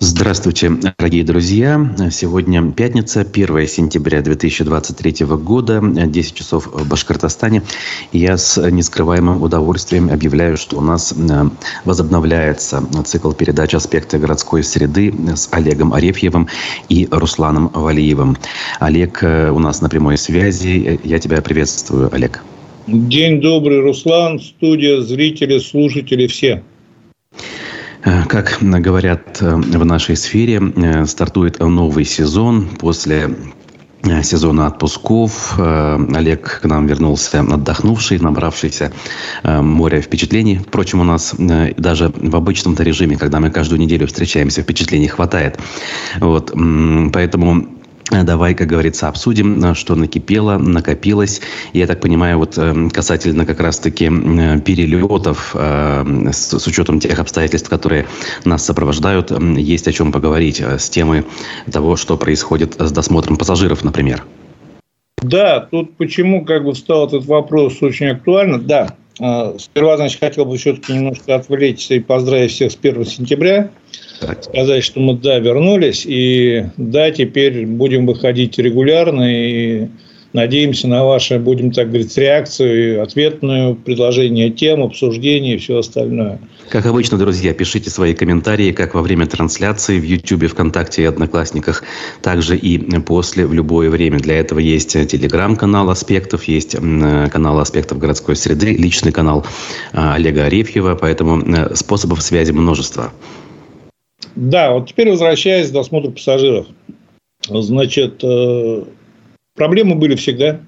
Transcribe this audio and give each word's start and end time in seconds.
Здравствуйте, 0.00 0.70
дорогие 0.96 1.24
друзья. 1.24 1.80
Сегодня 2.12 2.70
пятница, 2.70 3.22
1 3.22 3.66
сентября 3.66 4.22
2023 4.22 5.26
года, 5.26 5.80
10 5.82 6.34
часов 6.34 6.68
в 6.68 6.88
Башкортостане. 6.88 7.64
я 8.12 8.36
с 8.36 8.62
нескрываемым 8.70 9.42
удовольствием 9.42 10.08
объявляю, 10.08 10.56
что 10.56 10.78
у 10.78 10.80
нас 10.80 11.12
э, 11.12 11.44
возобновляется 11.84 12.80
цикл 13.04 13.32
передач 13.32 13.74
«Аспекты 13.74 14.18
городской 14.18 14.62
среды» 14.62 15.12
с 15.34 15.48
Олегом 15.50 15.92
Арефьевым 15.92 16.46
и 16.88 17.08
Русланом 17.10 17.68
Валиевым. 17.74 18.36
Олег 18.78 19.24
э, 19.24 19.50
у 19.50 19.58
нас 19.58 19.80
на 19.80 19.88
прямой 19.88 20.16
связи. 20.16 21.00
Я 21.02 21.18
тебя 21.18 21.42
приветствую, 21.42 22.14
Олег. 22.14 22.44
День 22.86 23.40
добрый, 23.40 23.80
Руслан, 23.80 24.38
студия, 24.38 25.00
зрители, 25.00 25.58
слушатели, 25.58 26.28
все. 26.28 26.62
Э, 28.08 28.24
как 28.26 28.58
говорят 28.62 29.42
э, 29.42 29.54
в 29.54 29.84
нашей 29.84 30.16
сфере, 30.16 30.60
э, 30.76 31.04
стартует 31.06 31.58
новый 31.58 32.04
сезон 32.04 32.66
после 32.78 33.34
сезона 34.22 34.68
отпусков. 34.68 35.58
Олег 35.58 36.60
к 36.62 36.64
нам 36.66 36.86
вернулся 36.86 37.40
отдохнувший, 37.40 38.20
набравшийся 38.20 38.92
море 39.42 40.00
впечатлений. 40.00 40.58
Впрочем, 40.58 41.00
у 41.00 41.04
нас 41.04 41.34
даже 41.36 42.12
в 42.14 42.36
обычном-то 42.36 42.84
режиме, 42.84 43.18
когда 43.18 43.40
мы 43.40 43.50
каждую 43.50 43.80
неделю 43.80 44.06
встречаемся, 44.06 44.62
впечатлений 44.62 45.08
хватает. 45.08 45.58
Вот. 46.20 46.52
Поэтому 47.12 47.66
давай, 48.10 48.54
как 48.54 48.68
говорится, 48.68 49.08
обсудим, 49.08 49.62
э, 49.64 49.74
что 49.74 49.94
накипело, 49.94 50.58
накопилось. 50.58 51.40
Я 51.72 51.86
так 51.86 52.00
понимаю, 52.00 52.38
вот 52.38 52.56
э, 52.56 52.88
касательно 52.92 53.46
как 53.46 53.60
раз-таки 53.60 54.08
перелетов, 54.08 55.54
с 55.54 56.66
учетом 56.66 57.00
тех 57.00 57.18
обстоятельств, 57.18 57.68
которые 57.68 58.06
нас 58.44 58.64
сопровождают, 58.64 59.30
есть 59.56 59.88
о 59.88 59.92
чем 59.92 60.12
поговорить 60.12 60.60
с 60.60 60.88
темой 60.88 61.24
того, 61.70 61.96
что 61.96 62.16
происходит 62.16 62.74
с 62.78 62.90
досмотром 62.92 63.36
пассажиров, 63.36 63.84
например. 63.84 64.24
Да, 65.22 65.60
тут 65.60 65.96
почему 65.96 66.44
как 66.44 66.64
бы 66.64 66.72
встал 66.72 67.06
этот 67.06 67.26
вопрос 67.26 67.82
очень 67.82 68.08
актуально. 68.08 68.58
Да, 68.58 68.94
сперва, 69.58 69.96
значит, 69.96 70.20
хотел 70.20 70.44
бы 70.44 70.56
все-таки 70.56 70.92
немножко 70.92 71.34
отвлечься 71.34 71.94
и 71.94 72.00
поздравить 72.00 72.52
всех 72.52 72.72
с 72.72 72.78
1 72.80 73.04
сентября 73.04 73.70
сказать, 74.40 74.84
что 74.84 75.00
мы, 75.00 75.14
да, 75.14 75.38
вернулись, 75.38 76.04
и 76.06 76.64
да, 76.76 77.10
теперь 77.10 77.66
будем 77.66 78.06
выходить 78.06 78.58
регулярно, 78.58 79.22
и 79.22 79.88
надеемся 80.32 80.88
на 80.88 81.04
ваши, 81.04 81.38
будем 81.38 81.72
так 81.72 81.88
говорить, 81.88 82.16
реакцию, 82.16 83.02
ответную, 83.02 83.74
предложение 83.76 84.50
тем, 84.50 84.82
обсуждение 84.82 85.54
и 85.54 85.58
все 85.58 85.78
остальное. 85.78 86.38
Как 86.68 86.84
обычно, 86.84 87.16
друзья, 87.16 87.54
пишите 87.54 87.88
свои 87.88 88.14
комментарии 88.14 88.72
как 88.72 88.94
во 88.94 89.00
время 89.00 89.26
трансляции 89.26 89.98
в 89.98 90.04
YouTube, 90.04 90.50
ВКонтакте 90.50 91.02
и 91.02 91.04
Одноклассниках, 91.06 91.82
также 92.20 92.58
и 92.58 92.78
после, 93.00 93.46
в 93.46 93.54
любое 93.54 93.88
время. 93.88 94.18
Для 94.18 94.38
этого 94.38 94.58
есть 94.58 94.92
телеграм-канал 94.92 95.88
«Аспектов», 95.88 96.44
есть 96.44 96.76
канал 96.76 97.58
«Аспектов 97.58 97.98
городской 97.98 98.36
среды», 98.36 98.74
личный 98.74 99.12
канал 99.12 99.46
а, 99.94 100.14
Олега 100.14 100.44
Арефьева, 100.44 100.94
поэтому 100.94 101.40
э, 101.40 101.74
способов 101.74 102.22
связи 102.22 102.52
множество. 102.52 103.12
Да, 104.34 104.72
вот 104.72 104.88
теперь 104.88 105.10
возвращаясь 105.10 105.70
к 105.70 105.72
досмотру 105.72 106.12
пассажиров. 106.12 106.66
Значит, 107.48 108.22
э, 108.22 108.84
проблемы 109.54 109.94
были 109.94 110.16
всегда. 110.16 110.60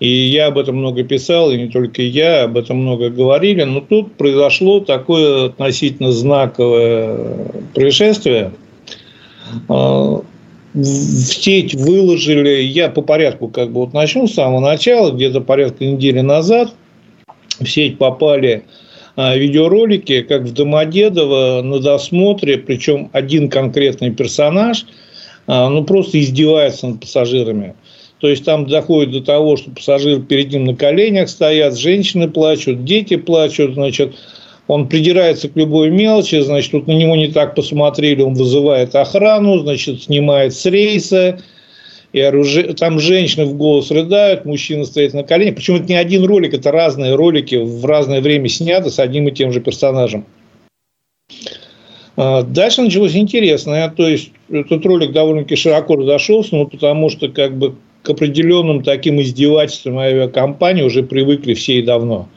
И 0.00 0.08
я 0.08 0.46
об 0.46 0.56
этом 0.56 0.76
много 0.76 1.04
писал, 1.04 1.50
и 1.50 1.58
не 1.58 1.68
только 1.68 2.00
я, 2.00 2.44
об 2.44 2.56
этом 2.56 2.78
много 2.78 3.10
говорили. 3.10 3.62
Но 3.64 3.80
тут 3.80 4.14
произошло 4.14 4.80
такое 4.80 5.46
относительно 5.46 6.10
знаковое 6.10 7.52
происшествие. 7.74 8.52
Э, 9.68 10.20
в 10.72 10.84
сеть 10.84 11.74
выложили, 11.74 12.62
я 12.62 12.88
по 12.88 13.02
порядку 13.02 13.48
как 13.48 13.70
бы 13.70 13.80
вот 13.80 13.92
начну 13.92 14.26
с 14.26 14.34
самого 14.34 14.60
начала, 14.60 15.10
где-то 15.10 15.40
порядка 15.40 15.84
недели 15.84 16.20
назад 16.20 16.72
в 17.58 17.66
сеть 17.66 17.98
попали 17.98 18.64
видеоролики, 19.16 20.22
как 20.22 20.42
в 20.42 20.52
Домодедово 20.52 21.62
на 21.62 21.78
досмотре, 21.78 22.58
причем 22.58 23.10
один 23.12 23.48
конкретный 23.48 24.10
персонаж, 24.10 24.86
а, 25.46 25.68
ну, 25.68 25.84
просто 25.84 26.20
издевается 26.20 26.86
над 26.86 27.00
пассажирами. 27.00 27.74
То 28.20 28.28
есть 28.28 28.44
там 28.44 28.66
доходит 28.66 29.12
до 29.12 29.20
того, 29.22 29.56
что 29.56 29.70
пассажиры 29.70 30.20
перед 30.20 30.52
ним 30.52 30.66
на 30.66 30.76
коленях 30.76 31.28
стоят, 31.28 31.78
женщины 31.78 32.28
плачут, 32.28 32.84
дети 32.84 33.16
плачут, 33.16 33.74
значит, 33.74 34.14
он 34.68 34.88
придирается 34.88 35.48
к 35.48 35.56
любой 35.56 35.90
мелочи, 35.90 36.38
значит, 36.40 36.70
тут 36.70 36.86
на 36.86 36.92
него 36.92 37.16
не 37.16 37.28
так 37.28 37.54
посмотрели, 37.54 38.22
он 38.22 38.34
вызывает 38.34 38.94
охрану, 38.94 39.58
значит, 39.58 40.02
снимает 40.04 40.54
с 40.54 40.66
рейса, 40.66 41.40
и 42.12 42.20
оружие, 42.20 42.74
там 42.74 42.98
женщины 42.98 43.44
в 43.44 43.56
голос 43.56 43.90
рыдают, 43.90 44.44
мужчина 44.44 44.84
стоит 44.84 45.14
на 45.14 45.22
коленях. 45.22 45.54
Причем 45.54 45.76
это 45.76 45.84
не 45.84 45.94
один 45.94 46.24
ролик, 46.24 46.54
это 46.54 46.72
разные 46.72 47.14
ролики 47.14 47.54
в 47.56 47.84
разное 47.84 48.20
время 48.20 48.48
сняты 48.48 48.90
с 48.90 48.98
одним 48.98 49.28
и 49.28 49.32
тем 49.32 49.52
же 49.52 49.60
персонажем. 49.60 50.24
А, 52.16 52.42
дальше 52.42 52.82
началось 52.82 53.14
интересное. 53.14 53.88
То 53.88 54.08
есть, 54.08 54.32
этот 54.50 54.84
ролик 54.84 55.12
довольно-таки 55.12 55.56
широко 55.56 55.96
разошелся, 55.96 56.56
ну, 56.56 56.66
потому 56.66 57.10
что 57.10 57.28
как 57.28 57.56
бы 57.56 57.76
к 58.02 58.10
определенным 58.10 58.82
таким 58.82 59.20
издевательствам 59.20 59.98
авиакомпании 59.98 60.82
уже 60.82 61.02
привыкли 61.02 61.54
все 61.54 61.78
и 61.78 61.82
давно. 61.82 62.28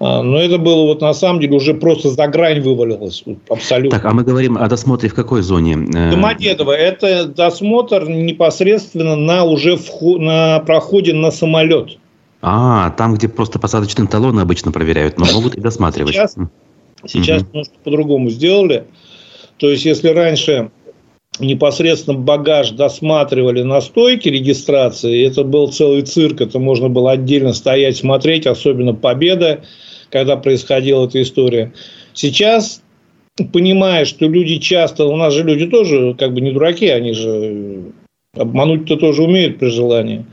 А, 0.00 0.22
но 0.22 0.38
это 0.38 0.58
было 0.58 0.82
вот 0.82 1.00
на 1.00 1.14
самом 1.14 1.40
деле 1.40 1.56
уже 1.56 1.74
просто 1.74 2.10
за 2.10 2.26
грань 2.26 2.60
вывалилось. 2.60 3.24
Абсолютно. 3.48 3.98
Так, 3.98 4.04
а 4.04 4.14
мы 4.14 4.24
говорим 4.24 4.58
о 4.58 4.68
досмотре 4.68 5.08
в 5.08 5.14
какой 5.14 5.42
зоне? 5.42 5.78
Э, 5.94 6.10
Домодедово. 6.10 6.72
Это 6.72 7.26
досмотр 7.26 8.08
непосредственно 8.08 9.16
на 9.16 9.44
уже 9.44 9.76
вход, 9.76 10.20
на 10.20 10.60
проходе 10.60 11.14
на 11.14 11.30
самолет. 11.30 11.98
А, 12.42 12.90
там, 12.90 13.14
где 13.14 13.28
просто 13.28 13.58
посадочные 13.58 14.06
талоны 14.06 14.40
обычно 14.40 14.72
проверяют, 14.72 15.18
но 15.18 15.24
могут 15.32 15.54
и 15.54 15.60
досматривать. 15.60 16.14
Сейчас, 16.14 16.36
сейчас 17.06 17.42
угу. 17.42 17.48
немножко 17.52 17.74
по-другому 17.84 18.30
сделали. 18.30 18.84
То 19.56 19.70
есть, 19.70 19.84
если 19.84 20.08
раньше 20.08 20.70
непосредственно 21.40 22.18
багаж 22.18 22.70
досматривали 22.70 23.62
на 23.62 23.80
стойке 23.80 24.30
регистрации, 24.30 25.26
это 25.26 25.42
был 25.44 25.72
целый 25.72 26.02
цирк, 26.02 26.40
это 26.40 26.58
можно 26.58 26.88
было 26.88 27.12
отдельно 27.12 27.52
стоять, 27.52 27.96
смотреть, 27.96 28.46
особенно 28.46 28.94
«Победа», 28.94 29.62
когда 30.10 30.36
происходила 30.36 31.06
эта 31.06 31.20
история. 31.22 31.72
Сейчас, 32.12 32.82
понимая, 33.52 34.04
что 34.04 34.26
люди 34.28 34.58
часто, 34.58 35.06
у 35.06 35.16
нас 35.16 35.34
же 35.34 35.42
люди 35.42 35.66
тоже 35.66 36.14
как 36.16 36.34
бы 36.34 36.40
не 36.40 36.52
дураки, 36.52 36.86
они 36.86 37.12
же 37.14 37.92
обмануть-то 38.36 38.96
тоже 38.96 39.24
умеют 39.24 39.58
при 39.58 39.68
желании. 39.68 40.24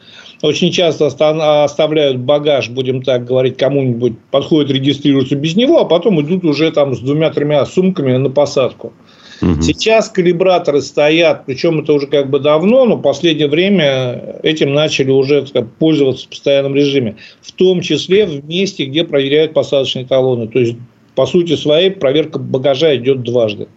Очень 0.44 0.72
часто 0.72 1.06
оставляют 1.06 2.18
багаж, 2.18 2.70
будем 2.70 3.04
так 3.04 3.26
говорить, 3.26 3.58
кому-нибудь, 3.58 4.14
подходят, 4.32 4.72
регистрируются 4.72 5.36
без 5.36 5.56
него, 5.56 5.80
а 5.80 5.86
потом 5.86 6.20
идут 6.22 6.46
уже 6.46 6.72
там 6.72 6.96
с 6.96 7.00
двумя-тремя 7.00 7.64
сумками 7.66 8.18
на 8.18 8.30
посадку. 8.30 8.94
Угу. 9.42 9.62
Сейчас 9.62 10.10
калибраторы 10.10 10.82
стоят, 10.82 11.46
причем 11.46 11.80
это 11.80 11.94
уже 11.94 12.08
как 12.08 12.30
бы 12.30 12.40
давно, 12.40 12.86
но 12.86 12.96
в 12.96 13.02
последнее 13.02 13.48
время 13.48 14.38
этим 14.44 14.74
начали 14.74 15.10
уже 15.10 15.44
так, 15.44 15.72
пользоваться 15.78 16.28
в 16.28 16.30
постоянном 16.30 16.76
режиме. 16.76 17.16
В 17.42 17.52
том 17.52 17.82
числе 17.82 18.26
в 18.26 18.46
месте, 18.46 18.86
где 18.86 19.04
проверяют 19.04 19.54
посадочные 19.54 20.06
талоны. 20.06 20.48
То 20.48 20.60
есть, 20.60 20.76
по 21.16 21.26
сути 21.26 21.56
своей, 21.56 21.90
проверка 21.90 22.38
багажа 22.38 22.96
идет 22.96 23.24
дважды. 23.24 23.68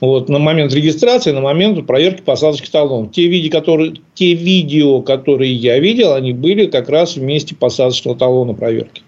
Вот, 0.00 0.28
на 0.28 0.38
момент 0.38 0.72
регистрации, 0.72 1.32
на 1.32 1.40
момент 1.40 1.84
проверки 1.86 2.22
посадочных 2.22 2.70
талонов. 2.70 3.12
Те, 3.12 3.26
видео, 3.26 3.50
которые, 3.50 3.94
те 4.14 4.34
видео, 4.34 5.02
которые 5.02 5.52
я 5.52 5.78
видел, 5.78 6.14
они 6.14 6.32
были 6.32 6.66
как 6.66 6.88
раз 6.88 7.16
в 7.16 7.22
месте 7.22 7.56
посадочного 7.56 8.16
талона 8.16 8.54
проверки. 8.54 9.02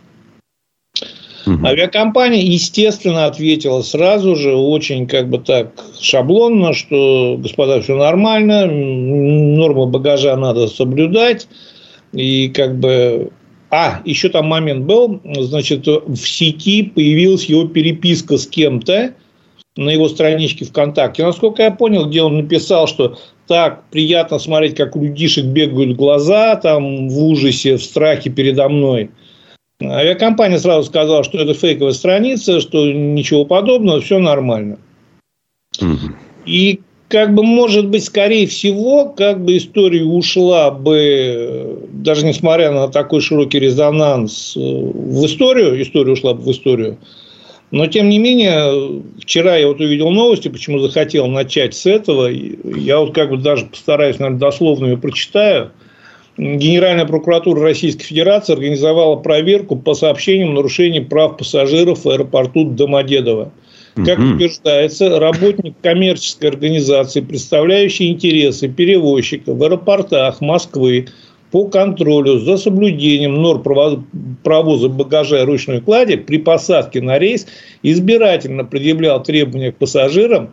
Угу. 1.46 1.66
Авиакомпания, 1.66 2.42
естественно, 2.42 3.26
ответила 3.26 3.82
сразу 3.82 4.36
же, 4.36 4.54
очень 4.54 5.06
как 5.06 5.28
бы 5.28 5.38
так 5.38 5.72
шаблонно, 6.00 6.74
что, 6.74 7.36
господа, 7.38 7.80
все 7.80 7.96
нормально, 7.96 8.66
нормы 8.66 9.86
багажа 9.86 10.36
надо 10.36 10.68
соблюдать. 10.68 11.48
И 12.12 12.48
как 12.48 12.78
бы... 12.78 13.30
А, 13.72 14.00
еще 14.04 14.28
там 14.30 14.46
момент 14.46 14.84
был, 14.84 15.20
значит, 15.24 15.86
в 15.86 16.16
сети 16.16 16.82
появилась 16.82 17.44
его 17.44 17.68
переписка 17.68 18.36
с 18.36 18.44
кем-то 18.44 19.14
на 19.76 19.90
его 19.90 20.08
страничке 20.08 20.64
ВКонтакте. 20.64 21.24
Насколько 21.24 21.62
я 21.62 21.70
понял, 21.70 22.06
где 22.06 22.22
он 22.22 22.36
написал, 22.36 22.88
что 22.88 23.16
так 23.46 23.84
приятно 23.90 24.40
смотреть, 24.40 24.74
как 24.74 24.96
у 24.96 25.04
людишек 25.04 25.44
бегают 25.44 25.96
глаза, 25.96 26.56
там 26.56 27.08
в 27.08 27.22
ужасе, 27.22 27.76
в 27.76 27.82
страхе 27.82 28.30
передо 28.30 28.68
мной– 28.68 29.10
Авиакомпания 29.82 30.58
сразу 30.58 30.88
сказала, 30.88 31.24
что 31.24 31.38
это 31.38 31.54
фейковая 31.54 31.92
страница, 31.92 32.60
что 32.60 32.90
ничего 32.92 33.44
подобного, 33.44 34.00
все 34.00 34.18
нормально. 34.18 34.78
Угу. 35.80 36.14
И 36.46 36.80
как 37.08 37.34
бы, 37.34 37.42
может 37.42 37.88
быть, 37.88 38.04
скорее 38.04 38.46
всего, 38.46 39.06
как 39.06 39.44
бы 39.44 39.56
история 39.56 40.04
ушла 40.04 40.70
бы, 40.70 41.88
даже 41.92 42.24
несмотря 42.24 42.70
на 42.70 42.88
такой 42.88 43.20
широкий 43.20 43.58
резонанс 43.58 44.56
э, 44.56 44.60
в 44.60 45.26
историю, 45.26 45.80
история 45.82 46.12
ушла 46.12 46.34
бы 46.34 46.42
в 46.42 46.50
историю, 46.52 46.98
Но, 47.72 47.86
тем 47.88 48.08
не 48.08 48.18
менее, 48.18 49.02
вчера 49.20 49.56
я 49.56 49.66
вот 49.66 49.80
увидел 49.80 50.10
новости, 50.10 50.48
почему 50.48 50.78
захотел 50.78 51.26
начать 51.26 51.74
с 51.74 51.84
этого. 51.86 52.28
Я 52.28 53.00
вот 53.00 53.12
как 53.12 53.30
бы 53.30 53.38
даже 53.38 53.66
постараюсь, 53.66 54.18
наверное, 54.18 54.40
дословно 54.40 54.86
ее 54.86 54.96
прочитаю. 54.96 55.72
Генеральная 56.40 57.04
прокуратура 57.04 57.60
Российской 57.60 58.04
Федерации 58.04 58.54
организовала 58.54 59.16
проверку 59.16 59.76
по 59.76 59.92
сообщениям 59.92 60.54
нарушений 60.54 61.00
прав 61.00 61.36
пассажиров 61.36 62.06
в 62.06 62.08
аэропорту 62.08 62.64
Домодедово. 62.64 63.52
Как 63.94 64.18
утверждается, 64.18 65.18
работник 65.18 65.74
коммерческой 65.82 66.48
организации, 66.48 67.20
представляющий 67.20 68.08
интересы 68.08 68.68
перевозчика 68.68 69.52
в 69.52 69.62
аэропортах 69.62 70.40
Москвы, 70.40 71.08
по 71.50 71.66
контролю 71.66 72.38
за 72.38 72.56
соблюдением 72.56 73.34
норм 73.34 73.62
провоза 74.42 74.88
багажа 74.88 75.42
и 75.42 75.44
ручной 75.44 75.82
клади 75.82 76.16
при 76.16 76.38
посадке 76.38 77.02
на 77.02 77.18
рейс 77.18 77.46
избирательно 77.82 78.64
предъявлял 78.64 79.22
требования 79.22 79.72
к 79.72 79.76
пассажирам 79.76 80.50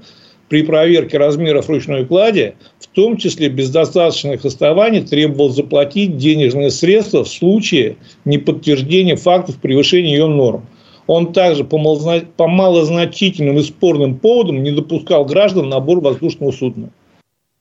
при 0.49 0.63
проверке 0.63 1.17
размеров 1.17 1.69
ручной 1.69 2.05
клади, 2.05 2.53
в 2.79 2.87
том 2.87 3.17
числе 3.17 3.49
без 3.49 3.69
достаточных 3.69 4.45
оснований 4.45 5.01
требовал 5.01 5.49
заплатить 5.49 6.17
денежные 6.17 6.71
средства 6.71 7.23
в 7.23 7.27
случае 7.27 7.97
неподтверждения 8.25 9.15
фактов 9.15 9.57
превышения 9.57 10.11
ее 10.11 10.27
норм. 10.27 10.65
Он 11.07 11.31
также 11.31 11.63
по 11.63 11.77
малозначительным 12.47 13.57
и 13.57 13.63
спорным 13.63 14.17
поводам 14.17 14.63
не 14.63 14.71
допускал 14.71 15.25
граждан 15.25 15.69
на 15.69 15.79
борт 15.79 16.03
воздушного 16.03 16.51
судна. 16.51 16.89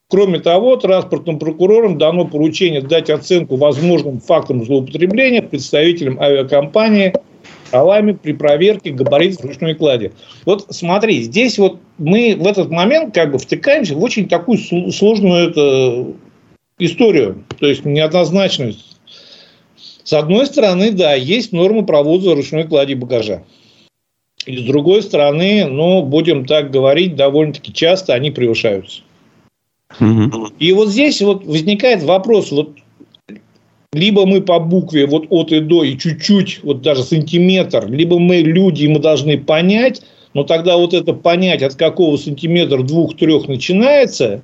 Кроме 0.09 0.39
того, 0.39 0.77
транспортным 0.77 1.39
прокурорам 1.39 1.99
дано 1.99 2.27
поручение 2.27 2.81
дать 2.81 3.11
оценку 3.11 3.57
возможным 3.57 4.21
фактам 4.21 4.65
злоупотребления 4.65 5.43
представителям 5.43 6.21
авиакомпании 6.21 7.13
правами 7.71 8.13
при 8.13 8.33
проверке 8.33 8.91
габаритов 8.91 9.45
ручной 9.45 9.75
клади. 9.75 10.13
Вот 10.45 10.67
смотри, 10.71 11.23
здесь 11.23 11.59
вот 11.59 11.81
мы 11.99 12.37
в 12.39 12.47
этот 12.47 12.71
момент 12.71 13.15
как 13.15 13.33
бы 13.33 13.39
втыкаемся 13.39 13.95
в 13.95 14.03
очень 14.03 14.29
такую 14.29 14.59
сложную 14.59 15.51
это, 15.51 16.07
историю, 16.79 17.45
то 17.59 17.67
есть 17.67 17.85
неоднозначную. 17.85 18.75
С 20.05 20.13
одной 20.13 20.47
стороны, 20.47 20.93
да, 20.93 21.15
есть 21.15 21.53
нормы 21.53 21.85
провоза 21.85 22.35
ручной 22.35 22.65
клади 22.65 22.95
багажа. 22.95 23.43
И 24.47 24.57
с 24.57 24.63
другой 24.63 25.03
стороны, 25.03 25.67
ну, 25.67 26.03
будем 26.03 26.47
так 26.47 26.71
говорить, 26.71 27.17
довольно-таки 27.17 27.73
часто 27.73 28.15
они 28.15 28.31
превышаются. 28.31 29.03
И 30.59 30.73
вот 30.73 30.89
здесь 30.89 31.21
вот 31.23 31.45
возникает 31.45 32.03
вопрос, 32.03 32.53
вот 32.53 32.77
либо 33.97 34.27
мы 34.27 34.43
по 34.43 34.59
букве 34.59 35.07
вот 35.07 35.27
от 35.31 35.53
и 35.53 35.61
до 35.61 35.83
и 35.83 35.99
чуть-чуть, 35.99 36.61
вот 36.63 36.83
даже 36.83 37.03
сантиметр, 37.03 37.87
либо 37.89 38.19
мы 38.19 38.37
люди, 38.37 38.85
и 38.85 38.89
мы 38.89 38.99
должны 38.99 39.39
понять, 39.39 40.03
но 40.35 40.45
тогда 40.45 40.77
вот 40.77 40.93
это 40.93 41.15
понять, 41.15 41.63
от 41.63 41.75
какого 41.77 42.17
сантиметра 42.19 42.83
двух-трех 42.83 43.49
начинается, 43.49 44.43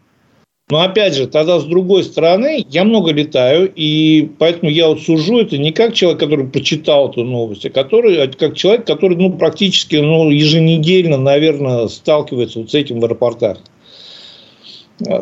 но 0.70 0.80
опять 0.80 1.14
же, 1.14 1.26
тогда 1.26 1.60
с 1.60 1.64
другой 1.64 2.02
стороны, 2.02 2.64
я 2.70 2.84
много 2.84 3.12
летаю, 3.12 3.70
и 3.76 4.30
поэтому 4.38 4.70
я 4.70 4.88
вот 4.88 5.02
сужу 5.02 5.40
это 5.40 5.58
не 5.58 5.70
как 5.70 5.92
человек, 5.92 6.20
который 6.20 6.46
прочитал 6.46 7.10
эту 7.10 7.24
новость, 7.24 7.66
а 7.66 7.70
который, 7.70 8.22
а 8.22 8.28
как 8.28 8.56
человек, 8.56 8.86
который 8.86 9.18
ну, 9.18 9.34
практически 9.34 9.96
ну, 9.96 10.30
еженедельно, 10.30 11.18
наверное, 11.18 11.88
сталкивается 11.88 12.60
вот 12.60 12.70
с 12.70 12.74
этим 12.74 13.00
в 13.00 13.04
аэропортах. 13.04 13.58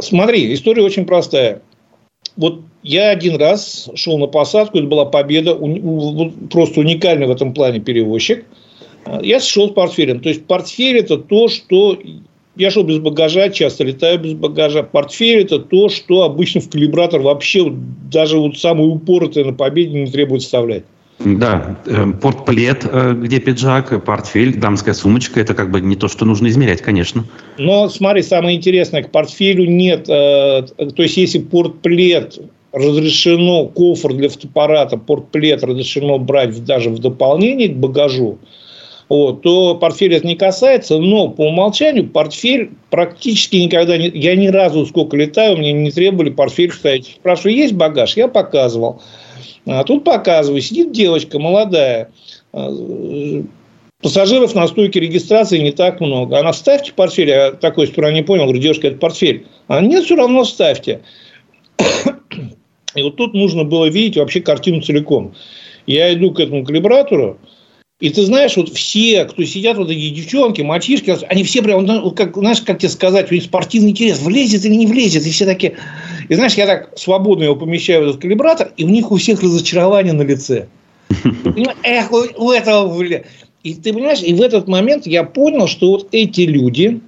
Смотри, 0.03 0.55
история 0.55 0.83
очень 0.83 1.05
простая. 1.05 1.63
Вот 2.41 2.63
я 2.83 3.11
один 3.11 3.37
раз 3.37 3.91
шел 3.95 4.19
на 4.19 4.27
посадку, 4.27 4.79
это 4.79 4.87
была 4.87 5.05
победа, 5.05 5.55
просто 6.51 6.81
уникальный 6.81 7.27
в 7.27 7.31
этом 7.31 7.53
плане 7.53 7.81
перевозчик. 7.81 8.47
Я 9.21 9.41
шел 9.41 9.69
с 9.69 9.73
портфелем. 9.73 10.21
То 10.21 10.31
есть, 10.31 10.47
портфель– 10.47 10.97
это 10.99 11.19
то, 11.19 11.49
что... 11.49 11.99
Я 12.57 12.71
шел 12.71 12.83
без 12.83 12.99
багажа, 12.99 13.51
часто 13.51 13.85
летаю 13.85 14.19
без 14.19 14.33
багажа. 14.33 14.83
Портфель– 14.83 15.41
это 15.43 15.59
то, 15.59 15.89
что 15.89 16.23
обычно 16.23 16.61
в 16.61 16.71
калибратор 16.71 17.21
вообще 17.21 17.71
даже 17.71 18.39
вот 18.39 18.59
самый 18.59 18.87
упоротый 18.87 19.45
на 19.45 19.53
победе 19.53 20.01
не 20.01 20.11
требует 20.11 20.43
вставлять. 20.43 20.85
Да, 21.25 21.77
э, 21.87 22.13
портплет, 22.21 22.87
э, 22.91 23.15
где 23.15 23.41
пиджак, 23.41 24.05
портфель, 24.05 24.57
дамская 24.57 24.95
сумочка, 24.95 25.39
это 25.41 25.53
как 25.53 25.71
бы 25.71 25.81
не 25.81 25.95
то, 25.95 26.09
что 26.09 26.25
нужно 26.25 26.49
измерять, 26.49 26.81
конечно. 26.81 27.25
Но 27.59 27.91
смотри, 27.91 28.23
самое 28.23 28.57
интересное, 28.57 29.03
к 29.03 29.11
портфелю 29.11 29.67
нет, 29.67 30.09
э, 30.09 30.63
то 30.63 31.03
есть 31.03 31.19
если 31.19 31.39
портплет 31.39 32.39
разрешено, 32.73 33.67
кофр 33.67 34.15
для 34.15 34.31
фотоаппарата, 34.31 34.97
портплет 34.97 35.63
разрешено 35.63 36.19
брать 36.19 36.65
даже 36.65 36.89
в 36.89 36.99
дополнение 36.99 37.69
к 37.69 37.77
багажу, 37.77 38.39
вот, 39.11 39.43
то 39.43 39.75
портфель 39.75 40.15
это 40.15 40.27
не 40.27 40.37
касается, 40.37 40.99
но 40.99 41.29
по 41.29 41.49
умолчанию 41.49 42.09
портфель 42.09 42.71
практически 42.91 43.57
никогда 43.57 43.99
не... 43.99 44.09
Я 44.09 44.37
ни 44.37 44.47
разу 44.47 44.87
сколько 44.87 45.17
летаю, 45.17 45.59
мне 45.59 45.73
не 45.73 45.91
требовали 45.91 46.31
портфель 46.31 46.73
ставить. 46.73 47.17
Спрашиваю, 47.19 47.57
есть 47.57 47.75
багаж? 47.75 48.17
Я 48.17 48.29
показывал. 48.29 49.03
А 49.71 49.85
тут 49.85 50.03
показываю, 50.03 50.61
сидит 50.61 50.91
девочка 50.91 51.39
молодая, 51.39 52.11
а, 52.53 52.75
пассажиров 54.03 54.55
на 54.55 54.67
стойке 54.67 54.99
регистрации 54.99 55.59
не 55.59 55.71
так 55.71 56.01
много. 56.01 56.41
Она 56.41 56.53
ставьте 56.53 56.93
портфель, 56.93 57.29
я 57.29 57.53
такой 57.53 57.87
сперва 57.87 58.11
не 58.11 58.23
понял, 58.23 58.45
говорю, 58.45 58.61
девушка, 58.61 58.89
это 58.89 58.99
портфель. 58.99 59.47
А 59.69 59.81
нет, 59.81 60.05
все 60.05 60.17
равно 60.17 60.45
ставьте. 60.45 61.03
И 62.97 63.03
вот 63.03 63.17
тут 63.17 63.35
нужно 63.35 63.63
было 63.63 63.87
видеть 63.87 64.17
вообще 64.17 64.41
картину 64.41 64.81
целиком. 64.83 65.35
Я 65.87 66.13
иду 66.13 66.33
к 66.33 66.41
этому 66.41 66.65
калибратору, 66.65 67.39
и 68.01 68.09
ты 68.09 68.25
знаешь, 68.25 68.57
вот 68.57 68.71
все, 68.71 69.27
кто 69.27 69.45
сидят, 69.45 69.77
вот 69.77 69.91
эти 69.91 70.09
девчонки, 70.09 70.63
мальчишки, 70.63 71.15
они 71.29 71.45
все 71.45 71.63
прям, 71.63 71.85
ну, 71.85 72.11
как, 72.13 72.35
знаешь, 72.35 72.63
как 72.63 72.79
тебе 72.79 72.89
сказать, 72.89 73.31
у 73.31 73.35
них 73.35 73.45
спортивный 73.45 73.91
интерес, 73.91 74.21
влезет 74.23 74.65
или 74.65 74.75
не 74.75 74.87
влезет, 74.87 75.27
и 75.27 75.31
все 75.31 75.45
такие. 75.45 75.75
И 76.31 76.35
знаешь, 76.35 76.55
я 76.55 76.67
так 76.67 76.99
свободно 76.99 77.45
его 77.45 77.57
помещаю 77.57 78.05
в 78.05 78.09
этот 78.09 78.23
калибратор, 78.23 78.73
и 78.79 78.85
у 78.85 78.89
них 78.89 79.13
у 79.13 79.17
всех 79.17 79.43
разочарование 79.43 80.15
на 80.15 80.23
лице. 80.23 80.69
Эх, 81.83 82.11
у 82.11 82.51
этого, 82.51 82.99
бля. 82.99 83.25
И 83.63 83.75
ты 83.75 83.93
понимаешь, 83.93 84.23
и 84.23 84.33
в 84.33 84.41
этот 84.41 84.67
момент 84.67 85.07
я 85.07 85.23
понял, 85.23 85.67
что 85.69 85.91
вот 85.91 86.09
эти 86.13 86.43
люди, 86.43 87.01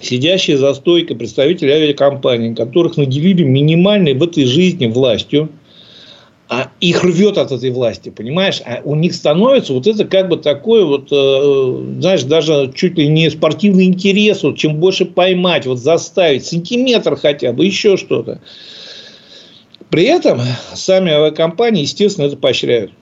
сидящие 0.00 0.58
за 0.58 0.74
стойкой 0.74 1.14
представители 1.14 1.70
авиакомпаний, 1.70 2.56
которых 2.56 2.96
наделили 2.96 3.44
минимальной 3.44 4.14
в 4.14 4.22
этой 4.24 4.46
жизни 4.46 4.86
властью– 4.86 5.48
а 6.48 6.70
их 6.80 7.02
рвет 7.02 7.38
от 7.38 7.52
этой 7.52 7.70
власти, 7.70 8.10
понимаешь? 8.10 8.60
А 8.66 8.80
у 8.84 8.94
них 8.94 9.14
становится 9.14 9.72
вот 9.72 9.86
это 9.86 10.04
как 10.04 10.28
бы 10.28 10.36
такое 10.36 10.84
вот, 10.84 11.08
э, 11.10 12.00
знаешь, 12.00 12.22
даже 12.24 12.70
чуть 12.74 12.98
ли 12.98 13.08
не 13.08 13.30
спортивный 13.30 13.86
интерес, 13.86 14.42
вот, 14.42 14.58
чем 14.58 14.76
больше 14.76 15.06
поймать, 15.06 15.66
вот 15.66 15.78
заставить, 15.78 16.44
сантиметр 16.44 17.16
хотя 17.16 17.52
бы, 17.52 17.64
еще 17.64 17.96
что-то. 17.96 18.40
При 19.88 20.04
этом 20.04 20.40
сами 20.74 21.12
авиакомпании, 21.12 21.82
естественно, 21.82 22.26
это 22.26 22.36
поощряют. 22.36 22.92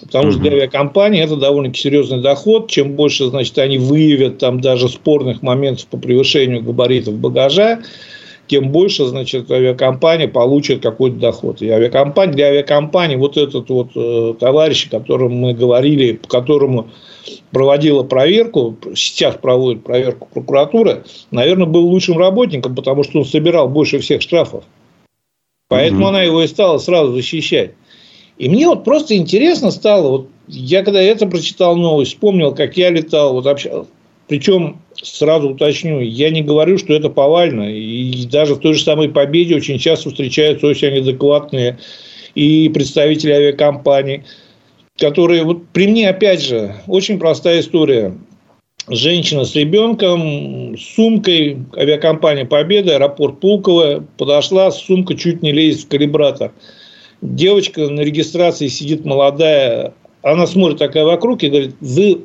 Потому 0.00 0.32
что 0.32 0.40
для 0.40 0.52
авиакомпании 0.52 1.22
это 1.22 1.36
довольно-таки 1.36 1.80
серьезный 1.80 2.20
доход. 2.20 2.70
Чем 2.70 2.92
больше, 2.92 3.26
значит, 3.26 3.56
они 3.58 3.78
выявят 3.78 4.38
там 4.38 4.60
даже 4.60 4.88
спорных 4.88 5.40
моментов 5.42 5.86
по 5.86 5.96
превышению 5.96 6.62
габаритов 6.62 7.14
багажа, 7.14 7.80
тем 8.46 8.70
больше, 8.70 9.06
значит, 9.06 9.50
авиакомпания 9.50 10.28
получит 10.28 10.82
какой-то 10.82 11.16
доход. 11.16 11.62
И 11.62 11.68
авиакомпания, 11.68 12.34
для 12.34 12.46
авиакомпании 12.46 13.16
вот 13.16 13.36
этот 13.36 13.68
вот 13.70 13.90
э, 13.96 14.34
товарищ, 14.38 14.86
о 14.86 14.98
котором 14.98 15.32
мы 15.32 15.54
говорили, 15.54 16.12
по 16.12 16.28
которому 16.28 16.90
проводила 17.50 18.02
проверку, 18.02 18.76
сейчас 18.94 19.36
проводит 19.36 19.82
проверку 19.84 20.28
прокуратура, 20.32 21.04
наверное, 21.30 21.66
был 21.66 21.86
лучшим 21.86 22.18
работником, 22.18 22.74
потому 22.74 23.02
что 23.02 23.20
он 23.20 23.24
собирал 23.24 23.68
больше 23.68 23.98
всех 23.98 24.20
штрафов. 24.20 24.64
Поэтому 25.68 26.02
угу. 26.02 26.08
она 26.08 26.22
его 26.22 26.42
и 26.42 26.46
стала 26.46 26.78
сразу 26.78 27.12
защищать. 27.12 27.72
И 28.36 28.48
мне 28.48 28.66
вот 28.66 28.84
просто 28.84 29.16
интересно 29.16 29.70
стало, 29.70 30.08
вот 30.08 30.28
я 30.48 30.82
когда 30.82 31.00
это 31.00 31.26
прочитал 31.26 31.76
новость, 31.76 32.12
вспомнил, 32.12 32.54
как 32.54 32.76
я 32.76 32.90
летал, 32.90 33.32
вот 33.32 33.46
общался, 33.46 33.88
причем 34.28 34.80
сразу 35.02 35.50
уточню, 35.50 36.00
я 36.00 36.30
не 36.30 36.42
говорю, 36.42 36.78
что 36.78 36.94
это 36.94 37.10
повально. 37.10 37.74
И 37.74 38.26
даже 38.26 38.54
в 38.54 38.60
той 38.60 38.74
же 38.74 38.82
самой 38.82 39.08
победе 39.08 39.56
очень 39.56 39.78
часто 39.78 40.10
встречаются 40.10 40.66
очень 40.66 40.98
адекватные 40.98 41.78
и 42.34 42.68
представители 42.68 43.32
авиакомпаний, 43.32 44.24
которые... 44.98 45.44
Вот 45.44 45.68
при 45.68 45.86
мне, 45.86 46.08
опять 46.08 46.42
же, 46.42 46.74
очень 46.86 47.18
простая 47.18 47.60
история. 47.60 48.16
Женщина 48.88 49.44
с 49.44 49.54
ребенком, 49.54 50.76
с 50.76 50.94
сумкой, 50.94 51.58
авиакомпания 51.74 52.44
«Победа», 52.44 52.96
аэропорт 52.96 53.40
Пулково, 53.40 54.04
подошла, 54.18 54.70
сумка 54.70 55.16
чуть 55.16 55.42
не 55.42 55.52
лезет 55.52 55.84
в 55.84 55.88
калибратор. 55.88 56.52
Девочка 57.22 57.88
на 57.88 58.00
регистрации 58.00 58.68
сидит 58.68 59.06
молодая, 59.06 59.94
она 60.20 60.46
смотрит 60.46 60.78
такая 60.78 61.04
вокруг 61.04 61.42
и 61.42 61.48
говорит, 61.48 61.76
вы 61.80 62.20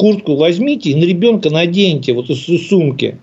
куртку 0.00 0.34
возьмите 0.36 0.90
и 0.90 0.94
на 0.94 1.04
ребенка 1.04 1.50
наденьте 1.50 2.14
вот 2.14 2.30
из 2.30 2.68
сумки. 2.68 3.18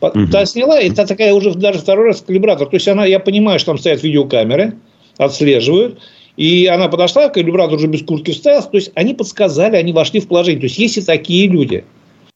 Угу. 0.00 0.28
Та 0.32 0.46
сняла, 0.46 0.80
и 0.80 0.90
та 0.90 1.04
такая 1.04 1.34
уже 1.34 1.52
даже 1.52 1.78
второй 1.78 2.06
раз 2.06 2.22
калибратор. 2.22 2.66
То 2.66 2.76
есть, 2.76 2.88
она, 2.88 3.04
я 3.04 3.20
понимаю, 3.20 3.58
что 3.58 3.72
там 3.72 3.78
стоят 3.78 4.02
видеокамеры, 4.02 4.74
отслеживают. 5.18 5.98
И 6.38 6.66
она 6.66 6.88
подошла, 6.88 7.28
калибратор 7.28 7.76
уже 7.76 7.86
без 7.86 8.02
куртки 8.02 8.30
вставился. 8.32 8.70
То 8.70 8.76
есть, 8.78 8.90
они 8.94 9.14
подсказали, 9.14 9.76
они 9.76 9.92
вошли 9.92 10.20
в 10.20 10.28
положение. 10.28 10.60
То 10.60 10.66
есть, 10.66 10.78
есть 10.78 10.96
и 10.98 11.02
такие 11.02 11.46
люди. 11.46 11.84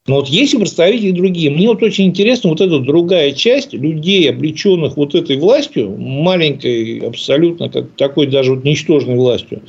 Но 0.07 0.17
вот 0.17 0.29
есть 0.29 0.55
и 0.55 0.59
представители 0.59 1.11
другие. 1.11 1.51
Мне 1.51 1.69
вот 1.69 1.83
очень 1.83 2.07
интересно 2.07 2.51
вот 2.51 2.61
эта 2.61 2.79
другая 2.79 3.33
часть 3.33 3.73
людей, 3.73 4.29
облеченных 4.31 4.97
вот 4.97 5.15
этой 5.15 5.37
властью, 5.37 5.95
маленькой, 5.99 7.01
абсолютно 7.01 7.69
как 7.69 7.91
такой 7.97 8.27
даже 8.27 8.55
вот 8.55 8.65
ничтожной 8.65 9.17
властью, 9.17 9.63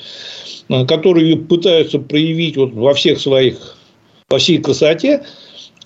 э, 0.69 0.85
которые 0.85 1.35
пытаются 1.35 1.99
проявить 1.99 2.55
вот 2.55 2.73
во 2.73 2.93
всех 2.93 3.19
своих, 3.19 3.78
во 4.29 4.37
всей 4.37 4.59
красоте, 4.59 5.23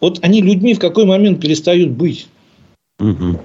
вот 0.02 0.20
они 0.22 0.42
людьми 0.42 0.74
в 0.74 0.80
какой 0.80 1.06
момент 1.06 1.42
перестают 1.42 1.92
быть. 1.92 2.28
Угу. 3.00 3.40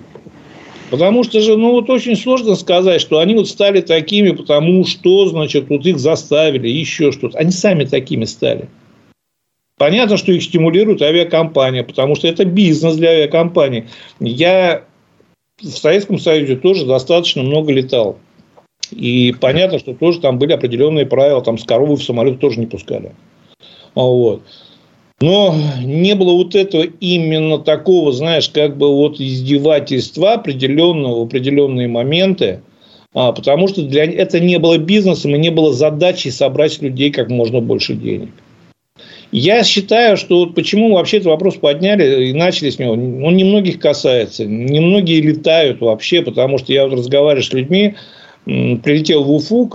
Потому 0.91 1.23
что 1.23 1.41
же, 1.41 1.57
ну, 1.57 1.73
вот 1.73 1.91
очень 1.91 2.17
сложно 2.17 2.57
сказать, 2.57 3.01
что 3.01 3.19
они 3.19 3.35
вот 3.35 3.49
стали 3.49 3.81
такими, 3.81 4.31
потому 4.31 4.87
что, 4.87 5.29
значит, 5.29 5.69
вот 5.69 5.85
их 5.85 5.99
заставили, 5.99 6.69
еще 6.69 7.13
что-то. 7.13 7.39
Они 7.39 7.51
сами 7.51 7.85
такими 7.85 8.25
стали. 8.25 8.69
Понятно, 9.77 10.17
что 10.17 10.33
их 10.33 10.43
стимулирует 10.43 11.03
авиакомпания, 11.03 11.85
потому 11.85 12.17
что 12.17 12.27
это 12.27 12.45
бизнес 12.45 12.97
для 12.97 13.11
авиакомпании. 13.11 13.87
Я 14.19 14.85
в 15.61 15.67
Советском 15.67 16.19
Союзе 16.19 16.57
тоже 16.57 16.87
достаточно 16.87 17.43
много 17.43 17.73
летал. 17.73 18.19
И 18.91 19.35
понятно, 19.39 19.79
что 19.79 19.95
тоже 19.95 20.21
там 20.21 20.39
были 20.39 20.53
определенные 20.53 21.07
правила, 21.07 21.43
там 21.43 21.59
с 21.59 21.65
коровы 21.65 21.97
в 21.97 22.03
самолет 22.03 22.41
тоже 22.41 22.59
не 22.59 22.67
пускали. 22.67 23.13
Вот. 23.95 24.43
Но 25.21 25.55
не 25.83 26.15
было 26.15 26.33
вот 26.33 26.55
этого 26.55 26.85
именно 27.01 27.59
такого, 27.59 28.13
знаешь, 28.13 28.49
как 28.49 28.77
бы 28.77 28.89
вот 28.95 29.21
издевательства 29.21 30.35
определенного 30.35 31.21
в 31.21 31.23
определенные 31.27 31.89
моменты, 31.89 32.63
а, 33.15 33.33
потому 33.33 33.67
что 33.67 33.83
для 33.83 34.05
это 34.05 34.39
не 34.39 34.59
было 34.59 34.79
бизнесом 34.79 35.35
и 35.35 35.39
не 35.39 35.51
было 35.51 35.73
задачей 35.73 36.31
собрать 36.31 36.81
людей 36.81 37.11
как 37.11 37.31
можно 37.31 37.61
больше 37.61 37.95
денег. 37.95 38.31
Я 39.33 39.65
считаю, 39.65 40.17
что 40.17 40.39
вот 40.39 40.55
почему 40.55 40.95
вообще 40.95 41.19
этот 41.19 41.29
вопрос 41.29 41.57
подняли 41.57 42.29
и 42.29 42.33
начали 42.33 42.71
с 42.71 42.79
него, 42.79 42.93
он 42.93 43.37
немногих 43.37 43.79
касается. 43.79 44.47
Немногие 44.47 45.21
летают 45.21 45.81
вообще, 45.81 46.23
потому 46.23 46.59
что 46.59 46.73
я 46.73 46.87
вот 46.87 46.97
разговариваю 46.97 47.43
с 47.43 47.53
людьми, 47.53 47.95
прилетел 48.45 49.25
в 49.25 49.31
Уфу, 49.31 49.67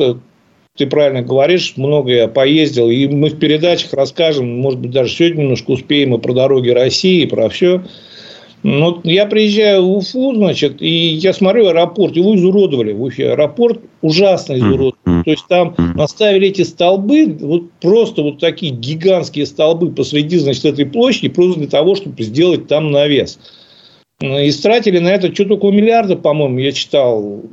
ты 0.76 0.88
правильно 0.88 1.22
говоришь, 1.22 1.74
много 1.78 2.12
я 2.12 2.28
поездил, 2.28 2.90
и 2.90 3.08
мы 3.08 3.30
в 3.30 3.38
передачах 3.38 3.94
расскажем, 3.94 4.60
может 4.60 4.80
быть, 4.80 4.92
даже 4.92 5.14
сегодня 5.14 5.44
немножко 5.44 5.72
успеем 5.72 6.16
и 6.16 6.18
про 6.18 6.34
дороги 6.34 6.70
России, 6.70 7.22
и 7.22 7.28
про 7.28 7.50
все. 7.50 7.84
Ну, 8.64 9.02
я 9.04 9.26
приезжаю 9.26 9.84
в 9.84 9.98
Уфу, 9.98 10.34
значит, 10.34 10.82
и 10.82 10.88
я 10.88 11.34
смотрю 11.34 11.68
аэропорт, 11.68 12.16
его 12.16 12.34
изуродовали 12.36 12.94
в 12.94 13.04
Уфе. 13.04 13.32
Аэропорт 13.32 13.82
ужасно 14.02 14.54
изуродовали. 14.54 14.94
Mm-hmm. 15.06 15.24
То 15.26 15.32
есть, 15.32 15.48
там 15.50 15.76
наставили 15.96 16.48
эти 16.48 16.62
столбы, 16.62 17.26
вот 17.42 17.70
просто 17.82 18.24
вот 18.24 18.40
такие 18.40 18.72
гигантские 18.72 19.46
столбы 19.46 19.92
посреди, 19.92 20.38
значит, 20.38 20.64
этой 20.64 20.86
площади, 20.86 21.28
просто 21.28 21.60
для 21.60 21.68
того, 21.68 21.96
чтобы 21.96 22.24
сделать 22.24 22.68
там 22.68 22.92
навес. 22.92 23.38
И 24.22 24.50
стратили 24.52 25.00
на 25.00 25.10
это 25.10 25.34
что-то 25.34 25.56
около 25.56 25.72
миллиарда, 25.72 26.16
по-моему, 26.16 26.60
я 26.60 26.72
читал. 26.72 27.44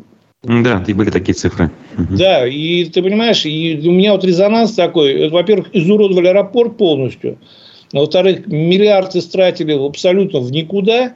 Да, 0.43 0.83
и 0.87 0.93
были 0.93 1.11
такие 1.11 1.35
цифры. 1.35 1.71
Да, 1.97 2.47
и 2.47 2.85
ты 2.85 3.03
понимаешь, 3.03 3.45
и 3.45 3.81
у 3.87 3.93
меня 3.93 4.13
вот 4.13 4.25
резонанс 4.25 4.73
такой. 4.73 5.29
Во-первых, 5.29 5.69
изуродовали 5.75 6.29
аэропорт 6.29 6.77
полностью– 6.77 7.39
во-вторых, 7.93 8.47
миллиарды 8.47 9.19
истратили 9.19 9.73
абсолютно 9.73 10.41
в 10.41 10.53
никуда. 10.53 11.15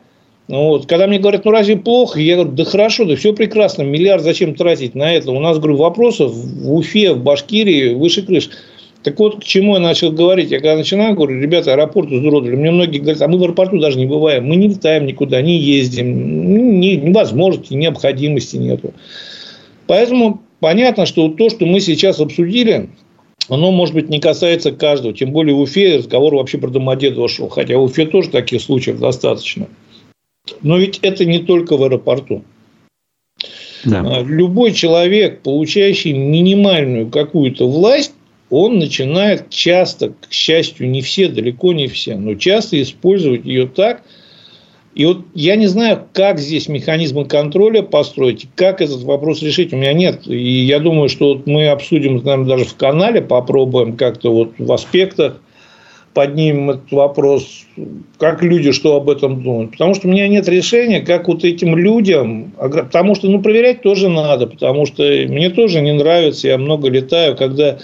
Вот. 0.48 0.86
Когда 0.86 1.06
мне 1.06 1.18
говорят, 1.18 1.44
ну 1.44 1.52
разве 1.52 1.76
плохо? 1.76 2.20
Я 2.20 2.34
говорю, 2.34 2.52
да 2.52 2.64
хорошо, 2.64 3.04
да 3.04 3.16
все 3.16 3.32
прекрасно. 3.32 3.82
Миллиард 3.82 4.22
зачем 4.22 4.54
тратить 4.54 4.94
на 4.94 5.12
это? 5.12 5.30
У 5.30 5.40
нас, 5.40 5.58
говорю, 5.58 5.76
вопросов 5.76 6.32
в 6.32 6.74
Уфе, 6.74 7.12
в 7.12 7.22
Башкирии 7.22 7.94
выше 7.94 8.22
крыш. 8.22 8.50
Так 9.04 9.18
вот, 9.18 9.40
к 9.40 9.44
чему 9.44 9.74
я 9.74 9.80
начал 9.80 10.10
говорить? 10.10 10.50
Я 10.50 10.60
когда 10.60 10.76
начинаю, 10.76 11.14
говорю, 11.14 11.38
ребята, 11.38 11.74
аэропорт 11.74 12.10
изуродовали. 12.10 12.56
Мне 12.56 12.70
многие 12.70 12.98
говорят, 12.98 13.20
а 13.20 13.28
мы 13.28 13.36
в 13.36 13.42
аэропорту 13.42 13.78
даже 13.78 13.98
не 13.98 14.06
бываем. 14.06 14.46
Мы 14.46 14.56
не 14.56 14.68
летаем 14.68 15.04
никуда, 15.04 15.42
не 15.42 15.58
ездим. 15.58 16.54
Ну, 16.54 16.72
не, 16.72 16.96
невозможности, 16.96 17.74
необходимости 17.74 18.56
нету. 18.56 18.94
Поэтому 19.86 20.42
понятно, 20.58 21.04
что 21.04 21.28
то, 21.28 21.50
что 21.50 21.66
мы 21.66 21.80
сейчас 21.80 22.18
обсудили, 22.18 22.88
оно, 23.50 23.70
может 23.72 23.94
быть, 23.94 24.08
не 24.08 24.20
касается 24.20 24.72
каждого. 24.72 25.12
Тем 25.12 25.32
более 25.32 25.54
в 25.54 25.60
Уфе 25.60 25.98
разговор 25.98 26.36
вообще 26.36 26.56
про 26.56 26.68
Домодедово 26.68 27.28
шел. 27.28 27.50
Хотя 27.50 27.76
в 27.76 27.82
Уфе 27.82 28.06
тоже 28.06 28.30
таких 28.30 28.62
случаев 28.62 28.98
достаточно. 29.00 29.68
Но 30.62 30.78
ведь 30.78 31.00
это 31.02 31.26
не 31.26 31.40
только 31.40 31.76
в 31.76 31.82
аэропорту. 31.82 32.42
Да. 33.84 34.02
А, 34.02 34.22
любой 34.22 34.72
человек, 34.72 35.42
получающий 35.42 36.14
минимальную 36.14 37.10
какую-то 37.10 37.68
власть, 37.68 38.14
он 38.54 38.78
начинает 38.78 39.50
часто, 39.50 40.10
к 40.10 40.32
счастью, 40.32 40.88
не 40.88 41.02
все, 41.02 41.28
далеко 41.28 41.72
не 41.72 41.88
все, 41.88 42.16
но 42.16 42.34
часто 42.36 42.80
использовать 42.80 43.44
ее 43.44 43.66
так, 43.66 44.02
и 44.94 45.06
вот 45.06 45.22
я 45.34 45.56
не 45.56 45.66
знаю, 45.66 46.04
как 46.12 46.38
здесь 46.38 46.68
механизмы 46.68 47.24
контроля 47.24 47.82
построить, 47.82 48.46
как 48.54 48.80
этот 48.80 49.02
вопрос 49.02 49.42
решить. 49.42 49.72
У 49.72 49.76
меня 49.76 49.92
нет. 49.92 50.24
И 50.28 50.36
я 50.36 50.78
думаю, 50.78 51.08
что 51.08 51.34
вот 51.34 51.48
мы 51.48 51.66
обсудим, 51.66 52.18
наверное, 52.18 52.46
даже 52.46 52.64
в 52.64 52.76
канале, 52.76 53.20
попробуем 53.20 53.96
как-то 53.96 54.32
вот 54.32 54.52
в 54.56 54.72
аспектах 54.72 55.40
поднимем 56.12 56.70
этот 56.70 56.92
вопрос, 56.92 57.66
как 58.18 58.40
люди 58.40 58.70
что 58.70 58.94
об 58.94 59.10
этом 59.10 59.42
думают. 59.42 59.72
Потому 59.72 59.96
что 59.96 60.06
у 60.06 60.12
меня 60.12 60.28
нет 60.28 60.48
решения, 60.48 61.00
как 61.00 61.26
вот 61.26 61.44
этим 61.44 61.76
людям, 61.76 62.52
потому 62.56 63.16
что, 63.16 63.28
ну, 63.28 63.42
проверять 63.42 63.82
тоже 63.82 64.08
надо, 64.08 64.46
потому 64.46 64.86
что 64.86 65.02
мне 65.02 65.50
тоже 65.50 65.80
не 65.80 65.92
нравится, 65.92 66.46
я 66.46 66.56
много 66.56 66.88
летаю, 66.88 67.36
когда 67.36 67.78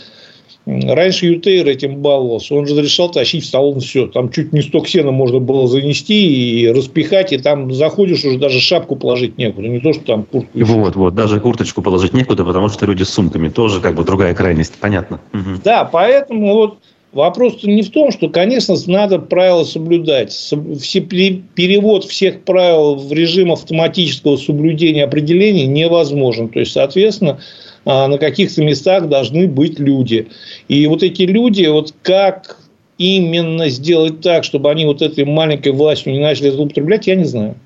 Раньше 0.67 1.27
Ютейр 1.27 1.67
этим 1.67 1.97
баловался. 1.97 2.55
Он 2.55 2.67
же 2.67 2.75
разрешал 2.75 3.11
тащить 3.11 3.45
в 3.45 3.49
салон 3.49 3.81
все. 3.81 4.07
Там 4.07 4.31
чуть 4.31 4.53
не 4.53 4.63
сток 4.63 4.89
сена 4.89 5.11
можно 5.11 5.39
было 5.41 5.67
занести 5.67 6.61
и 6.63 6.69
распихать. 6.69 7.33
И 7.33 7.39
там 7.39 7.73
заходишь, 7.73 8.25
уже 8.25 8.39
даже 8.39 8.61
шапку 8.61 8.97
положить 8.97 9.39
некуда. 9.39 9.69
Не 9.69 9.81
то, 9.81 9.93
что 9.93 10.05
там 10.05 10.23
куртку. 10.25 10.51
Вот, 10.55 10.97
вот. 10.97 11.15
Даже 11.15 11.41
курточку 11.41 11.83
положить 11.83 12.13
некуда, 12.13 12.45
потому 12.45 12.69
что 12.69 12.87
люди 12.87 13.03
с 13.03 13.11
сумками. 13.11 13.49
Тоже 13.49 13.81
как 13.81 13.95
бы 13.95 14.05
другая 14.05 14.35
крайность. 14.35 14.75
Понятно. 14.81 15.21
Угу. 15.33 15.61
Да, 15.65 15.85
поэтому 15.85 16.55
вот 16.55 16.79
Вопрос 17.13 17.65
не 17.65 17.83
в 17.83 17.91
том, 17.91 18.13
что, 18.13 18.29
конечно, 18.29 18.77
надо 18.87 19.19
правила 19.19 19.65
соблюдать. 19.65 20.31
Все, 20.31 21.01
перевод 21.01 22.05
всех 22.05 22.43
правил 22.43 22.95
в 22.95 23.13
режим 23.13 23.51
автоматического 23.51 24.37
соблюдения 24.37 25.05
определений 25.05 25.67
невозможен. 25.67 26.49
То 26.49 26.61
есть, 26.61 26.71
соответственно, 26.71 27.41
на 27.85 28.19
каких-то 28.19 28.63
местах 28.63 29.09
должны 29.09 29.49
быть 29.49 29.79
люди. 29.79 30.29
И 30.69 30.87
вот 30.87 31.03
эти 31.03 31.23
люди, 31.23 31.67
вот 31.67 31.95
как 32.03 32.59
именно 32.99 33.69
сделать 33.71 34.21
так, 34.21 34.45
чтобы 34.45 34.71
они 34.71 34.85
вот 34.85 35.01
этой 35.01 35.25
маленькой 35.25 35.73
властью 35.73 36.13
не 36.13 36.21
начали 36.21 36.51
злоупотреблять, 36.51 37.07
я 37.07 37.17
не 37.17 37.25
знаю. 37.25 37.57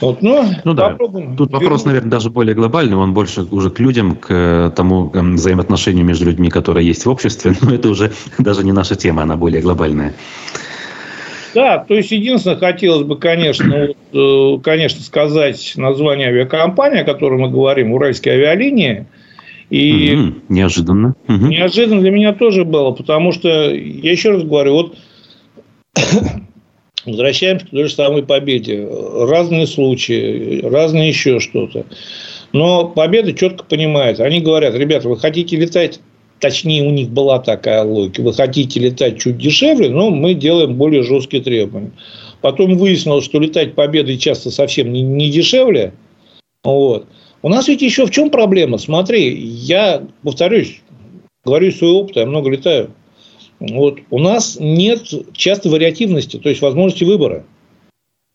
Вот, 0.00 0.20
ну, 0.20 0.44
ну 0.64 0.74
да. 0.74 0.90
Попробуем. 0.90 1.36
Тут 1.36 1.52
вопрос, 1.52 1.84
наверное, 1.84 2.10
даже 2.10 2.28
более 2.28 2.54
глобальный. 2.54 2.96
Он 2.96 3.14
больше 3.14 3.44
уже 3.44 3.70
к 3.70 3.80
людям, 3.80 4.16
к 4.16 4.72
тому 4.76 5.10
взаимоотношению 5.14 6.04
между 6.04 6.26
людьми, 6.26 6.50
которые 6.50 6.86
есть 6.86 7.06
в 7.06 7.10
обществе. 7.10 7.54
Но 7.62 7.74
это 7.74 7.88
уже 7.88 8.12
даже 8.38 8.64
не 8.64 8.72
наша 8.72 8.94
тема, 8.94 9.22
она 9.22 9.36
более 9.36 9.62
глобальная. 9.62 10.12
Да, 11.56 11.78
то 11.78 11.94
есть 11.94 12.10
единственное, 12.10 12.58
хотелось 12.58 13.06
бы, 13.06 13.16
конечно, 13.16 13.88
вот, 14.12 14.58
э, 14.58 14.62
конечно, 14.62 15.00
сказать 15.00 15.72
название 15.76 16.28
авиакомпании, 16.28 17.00
о 17.00 17.04
которой 17.04 17.40
мы 17.40 17.48
говорим, 17.48 17.94
Уральские 17.94 18.34
авиалинии. 18.34 19.06
И 19.70 20.14
угу, 20.14 20.34
неожиданно. 20.50 21.14
Угу. 21.26 21.46
Неожиданно 21.46 22.02
для 22.02 22.10
меня 22.10 22.34
тоже 22.34 22.66
было, 22.66 22.90
потому 22.90 23.32
что, 23.32 23.48
я 23.48 24.12
еще 24.12 24.32
раз 24.32 24.42
говорю, 24.42 24.74
вот 24.74 24.98
возвращаемся 27.06 27.66
к 27.66 27.70
той 27.70 27.84
же 27.84 27.94
самой 27.94 28.22
победе. 28.22 28.86
Разные 29.26 29.66
случаи, 29.66 30.60
разные 30.62 31.08
еще 31.08 31.40
что-то. 31.40 31.86
Но 32.52 32.86
победа 32.86 33.32
четко 33.32 33.64
понимает. 33.64 34.20
Они 34.20 34.42
говорят, 34.42 34.74
ребята, 34.74 35.08
вы 35.08 35.16
хотите 35.16 35.56
летать 35.56 36.00
точнее, 36.40 36.86
у 36.86 36.90
них 36.90 37.10
была 37.10 37.38
такая 37.38 37.82
логика. 37.84 38.22
Вы 38.22 38.32
хотите 38.32 38.80
летать 38.80 39.18
чуть 39.18 39.38
дешевле, 39.38 39.90
но 39.90 40.10
мы 40.10 40.34
делаем 40.34 40.76
более 40.76 41.02
жесткие 41.02 41.42
требования. 41.42 41.92
Потом 42.40 42.76
выяснилось, 42.76 43.24
что 43.24 43.38
летать 43.38 43.74
победой 43.74 44.18
часто 44.18 44.50
совсем 44.50 44.92
не, 44.92 45.02
не 45.02 45.30
дешевле. 45.30 45.94
Вот. 46.62 47.06
У 47.42 47.48
нас 47.48 47.68
ведь 47.68 47.82
еще 47.82 48.06
в 48.06 48.10
чем 48.10 48.30
проблема? 48.30 48.78
Смотри, 48.78 49.34
я 49.36 50.02
повторюсь, 50.22 50.80
говорю 51.44 51.68
из 51.68 51.78
своего 51.78 52.00
опыта, 52.00 52.20
я 52.20 52.26
много 52.26 52.50
летаю. 52.50 52.90
Вот. 53.58 53.98
У 54.10 54.18
нас 54.18 54.58
нет 54.60 55.02
часто 55.32 55.70
вариативности, 55.70 56.38
то 56.38 56.48
есть 56.48 56.60
возможности 56.60 57.04
выбора. 57.04 57.44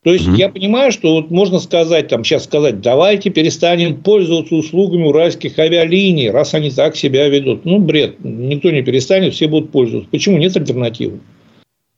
То 0.03 0.13
есть, 0.13 0.27
mm 0.27 0.35
я 0.35 0.49
понимаю, 0.49 0.91
что 0.91 1.13
вот 1.13 1.29
можно 1.29 1.59
сказать, 1.59 2.07
там, 2.07 2.23
сейчас 2.23 2.45
сказать, 2.45 2.81
давайте 2.81 3.29
перестанем 3.29 4.01
пользоваться 4.01 4.55
услугами 4.55 5.03
уральских 5.03 5.59
авиалиний, 5.59 6.31
раз 6.31 6.55
они 6.55 6.71
так 6.71 6.95
себя 6.95 7.27
ведут. 7.27 7.65
Ну, 7.65 7.77
бред. 7.77 8.15
Никто 8.23 8.71
не 8.71 8.81
перестанет, 8.81 9.35
все 9.35 9.47
будут 9.47 9.71
пользоваться. 9.71 10.09
Почему? 10.09 10.37
Нет 10.37 10.57
альтернативы. 10.57 11.19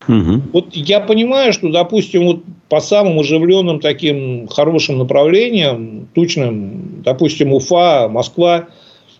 Угу. 0.07 0.41
Вот 0.51 0.75
я 0.75 0.99
понимаю, 0.99 1.53
что, 1.53 1.71
допустим, 1.71 2.25
вот 2.25 2.43
по 2.67 2.81
самым 2.81 3.19
оживленным 3.19 3.79
таким 3.79 4.47
хорошим 4.47 4.97
направлениям, 4.97 6.09
тучным, 6.13 7.01
допустим, 7.05 7.53
Уфа, 7.53 8.09
Москва, 8.09 8.67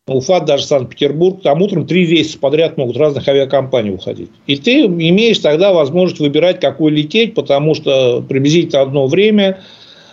Уфа, 0.06 0.42
даже 0.42 0.66
Санкт-Петербург, 0.66 1.42
там 1.42 1.62
утром 1.62 1.88
три 1.88 2.06
рейса 2.06 2.38
подряд 2.38 2.76
могут 2.76 2.98
разных 2.98 3.26
авиакомпаний 3.26 3.94
уходить. 3.94 4.30
И 4.48 4.58
ты 4.58 4.82
имеешь 4.82 5.40
тогда 5.40 5.72
возможность 5.72 6.20
выбирать, 6.20 6.60
какой 6.60 6.92
лететь, 6.92 7.36
потому 7.36 7.74
что 7.74 8.22
приблизительно 8.22 8.82
одно 8.82 9.08
время, 9.08 9.62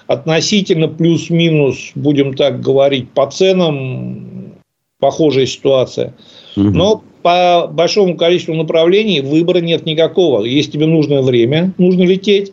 относительно 0.07 0.87
плюс-минус, 0.87 1.91
будем 1.97 2.35
так 2.35 2.61
говорить, 2.61 3.11
по 3.11 3.29
ценам 3.29 4.55
похожая 5.01 5.47
ситуация. 5.47 6.15
Но 6.55 7.03
по 7.23 7.69
большому 7.69 8.17
количеству 8.17 8.55
направлений 8.55 9.21
выбора 9.21 9.59
нет 9.59 9.87
никакого. 9.87 10.45
Если 10.45 10.71
тебе 10.71 10.87
нужное 10.87 11.21
время, 11.21 11.73
нужно 11.79 12.03
лететь, 12.03 12.53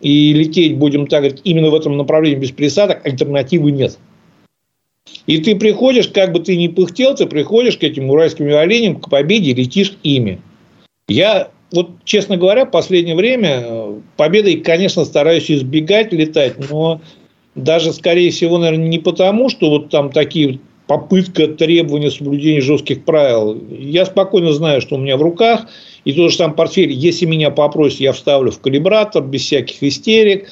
и 0.00 0.32
лететь, 0.32 0.78
будем 0.78 1.06
так 1.06 1.20
говорить, 1.20 1.40
именно 1.44 1.70
в 1.70 1.74
этом 1.74 1.96
направлении 1.96 2.38
без 2.38 2.52
пересадок, 2.52 3.04
альтернативы 3.04 3.72
нет. 3.72 3.98
И 5.26 5.38
ты 5.38 5.56
приходишь, 5.56 6.08
как 6.08 6.32
бы 6.32 6.40
ты 6.40 6.56
ни 6.56 6.68
пыхтел, 6.68 7.14
ты 7.14 7.26
приходишь 7.26 7.76
к 7.76 7.84
этим 7.84 8.08
уральским 8.08 8.46
оленям, 8.54 8.96
к 8.96 9.10
победе, 9.10 9.52
летишь 9.52 9.92
ими. 10.02 10.40
Я, 11.06 11.50
вот, 11.72 11.90
честно 12.04 12.36
говоря, 12.36 12.64
в 12.64 12.70
последнее 12.70 13.14
время 13.14 13.62
э, 13.62 13.94
победой, 14.16 14.56
конечно, 14.60 15.04
стараюсь 15.04 15.50
избегать 15.50 16.12
летать, 16.12 16.54
но 16.70 17.00
даже, 17.54 17.92
скорее 17.92 18.30
всего, 18.30 18.58
наверное, 18.58 18.88
не 18.88 18.98
потому, 18.98 19.48
что 19.50 19.70
вот 19.70 19.90
там 19.90 20.10
такие 20.10 20.60
попытка 20.86 21.46
требования 21.48 22.10
соблюдения 22.10 22.62
жестких 22.62 23.04
правил. 23.04 23.60
Я 23.70 24.06
спокойно 24.06 24.52
знаю, 24.54 24.80
что 24.80 24.96
у 24.96 24.98
меня 24.98 25.16
в 25.16 25.22
руках, 25.22 25.66
и 26.04 26.12
тот 26.12 26.30
же 26.30 26.36
сам 26.38 26.54
портфель, 26.54 26.90
если 26.90 27.26
меня 27.26 27.50
попросят, 27.50 28.00
я 28.00 28.12
вставлю 28.12 28.50
в 28.50 28.60
калибратор, 28.60 29.22
без 29.22 29.42
всяких 29.42 29.82
истерик, 29.82 30.48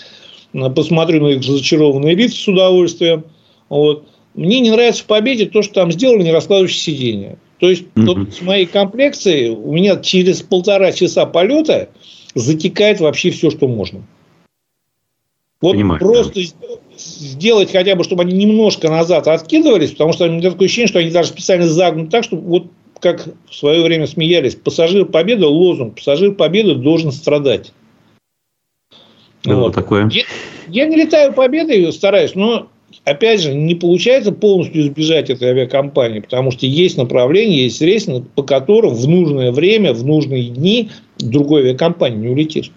посмотрю 0.52 1.22
на 1.24 1.28
их 1.28 1.42
зачарованные 1.42 2.14
лица 2.14 2.36
с 2.36 2.48
удовольствием. 2.48 3.24
Вот. 3.70 4.06
Мне 4.36 4.60
не 4.60 4.70
нравится 4.70 5.02
в 5.02 5.06
победе 5.06 5.46
то, 5.46 5.62
что 5.62 5.74
там 5.74 5.90
сделали 5.90 6.22
не 6.22 6.32
раскладывающее 6.32 6.78
сиденье. 6.78 7.38
То 7.58 7.70
есть, 7.70 7.84
mm-hmm. 7.94 8.04
вот 8.04 8.34
с 8.34 8.42
моей 8.42 8.66
комплекцией 8.66 9.48
у 9.50 9.72
меня 9.72 9.96
через 9.96 10.42
полтора 10.42 10.92
часа 10.92 11.24
полета 11.24 11.88
затекает 12.34 13.00
вообще 13.00 13.30
все, 13.30 13.50
что 13.50 13.66
можно. 13.66 14.02
Вот 15.62 15.72
Понимаю, 15.72 15.98
просто 15.98 16.40
да. 16.60 16.66
сделать 16.98 17.72
хотя 17.72 17.96
бы, 17.96 18.04
чтобы 18.04 18.24
они 18.24 18.34
немножко 18.34 18.90
назад 18.90 19.26
откидывались, 19.26 19.92
потому 19.92 20.12
что 20.12 20.26
у 20.26 20.30
меня 20.30 20.50
такое 20.50 20.66
ощущение, 20.66 20.88
что 20.88 20.98
они 20.98 21.10
даже 21.10 21.30
специально 21.30 21.66
загнуты 21.66 22.10
так, 22.10 22.24
чтобы 22.24 22.42
вот 22.42 22.66
как 23.00 23.26
в 23.48 23.54
свое 23.54 23.82
время 23.82 24.06
смеялись, 24.06 24.54
пассажир 24.54 25.06
победы, 25.06 25.46
лозунг, 25.46 25.96
пассажир 25.96 26.32
победы 26.32 26.74
должен 26.74 27.10
страдать. 27.10 27.72
Было 29.44 29.60
вот. 29.60 29.74
такое. 29.74 30.10
Я, 30.10 30.24
я 30.68 30.86
не 30.86 30.96
летаю 30.96 31.32
победой, 31.32 31.90
стараюсь, 31.92 32.34
но 32.34 32.68
опять 33.06 33.40
же, 33.40 33.54
не 33.54 33.74
получается 33.74 34.32
полностью 34.32 34.82
избежать 34.82 35.30
этой 35.30 35.48
авиакомпании, 35.48 36.20
потому 36.20 36.50
что 36.50 36.66
есть 36.66 36.98
направление, 36.98 37.64
есть 37.64 37.80
рейс, 37.80 38.06
по 38.34 38.42
которым 38.42 38.94
в 38.94 39.08
нужное 39.08 39.52
время, 39.52 39.94
в 39.94 40.04
нужные 40.04 40.44
дни 40.44 40.90
другой 41.18 41.62
авиакомпании 41.62 42.18
не 42.18 42.28
улетишь. 42.28 42.72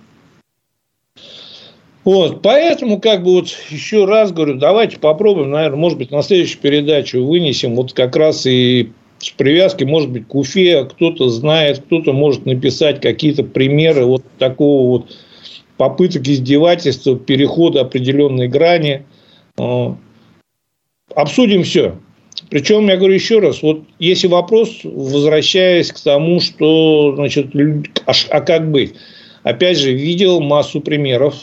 Вот, 2.06 2.42
поэтому, 2.42 3.00
как 3.00 3.24
бы 3.24 3.34
вот 3.34 3.48
еще 3.70 4.06
раз 4.06 4.32
говорю, 4.32 4.56
давайте 4.56 4.98
попробуем, 5.00 5.50
наверное, 5.50 5.78
может 5.78 5.98
быть, 5.98 6.12
на 6.12 6.22
следующую 6.22 6.62
передачу 6.62 7.26
вынесем 7.26 7.76
вот 7.76 7.94
как 7.94 8.16
раз 8.16 8.46
и 8.46 8.92
с 9.18 9.32
привязки, 9.32 9.84
может 9.84 10.12
быть, 10.12 10.28
к 10.28 10.36
Уфе, 10.36 10.86
кто-то 10.86 11.30
знает, 11.30 11.80
кто-то 11.80 12.14
может 12.14 12.46
написать 12.46 13.02
какие-то 13.02 13.44
примеры 13.44 14.06
вот 14.06 14.24
такого 14.38 14.90
вот 14.90 15.18
попыток 15.78 16.28
издевательства, 16.28 17.18
перехода 17.18 17.82
определенной 17.82 18.48
грани. 18.48 19.06
Обсудим 21.16 21.64
все. 21.64 21.96
Причем, 22.50 22.88
я 22.88 22.98
говорю 22.98 23.14
еще 23.14 23.40
раз, 23.40 23.62
вот 23.62 23.84
если 24.00 24.28
вопрос, 24.28 24.82
возвращаясь 24.84 25.92
к 25.92 26.00
тому, 26.00 26.40
что, 26.40 27.14
значит, 27.16 27.48
а, 28.06 28.12
а 28.30 28.42
как 28.42 28.72
быть? 28.72 28.94
Опять 29.44 29.78
же, 29.78 29.94
видел 29.94 30.40
массу 30.40 30.82
примеров 30.82 31.36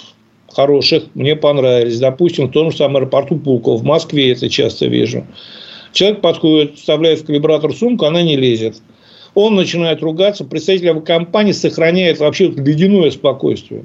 хороших, 0.52 1.04
мне 1.14 1.36
понравились. 1.36 1.98
Допустим, 1.98 2.46
в 2.48 2.52
том 2.52 2.70
же 2.70 2.78
самом 2.78 2.96
аэропорту 2.96 3.36
Пулково, 3.36 3.76
в 3.76 3.84
Москве 3.84 4.32
это 4.32 4.48
часто 4.48 4.86
вижу. 4.86 5.26
Человек 5.92 6.20
подходит, 6.20 6.76
вставляет 6.76 7.20
в 7.20 7.26
калибратор 7.26 7.74
сумку, 7.74 8.06
она 8.06 8.22
не 8.22 8.36
лезет. 8.36 8.82
Он 9.34 9.54
начинает 9.54 10.02
ругаться, 10.02 10.44
представитель 10.44 10.90
авиакомпании 10.90 11.52
сохраняет 11.52 12.18
вообще 12.20 12.48
ледяное 12.48 13.10
спокойствие. 13.10 13.84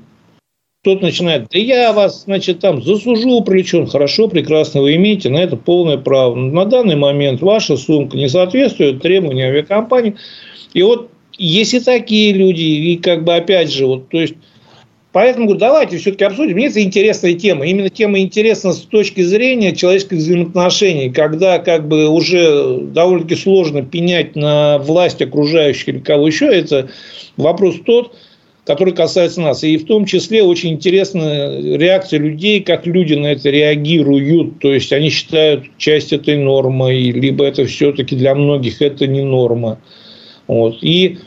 Тот 0.84 1.04
начинает, 1.04 1.48
да 1.52 1.60
я 1.60 1.94
вас, 1.94 2.24
значит, 2.24 2.60
там 2.60 2.82
засужу, 2.82 3.44
прилечен. 3.44 3.86
Хорошо, 3.86 4.28
прекрасно, 4.28 4.82
вы 4.82 4.96
имеете 4.96 5.30
на 5.30 5.38
это 5.38 5.56
полное 5.56 5.98
право. 5.98 6.34
На 6.34 6.66
данный 6.66 6.96
момент 6.96 7.40
ваша 7.42 7.78
сумка 7.78 8.18
не 8.18 8.28
соответствует 8.28 9.00
требованиям 9.00 9.50
авиакомпании. 9.50 10.16
И 10.74 10.82
вот 10.82 11.12
если 11.38 11.78
такие 11.78 12.34
люди, 12.34 12.64
и 12.64 12.98
как 12.98 13.24
бы 13.24 13.36
опять 13.36 13.72
же, 13.72 13.86
вот, 13.86 14.10
то 14.10 14.20
есть, 14.20 14.34
Поэтому 15.12 15.46
говорю, 15.46 15.60
давайте 15.60 15.98
все-таки 15.98 16.24
обсудим. 16.24 16.56
Мне 16.56 16.68
это 16.68 16.82
интересная 16.82 17.34
тема. 17.34 17.68
Именно 17.68 17.90
тема 17.90 18.20
интересна 18.20 18.72
с 18.72 18.80
точки 18.80 19.20
зрения 19.20 19.76
человеческих 19.76 20.20
взаимоотношений, 20.20 21.10
когда 21.10 21.60
как 21.60 21.90
бы 21.90 22.08
уже 22.08 22.78
довольно-таки 22.80 23.36
сложно 23.36 23.84
пенять 23.84 24.38
на 24.38 24.78
власть 24.78 25.22
окружающих 25.22 25.90
или 25.90 26.00
кого 26.00 26.28
еще. 26.28 26.46
Это 26.46 26.90
вопрос 27.36 27.76
тот, 27.86 28.16
который 28.66 28.94
касается 28.94 29.42
нас. 29.42 29.64
И 29.64 29.78
в 29.78 29.86
том 29.86 30.06
числе 30.06 30.44
очень 30.44 30.74
интересна 30.74 31.60
реакция 31.60 32.20
людей, 32.20 32.62
как 32.62 32.86
люди 32.86 33.14
на 33.14 33.28
это 33.28 33.50
реагируют. 33.50 34.60
То 34.60 34.74
есть, 34.74 34.94
они 34.94 35.10
считают 35.10 35.66
часть 35.78 36.14
этой 36.14 36.38
нормой, 36.38 37.12
либо 37.12 37.46
это 37.46 37.66
все-таки 37.66 38.16
для 38.16 38.36
многих 38.36 38.82
это 38.82 39.08
не 39.08 39.22
норма. 39.22 39.80
Вот. 40.48 40.78
И 40.82 41.18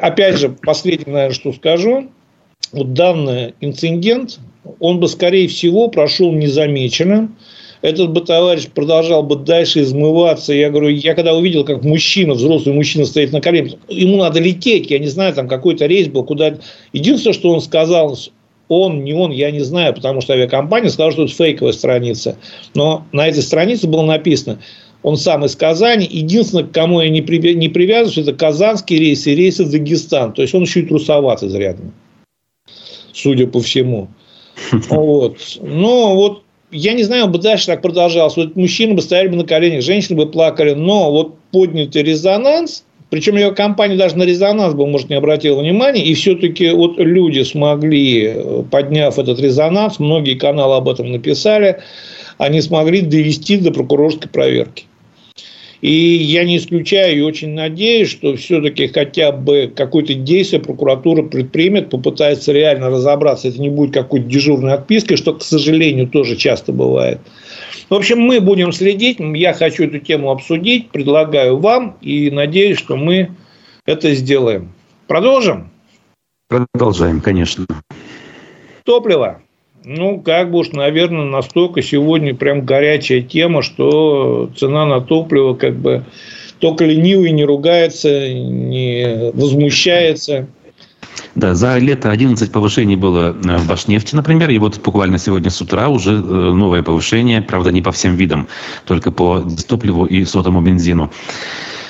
опять 0.00 0.38
же, 0.38 0.48
последнее, 0.48 1.12
наверное, 1.12 1.34
что 1.34 1.52
скажу– 1.52 2.08
вот 2.72 2.94
данный 2.94 3.54
инцидент, 3.60 4.40
он 4.80 4.98
бы, 4.98 5.08
скорее 5.08 5.48
всего, 5.48 5.88
прошел 5.88 6.32
незамеченным. 6.32 7.36
Этот 7.82 8.12
бы 8.12 8.20
товарищ 8.20 8.68
продолжал 8.68 9.22
бы 9.22 9.36
дальше 9.36 9.82
измываться. 9.82 10.52
Я 10.52 10.70
говорю, 10.70 10.88
я 10.88 11.14
когда 11.14 11.34
увидел, 11.34 11.64
как 11.64 11.82
мужчина, 11.82 12.34
взрослый 12.34 12.74
мужчина 12.74 13.04
стоит 13.04 13.32
на 13.32 13.40
коленях, 13.40 13.74
ему 13.88 14.16
надо 14.16 14.40
лететь, 14.40 14.90
я 14.90 14.98
не 14.98 15.08
знаю, 15.08 15.34
там 15.34 15.48
какой-то 15.48 15.86
рейс 15.86 16.08
был, 16.08 16.24
куда... 16.24 16.56
Единственное, 16.92 17.34
что 17.34 17.50
он 17.50 17.60
сказал, 17.60 18.16
он, 18.68 19.04
не 19.04 19.12
он, 19.12 19.32
я 19.32 19.50
не 19.50 19.60
знаю, 19.60 19.94
потому 19.94 20.20
что 20.20 20.32
авиакомпания 20.32 20.90
сказала, 20.90 21.12
что 21.12 21.24
это 21.24 21.34
фейковая 21.34 21.72
страница. 21.72 22.36
Но 22.74 23.04
на 23.12 23.28
этой 23.28 23.42
странице 23.42 23.88
было 23.88 24.02
написано, 24.02 24.60
он 25.02 25.16
сам 25.16 25.44
из 25.44 25.56
Казани. 25.56 26.06
Единственное, 26.08 26.64
к 26.64 26.70
кому 26.70 27.00
я 27.00 27.10
не, 27.10 27.20
привязываюсь, 27.20 28.18
это 28.18 28.32
казанские 28.32 29.00
рейсы 29.00 29.32
и 29.32 29.34
рейсы 29.34 29.64
в 29.64 29.70
Дагестан. 29.70 30.32
То 30.32 30.42
есть, 30.42 30.54
он 30.54 30.62
еще 30.62 30.80
и 30.80 30.86
трусоват 30.86 31.42
изрядно 31.42 31.92
судя 33.12 33.46
по 33.46 33.60
всему. 33.60 34.08
Вот. 34.88 35.38
Но 35.60 36.14
вот 36.14 36.42
я 36.72 36.94
не 36.94 37.02
знаю, 37.02 37.28
бы 37.28 37.38
дальше 37.38 37.66
так 37.66 37.82
продолжалось. 37.82 38.36
Вот 38.36 38.56
мужчины 38.56 38.94
бы 38.94 39.02
стояли 39.02 39.28
бы 39.28 39.36
на 39.36 39.44
коленях, 39.44 39.82
женщины 39.82 40.16
бы 40.16 40.26
плакали, 40.26 40.72
но 40.72 41.12
вот 41.12 41.38
поднятый 41.52 42.02
резонанс, 42.02 42.84
причем 43.10 43.36
ее 43.36 43.52
компания 43.52 43.96
даже 43.96 44.16
на 44.16 44.22
резонанс 44.22 44.74
бы, 44.74 44.86
может, 44.86 45.10
не 45.10 45.16
обратила 45.16 45.60
внимания, 45.60 46.02
и 46.02 46.14
все-таки 46.14 46.70
вот 46.70 46.98
люди 46.98 47.42
смогли, 47.42 48.34
подняв 48.70 49.18
этот 49.18 49.38
резонанс, 49.38 49.98
многие 49.98 50.34
каналы 50.34 50.76
об 50.76 50.88
этом 50.88 51.12
написали, 51.12 51.80
они 52.38 52.62
смогли 52.62 53.02
довести 53.02 53.58
до 53.58 53.70
прокурорской 53.70 54.30
проверки. 54.30 54.86
И 55.82 55.90
я 55.90 56.44
не 56.44 56.58
исключаю 56.58 57.18
и 57.18 57.22
очень 57.22 57.54
надеюсь, 57.54 58.08
что 58.08 58.36
все-таки 58.36 58.86
хотя 58.86 59.32
бы 59.32 59.70
какое-то 59.74 60.14
действие 60.14 60.62
прокуратура 60.62 61.24
предпримет, 61.24 61.90
попытается 61.90 62.52
реально 62.52 62.88
разобраться. 62.88 63.48
Это 63.48 63.60
не 63.60 63.68
будет 63.68 63.92
какой-то 63.92 64.26
дежурной 64.26 64.74
отпиской, 64.74 65.16
что, 65.16 65.34
к 65.34 65.42
сожалению, 65.42 66.06
тоже 66.06 66.36
часто 66.36 66.72
бывает. 66.72 67.18
В 67.90 67.94
общем, 67.94 68.20
мы 68.20 68.40
будем 68.40 68.72
следить. 68.72 69.18
Я 69.18 69.52
хочу 69.54 69.84
эту 69.84 69.98
тему 69.98 70.30
обсудить. 70.30 70.90
Предлагаю 70.90 71.58
вам 71.58 71.98
и 72.00 72.30
надеюсь, 72.30 72.78
что 72.78 72.96
мы 72.96 73.32
это 73.84 74.14
сделаем. 74.14 74.72
Продолжим? 75.08 75.68
Продолжаем, 76.48 77.20
конечно. 77.20 77.66
Топливо. 78.84 79.42
Ну, 79.84 80.20
как 80.20 80.50
бы 80.50 80.58
уж, 80.58 80.70
наверное, 80.72 81.24
настолько 81.24 81.82
сегодня 81.82 82.34
прям 82.34 82.64
горячая 82.64 83.20
тема, 83.20 83.62
что 83.62 84.50
цена 84.56 84.86
на 84.86 85.00
топливо 85.00 85.54
как 85.54 85.76
бы 85.76 86.04
только 86.60 86.84
ленивый 86.84 87.32
не 87.32 87.44
ругается, 87.44 88.32
не 88.32 89.32
возмущается. 89.34 90.46
Да, 91.34 91.54
за 91.54 91.78
лето 91.78 92.10
11 92.10 92.52
повышений 92.52 92.94
было 92.94 93.34
э, 93.34 93.56
в 93.56 93.66
Башнефти, 93.66 94.14
например, 94.14 94.50
и 94.50 94.58
вот 94.58 94.80
буквально 94.80 95.18
сегодня 95.18 95.50
с 95.50 95.60
утра 95.60 95.88
уже 95.88 96.12
э, 96.12 96.16
новое 96.16 96.82
повышение, 96.82 97.42
правда, 97.42 97.72
не 97.72 97.82
по 97.82 97.90
всем 97.90 98.16
видам, 98.16 98.48
только 98.86 99.10
по 99.10 99.44
топливу 99.66 100.04
и 100.04 100.24
сотому 100.24 100.60
бензину. 100.60 101.10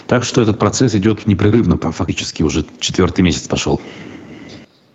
Так 0.06 0.24
что 0.24 0.42
этот 0.42 0.58
процесс 0.58 0.94
идет 0.94 1.26
непрерывно, 1.26 1.76
фактически 1.76 2.42
уже 2.42 2.64
четвертый 2.80 3.22
месяц 3.22 3.48
пошел. 3.48 3.80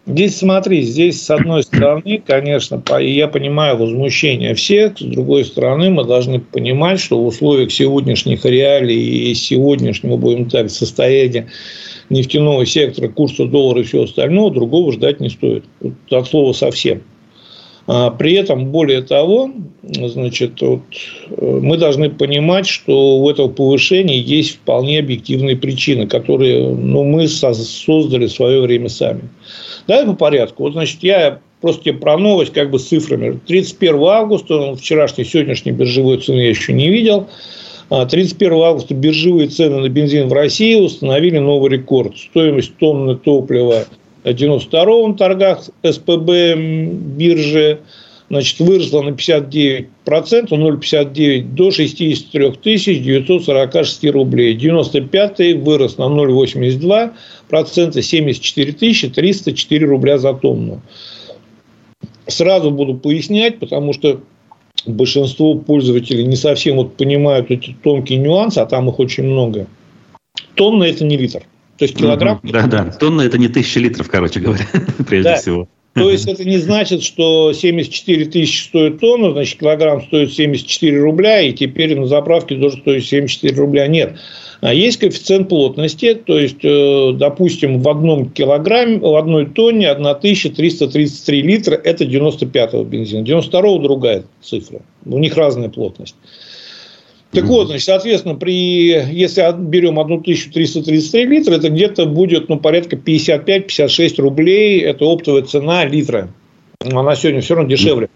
Здесь 0.08 0.38
смотри, 0.38 0.84
здесь 0.84 1.22
с 1.22 1.30
одной 1.30 1.63
стороны, 1.63 2.24
конечно, 2.26 2.82
я 2.98 3.28
понимаю 3.28 3.76
возмущение 3.76 4.56
всех, 4.56 4.98
с 4.98 5.04
другой 5.04 5.43
стороны 5.43 5.89
мы 5.89 6.06
должны 6.06 6.39
понимать, 6.39 7.02
что 7.02 7.22
в 7.22 7.28
условиях 7.28 7.74
сегодняшних 7.74 8.46
реалий 8.46 9.32
и 9.32 9.34
сегодняшнего, 9.36 10.15
будем 10.15 10.50
так, 10.50 10.70
состояния 10.70 11.48
нефтяного 12.10 12.65
сектора, 12.65 13.10
курса 13.10 13.48
доллара 13.48 13.82
и 13.82 13.84
всего 13.84 14.04
остального, 14.04 14.50
другого 14.50 14.93
ждать 14.93 15.20
не 15.20 15.30
стоит. 15.30 15.65
От 16.10 16.26
слова 16.26 16.54
совсем. 16.54 17.02
А 17.88 18.10
при 18.12 18.34
этом, 18.34 18.67
более 18.67 19.02
того, 19.02 19.52
значит, 19.82 20.62
вот, 20.62 20.82
э, 21.30 21.60
мы 21.62 21.78
должны 21.78 22.10
понимать, 22.10 22.67
что 22.67 23.17
у 23.20 23.30
этого 23.30 23.48
повышения 23.48 24.20
есть 24.20 24.56
вполне 24.56 25.00
объективные 25.00 25.56
причины, 25.56 26.06
которые 26.06 26.67
ну, 26.67 27.06
мы 27.06 27.30
создали 27.30 28.28
в 28.28 28.32
свое 28.32 28.62
время 28.62 28.89
сами. 28.89 29.30
Давай 29.88 30.06
по 30.06 30.13
порядку. 30.13 30.63
Вот, 30.63 30.73
значит, 30.73 31.02
я 31.02 31.39
просто 31.62 31.86
тебе 31.86 31.93
про 31.95 32.17
новость 32.17 32.54
как 32.54 32.69
бы 32.69 32.80
с 32.80 32.88
цифрами. 32.88 33.39
31 33.47 34.04
августа, 34.04 34.76
вчерашней, 34.76 35.23
сегодняшней 35.23 35.71
биржевой 35.71 36.17
цены 36.17 36.39
я 36.39 36.50
еще 36.50 36.73
не 36.73 36.89
видел, 36.89 37.28
31 37.89 38.54
а, 38.54 38.67
августа 38.67 38.93
биржевые 38.93 39.47
цены 39.47 39.80
на 39.80 39.89
бензин 39.89 40.28
в 40.28 40.34
России 40.34 40.76
установили 40.76 41.38
новый 41.38 41.71
рекорд. 41.71 42.17
Стоимость 42.17 42.76
тонны 42.78 43.15
топлива 43.15 43.86
92 44.26 45.08
на 45.08 45.13
торгах 45.15 45.63
СПБ 45.84 46.56
биржи 47.17 47.80
значит, 48.30 48.60
выросла 48.60 49.02
на 49.02 49.10
59%, 49.10 49.88
0,59 50.06 51.42
до 51.54 51.72
63 51.72 53.00
946 53.00 54.06
рублей. 54.06 54.56
95 54.56 55.40
вырос 55.58 55.98
на 55.98 56.04
0,82%, 56.04 58.02
74 58.02 58.72
304 59.10 59.86
рубля 59.86 60.18
за 60.18 60.34
тонну. 60.34 60.82
Сразу 62.28 62.72
буду 62.72 62.96
пояснять, 62.96 63.60
потому 63.60 63.94
что 63.94 64.22
большинство 64.86 65.56
пользователей 65.56 66.26
не 66.26 66.36
совсем 66.36 66.78
вот 66.78 66.98
понимают 66.98 67.52
эти 67.52 67.76
тонкие 67.84 68.20
нюансы, 68.20 68.60
а 68.60 68.66
там 68.66 68.90
их 68.90 69.00
очень 69.00 69.24
много. 69.24 69.68
Тонна– 70.56 70.84
это 70.86 71.06
не 71.06 71.18
литр– 71.18 71.44
то 71.78 71.86
есть 71.86 71.96
килограмм... 71.96 72.40
Да, 72.44 72.66
да. 72.66 72.86
Тонна– 72.86 73.22
это 73.24 73.38
не 73.38 73.48
тысяча 73.50 73.80
литров, 73.80 74.10
короче 74.10 74.40
говоря, 74.40 74.66
прежде 75.08 75.30
да. 75.30 75.36
всего. 75.38 75.70
То 75.98 76.12
есть, 76.12 76.28
это 76.28 76.46
не 76.46 76.58
значит, 76.58 77.04
что 77.04 77.54
74 77.54 78.26
тысячи 78.26 78.64
стоит 78.64 79.00
тонна, 79.00 79.32
значит, 79.32 79.60
килограмм 79.60 80.04
стоит 80.04 80.34
74 80.34 81.00
рубля, 81.00 81.42
и 81.42 81.54
теперь 81.54 81.98
на 81.98 82.06
заправке 82.06 82.56
должен 82.56 82.82
стоить 82.82 83.06
74 83.06 83.56
рубля. 83.56 83.88
Нет. 83.88 84.18
А 84.62 84.74
есть 84.74 84.98
коэффициент 84.98 85.50
плотности, 85.50 86.16
то 86.16 86.38
есть, 86.38 86.64
э, 86.64 87.12
допустим, 87.14 87.80
в 87.80 87.90
одном 87.90 88.30
килограмме, 88.32 88.98
в 88.98 89.16
одной 89.16 89.46
тонне 89.46 89.90
1333 89.90 91.42
литра– 91.42 91.76
это 91.84 92.06
95-го 92.06 92.84
бензина. 92.84 93.24
92-го 93.24 93.78
другая 93.80 94.24
цифра. 94.42 94.82
У 95.06 95.20
них 95.20 95.38
разная 95.38 95.70
плотность. 95.70 96.16
Так 97.32 97.44
вот, 97.46 97.68
значит, 97.68 97.86
соответственно, 97.86 98.36
при, 98.36 98.90
если 99.12 99.44
берем 99.58 100.00
1333 100.00 101.26
литра, 101.26 101.56
это 101.56 101.70
где-то 101.70 102.06
будет 102.06 102.50
ну, 102.50 102.58
порядка 102.58 102.96
55-56 102.96 104.22
рублей. 104.22 104.82
Это 104.82 105.06
оптовая 105.06 105.44
цена 105.44 105.86
литра. 105.86 106.30
Она 106.84 107.16
сегодня 107.16 107.42
все 107.42 107.56
равно 107.56 107.70
дешевле. 107.70 108.10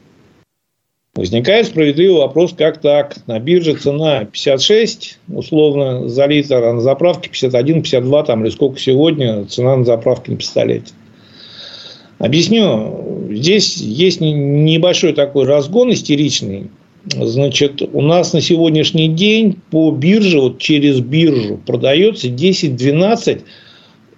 Возникает 1.13 1.67
справедливый 1.67 2.21
вопрос, 2.21 2.53
как 2.57 2.79
так? 2.79 3.17
На 3.27 3.37
бирже 3.37 3.75
цена 3.75 4.23
56, 4.23 5.19
условно, 5.27 6.07
за 6.07 6.25
литр, 6.25 6.63
а 6.63 6.73
на 6.73 6.79
заправке 6.79 7.29
51, 7.29 7.83
52, 7.83 8.23
там, 8.23 8.43
или 8.43 8.49
сколько 8.49 8.79
сегодня 8.79 9.43
цена 9.45 9.75
на 9.75 9.83
заправке 9.83 10.31
на 10.31 10.37
пистолете. 10.37 10.93
Объясню. 12.17 13.27
Здесь 13.29 13.75
есть 13.75 14.21
небольшой 14.21 15.11
такой 15.11 15.45
разгон 15.45 15.91
истеричный. 15.91 16.69
Значит, 17.05 17.81
у 17.81 18.01
нас 18.01 18.33
на 18.33 18.41
сегодняшний 18.41 19.07
день 19.07 19.57
по 19.71 19.91
бирже, 19.91 20.39
вот 20.39 20.59
через 20.59 20.99
биржу 20.99 21.57
продается 21.65 22.27
10-12, 22.27 23.41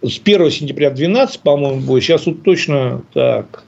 с 0.02 0.20
1 0.20 0.52
сентября 0.52 0.90
12, 0.90 1.40
по-моему, 1.40 1.80
будет, 1.80 2.04
сейчас 2.04 2.26
вот 2.26 2.44
точно 2.44 3.04
так, 3.14 3.64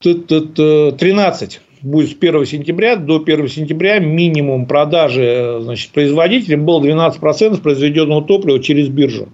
13 0.00 1.60
будет 1.82 2.10
с 2.10 2.16
1 2.20 2.46
сентября. 2.46 2.96
До 2.96 3.22
1 3.24 3.48
сентября 3.48 4.00
минимум 4.00 4.66
продажи 4.66 5.58
значит, 5.60 5.92
производителям 5.92 6.64
было 6.66 6.82
12% 6.82 7.60
произведенного 7.60 8.24
топлива 8.24 8.60
через 8.60 8.88
биржу. 8.88 9.28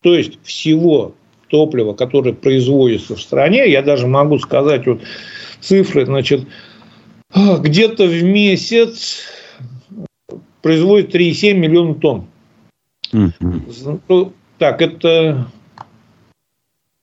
То 0.00 0.14
есть 0.14 0.38
всего 0.42 1.14
топлива, 1.48 1.92
которое 1.92 2.32
производится 2.32 3.14
в 3.14 3.20
стране, 3.20 3.70
я 3.70 3.82
даже 3.82 4.06
могу 4.06 4.38
сказать 4.38 4.86
вот 4.86 5.00
цифры, 5.60 6.06
значит, 6.06 6.46
где-то 7.36 8.06
в 8.06 8.22
месяц 8.22 9.22
производит 10.62 11.14
3,7 11.14 11.54
миллиона 11.54 11.94
тонн. 11.94 12.26
Угу. 13.12 14.32
Так, 14.58 14.80
это 14.80 15.46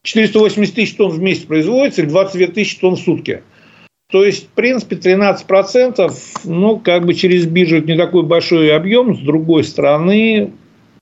480 0.04 0.76
тысяч 0.76 0.96
тонн 0.96 1.12
в 1.12 1.22
месяц 1.22 1.44
производится 1.44 2.02
или 2.02 2.10
22 2.10 2.48
тысячи 2.48 2.80
тонн 2.80 2.96
в 2.96 3.00
сутки. 3.00 3.44
То 4.12 4.24
есть, 4.24 4.48
в 4.48 4.50
принципе, 4.50 4.96
13%, 4.96 6.12
ну, 6.44 6.78
как 6.78 7.06
бы 7.06 7.14
через 7.14 7.46
биржу 7.46 7.78
это 7.78 7.88
не 7.88 7.98
такой 7.98 8.24
большой 8.24 8.76
объем. 8.76 9.16
С 9.16 9.20
другой 9.20 9.64
стороны, 9.64 10.52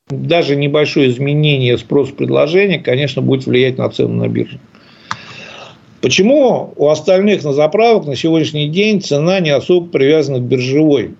даже 0.10 0.56
небольшое 0.56 1.10
изменение 1.10 1.78
спрос-предложения, 1.78 2.80
конечно, 2.80 3.22
будет 3.22 3.46
влиять 3.46 3.78
на 3.78 3.90
цену 3.90 4.14
на 4.14 4.28
бирже. 4.30 4.60
Почему 6.02 6.74
у 6.76 6.90
остальных 6.90 7.44
на 7.44 7.54
заправок 7.54 8.08
на 8.08 8.16
сегодняшний 8.16 8.68
день 8.68 9.02
цена 9.02 9.40
не 9.40 9.52
особо 9.52 9.88
привязана 9.88 10.40
к 10.40 10.44
биржевой? 10.44 11.12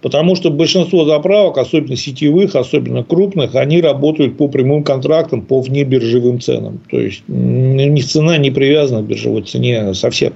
Потому 0.00 0.34
что 0.34 0.50
большинство 0.50 1.04
заправок, 1.04 1.58
особенно 1.58 1.94
сетевых, 1.94 2.56
особенно 2.56 3.04
крупных, 3.04 3.54
они 3.54 3.80
работают 3.80 4.36
по 4.36 4.48
прямым 4.48 4.82
контрактам 4.82 5.42
по 5.42 5.60
внебиржевым 5.60 6.40
ценам. 6.40 6.80
То 6.90 7.00
есть, 7.00 7.22
у 7.28 7.32
них 7.32 8.04
цена 8.04 8.36
не 8.36 8.50
привязана 8.50 9.02
к 9.02 9.06
биржевой 9.06 9.42
цене 9.42 9.94
совсем. 9.94 10.32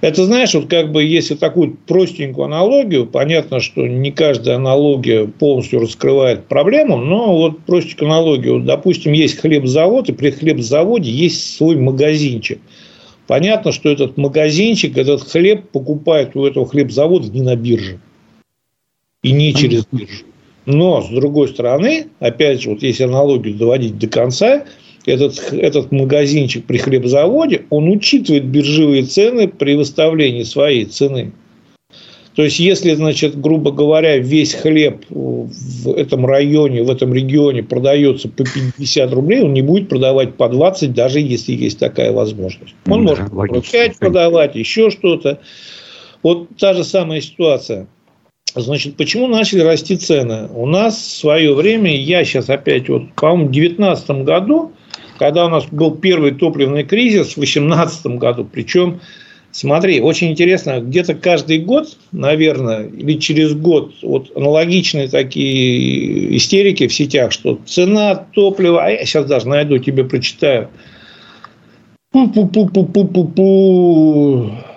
Это, 0.00 0.24
знаешь, 0.24 0.54
вот 0.54 0.68
как 0.68 0.92
бы 0.92 1.04
если 1.04 1.34
такую 1.34 1.76
простенькую 1.86 2.46
аналогию, 2.46 3.06
понятно, 3.06 3.60
что 3.60 3.86
не 3.86 4.10
каждая 4.10 4.56
аналогия 4.56 5.26
полностью 5.26 5.80
раскрывает 5.80 6.46
проблему, 6.46 6.96
но 6.96 7.36
вот 7.36 7.60
простенькую 7.60 8.10
аналогию. 8.10 8.60
Допустим, 8.60 9.12
есть 9.12 9.38
хлебзавод, 9.38 10.08
и 10.08 10.12
при 10.12 10.30
хлебзаводе 10.30 11.10
есть 11.10 11.56
свой 11.56 11.76
магазинчик. 11.76 12.60
Понятно, 13.26 13.72
что 13.72 13.90
этот 13.90 14.16
магазинчик, 14.16 14.96
этот 14.96 15.22
хлеб 15.22 15.68
покупает 15.70 16.34
у 16.34 16.46
этого 16.46 16.66
хлебзавода 16.66 17.28
не 17.28 17.42
на 17.42 17.54
бирже. 17.54 18.00
И 19.22 19.32
не 19.32 19.54
через 19.54 19.84
биржу. 19.92 20.24
Но, 20.64 21.02
с 21.02 21.08
другой 21.08 21.48
стороны, 21.48 22.08
опять 22.20 22.62
же, 22.62 22.70
вот 22.70 22.82
если 22.82 23.04
аналогию 23.04 23.54
доводить 23.54 23.98
до 23.98 24.08
конца, 24.08 24.64
этот, 25.10 25.52
этот 25.52 25.92
магазинчик 25.92 26.64
при 26.64 26.78
хлебзаводе, 26.78 27.62
он 27.70 27.88
учитывает 27.88 28.46
биржевые 28.46 29.02
цены 29.02 29.48
при 29.48 29.74
выставлении 29.74 30.44
своей 30.44 30.84
цены. 30.84 31.32
То 32.34 32.44
есть, 32.44 32.60
если, 32.60 32.94
значит, 32.94 33.38
грубо 33.38 33.72
говоря, 33.72 34.16
весь 34.16 34.54
хлеб 34.54 35.04
в 35.10 35.92
этом 35.94 36.24
районе, 36.24 36.82
в 36.82 36.90
этом 36.90 37.12
регионе 37.12 37.62
продается 37.62 38.28
по 38.28 38.44
50 38.44 39.12
рублей, 39.12 39.42
он 39.42 39.52
не 39.52 39.62
будет 39.62 39.88
продавать 39.88 40.36
по 40.36 40.48
20, 40.48 40.94
даже 40.94 41.20
если 41.20 41.52
есть 41.52 41.78
такая 41.78 42.12
возможность. 42.12 42.74
Он 42.86 43.04
да, 43.04 43.28
может 43.30 43.30
по 43.30 43.60
5 43.60 43.98
продавать, 43.98 44.54
еще 44.54 44.90
что-то. 44.90 45.40
Вот 46.22 46.48
та 46.56 46.74
же 46.74 46.84
самая 46.84 47.20
ситуация. 47.20 47.88
Значит, 48.54 48.96
почему 48.96 49.26
начали 49.26 49.60
расти 49.60 49.96
цены? 49.96 50.48
У 50.54 50.66
нас 50.66 50.96
в 50.96 51.18
свое 51.18 51.54
время, 51.54 51.94
я 51.94 52.24
сейчас 52.24 52.48
опять, 52.48 52.88
вот, 52.88 53.12
по-моему, 53.14 53.48
в 53.48 53.52
2019 53.52 54.10
году 54.24 54.72
когда 55.20 55.44
у 55.44 55.50
нас 55.50 55.66
был 55.66 55.96
первый 55.96 56.32
топливный 56.32 56.82
кризис 56.82 57.32
в 57.32 57.34
2018 57.34 58.06
году. 58.16 58.48
Причем, 58.50 59.00
смотри, 59.52 60.00
очень 60.00 60.30
интересно, 60.30 60.80
где-то 60.80 61.14
каждый 61.14 61.58
год, 61.58 61.98
наверное, 62.10 62.86
или 62.86 63.18
через 63.18 63.52
год, 63.52 63.92
вот 64.00 64.34
аналогичные 64.34 65.08
такие 65.08 66.38
истерики 66.38 66.88
в 66.88 66.94
сетях, 66.94 67.32
что 67.32 67.60
цена 67.66 68.14
топлива, 68.14 68.82
а 68.82 68.88
я 68.88 69.04
сейчас 69.04 69.26
даже 69.26 69.46
найду, 69.46 69.76
тебе 69.76 70.04
прочитаю. 70.04 70.70
Пу-пу-пу-пу-пу-пу-пу. 72.14 74.69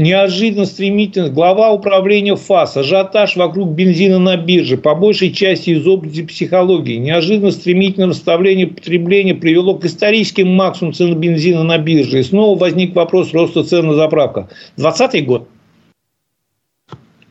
Неожиданно 0.00 0.64
стремительно. 0.64 1.28
Глава 1.28 1.72
управления 1.72 2.34
ФАС. 2.34 2.74
Ажиотаж 2.74 3.36
вокруг 3.36 3.68
бензина 3.72 4.18
на 4.18 4.38
бирже. 4.38 4.78
По 4.78 4.94
большей 4.94 5.30
части 5.30 5.70
из 5.70 5.86
области 5.86 6.22
психологии. 6.22 6.96
Неожиданно 6.96 7.50
стремительное 7.50 8.08
расставление 8.08 8.66
потребления 8.66 9.34
привело 9.34 9.74
к 9.74 9.84
историческим 9.84 10.54
максимумам 10.54 10.94
цены 10.94 11.12
бензина 11.16 11.64
на 11.64 11.76
бирже. 11.76 12.20
И 12.20 12.22
снова 12.22 12.58
возник 12.58 12.96
вопрос 12.96 13.34
роста 13.34 13.62
цен 13.62 13.88
на 13.88 13.94
заправках. 13.94 14.46
20 14.78 15.26
год. 15.26 15.48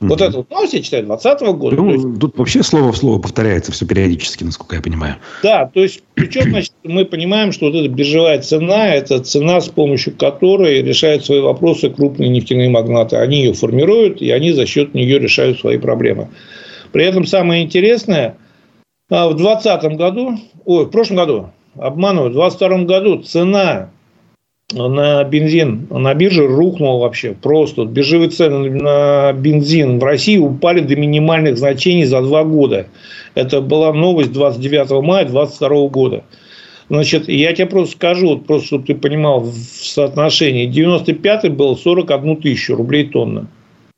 Угу. 0.02 0.08
Вот 0.08 0.22
это 0.22 0.38
вот 0.38 0.50
новость 0.50 0.74
я 0.74 0.82
читаю 0.82 1.06
2020 1.06 1.48
года. 1.58 1.76
Ну, 1.76 1.92
есть... 1.92 2.20
Тут 2.20 2.38
вообще 2.38 2.64
слово 2.64 2.92
в 2.94 2.98
слово 2.98 3.20
повторяется 3.20 3.72
все 3.74 3.86
периодически, 3.86 4.46
насколько 4.46 4.78
я 4.78 4.82
понимаю. 4.82 5.16
Да, 5.44 5.70
то 5.74 5.82
есть, 5.82 6.04
причем, 6.14 6.52
значит, 6.52 6.72
мы 6.84 7.04
понимаем, 7.04 7.52
что 7.52 7.66
вот 7.66 7.76
эта 7.76 7.90
биржевая 7.90 8.42
цена, 8.42 8.94
это 8.96 9.20
цена, 9.20 9.60
с 9.60 9.68
помощью 9.68 10.16
которой 10.16 10.82
решают 10.82 11.26
свои 11.26 11.42
вопросы 11.42 11.90
крупные 11.90 12.30
нефтяные 12.30 12.70
магнаты. 12.70 13.18
Они 13.18 13.44
ее 13.44 13.54
формируют, 13.54 14.22
и 14.22 14.32
они 14.32 14.54
за 14.54 14.66
счет 14.66 14.94
нее 14.94 15.20
решают 15.20 15.60
свои 15.60 15.78
проблемы. 15.78 16.30
При 16.94 17.04
этом 17.04 17.26
самое 17.26 17.64
интересное, 17.64 18.38
а, 19.10 19.28
в 19.28 19.36
2020 19.36 19.98
году, 19.98 20.38
ой, 20.66 20.86
в 20.86 20.90
прошлом 20.90 21.18
году, 21.18 21.50
обманываю, 21.76 22.30
в 22.30 22.34
2022 22.34 22.86
году 22.86 23.22
цена 23.24 23.90
на 24.74 25.24
бензин 25.24 25.88
на 25.90 26.14
бирже 26.14 26.48
рухнул 26.48 27.00
вообще 27.00 27.34
просто. 27.34 27.86
Биржевые 27.86 28.30
цены 28.30 28.70
на 28.70 29.34
бензин 29.34 30.00
в 30.00 30.04
России 30.04 30.38
упали 30.38 30.82
до 30.82 30.96
минимальных 30.96 31.58
значений 31.58 32.06
за 32.06 32.22
два 32.22 32.44
года. 32.44 32.88
Это 33.36 33.62
была 33.62 33.94
новость 33.94 34.32
29 34.32 35.04
мая 35.04 35.26
2022 35.26 35.88
года. 35.88 36.24
Значит, 36.90 37.30
я 37.30 37.54
тебе 37.54 37.68
просто 37.68 37.96
скажу, 37.96 38.30
вот 38.30 38.46
просто 38.48 38.68
чтобы 38.68 38.86
ты 38.86 38.96
понимал 38.96 39.42
в 39.42 39.54
соотношении. 39.54 40.68
95-й 40.70 41.50
был 41.50 41.78
41 41.78 42.38
тысячу 42.38 42.76
рублей 42.76 43.08
тонна. 43.08 43.48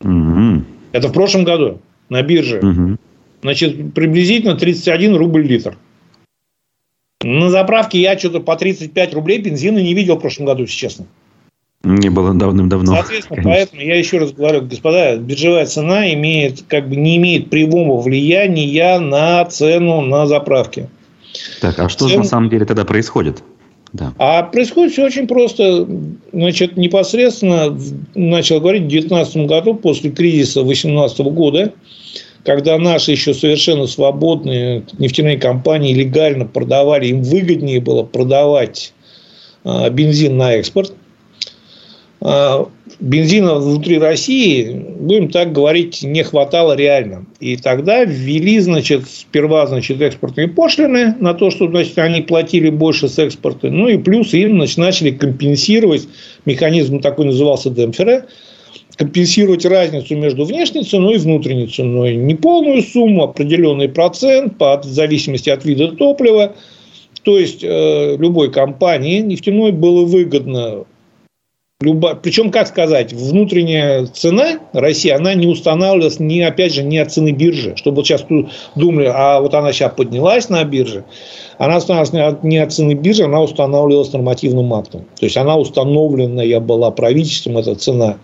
Угу. 0.01 0.63
Это 0.91 1.07
в 1.07 1.13
прошлом 1.13 1.45
году 1.45 1.79
на 2.09 2.21
бирже. 2.21 2.59
Угу. 2.59 2.97
Значит, 3.43 3.93
приблизительно 3.93 4.55
31 4.55 5.15
рубль 5.15 5.43
литр. 5.43 5.77
На 7.23 7.49
заправке 7.49 7.99
я 7.99 8.17
что-то 8.17 8.39
по 8.39 8.55
35 8.55 9.13
рублей 9.13 9.39
бензина 9.39 9.79
не 9.79 9.93
видел 9.93 10.17
в 10.17 10.19
прошлом 10.19 10.45
году, 10.45 10.63
если 10.63 10.75
честно. 10.75 11.05
Не 11.83 12.09
было 12.09 12.33
давным-давно. 12.33 12.93
Соответственно, 12.93 13.41
конечно. 13.41 13.51
поэтому 13.51 13.81
я 13.81 13.95
еще 13.97 14.19
раз 14.19 14.31
говорю, 14.33 14.61
господа, 14.61 15.15
биржевая 15.17 15.65
цена 15.65 16.13
имеет, 16.13 16.61
как 16.67 16.87
бы 16.87 16.95
не 16.95 17.17
имеет 17.17 17.49
прямого 17.49 17.99
влияния 17.99 18.99
на 18.99 19.43
цену 19.45 20.01
на 20.01 20.27
заправке. 20.27 20.89
Так, 21.59 21.79
а 21.79 21.89
что 21.89 22.07
Цен... 22.07 22.19
на 22.19 22.23
самом 22.23 22.49
деле 22.49 22.65
тогда 22.65 22.85
происходит? 22.85 23.41
Да. 23.93 24.13
А 24.19 24.43
происходит 24.43 24.93
все 24.93 25.05
очень 25.05 25.27
просто. 25.27 25.87
Значит, 26.31 26.77
непосредственно 26.77 27.77
начал 28.15 28.59
говорить 28.59 28.83
в 28.83 28.87
2019 28.89 29.47
году, 29.47 29.73
после 29.73 30.11
кризиса 30.11 30.61
2018 30.63 31.19
года, 31.33 31.73
когда 32.43 32.77
наши 32.77 33.11
еще 33.11 33.33
совершенно 33.33 33.87
свободные 33.87 34.83
нефтяные 34.97 35.37
компании 35.37 35.93
легально 35.93 36.45
продавали, 36.45 37.07
им 37.07 37.23
выгоднее 37.23 37.79
было 37.79 38.03
продавать 38.03 38.93
а, 39.63 39.89
бензин 39.89 40.37
на 40.37 40.53
экспорт. 40.53 40.93
А, 42.21 42.67
бензина 42.99 43.55
внутри 43.55 43.99
России, 43.99 44.71
будем 44.99 45.29
так 45.29 45.51
говорить, 45.51 46.03
не 46.03 46.23
хватало 46.23 46.75
реально. 46.75 47.25
И 47.39 47.57
тогда 47.57 48.03
ввели, 48.03 48.59
значит, 48.59 49.07
сперва, 49.07 49.67
значит, 49.67 50.01
экспортные 50.01 50.47
пошлины 50.47 51.15
на 51.19 51.33
то, 51.33 51.49
что, 51.49 51.67
значит, 51.67 51.97
они 51.97 52.21
платили 52.21 52.69
больше 52.69 53.07
с 53.07 53.17
экспорта. 53.19 53.69
Ну 53.69 53.87
и 53.87 53.97
плюс 53.97 54.33
им, 54.33 54.57
значит, 54.57 54.77
начали 54.77 55.11
компенсировать, 55.11 56.07
механизм 56.45 56.99
такой 56.99 57.25
назывался 57.25 57.69
демпфера, 57.69 58.25
компенсировать 59.01 59.65
разницу 59.65 60.15
между 60.15 60.45
внешней 60.45 60.83
ценой 60.83 61.15
и 61.15 61.17
внутренней 61.17 61.65
ценой. 61.65 62.15
Не 62.15 62.35
полную 62.35 62.83
сумму, 62.83 63.23
определенный 63.23 63.89
процент 63.89 64.59
по 64.59 64.79
в 64.79 64.85
зависимости 64.85 65.49
от 65.49 65.65
вида 65.65 65.87
топлива. 65.93 66.53
То 67.23 67.39
есть, 67.39 67.63
э, 67.63 68.15
любой 68.19 68.51
компании 68.51 69.19
нефтяной 69.21 69.71
было 69.71 70.05
выгодно 70.05 70.85
Любо... 71.81 72.13
Причем, 72.13 72.51
как 72.51 72.67
сказать, 72.67 73.11
внутренняя 73.11 74.05
цена 74.05 74.59
России, 74.71 75.09
она 75.09 75.33
не 75.33 75.47
устанавливалась, 75.47 76.19
ни, 76.19 76.39
опять 76.39 76.75
же, 76.75 76.83
не 76.83 76.99
от 76.99 77.11
цены 77.11 77.31
биржи. 77.31 77.73
Чтобы 77.75 77.95
вот 77.95 78.05
сейчас 78.05 78.23
думали, 78.75 79.11
а 79.11 79.41
вот 79.41 79.55
она 79.55 79.73
сейчас 79.73 79.93
поднялась 79.93 80.47
на 80.49 80.63
бирже. 80.63 81.05
Она 81.57 81.77
устанавливалась 81.77 82.43
не 82.43 82.59
от 82.59 82.71
цены 82.71 82.93
биржи, 82.93 83.23
она 83.23 83.41
устанавливалась 83.41 84.13
нормативным 84.13 84.71
актом. 84.75 85.07
То 85.19 85.25
есть, 85.25 85.37
она 85.37 85.57
установленная 85.57 86.59
была 86.59 86.91
правительством, 86.91 87.57
эта 87.57 87.73
цена 87.73 88.17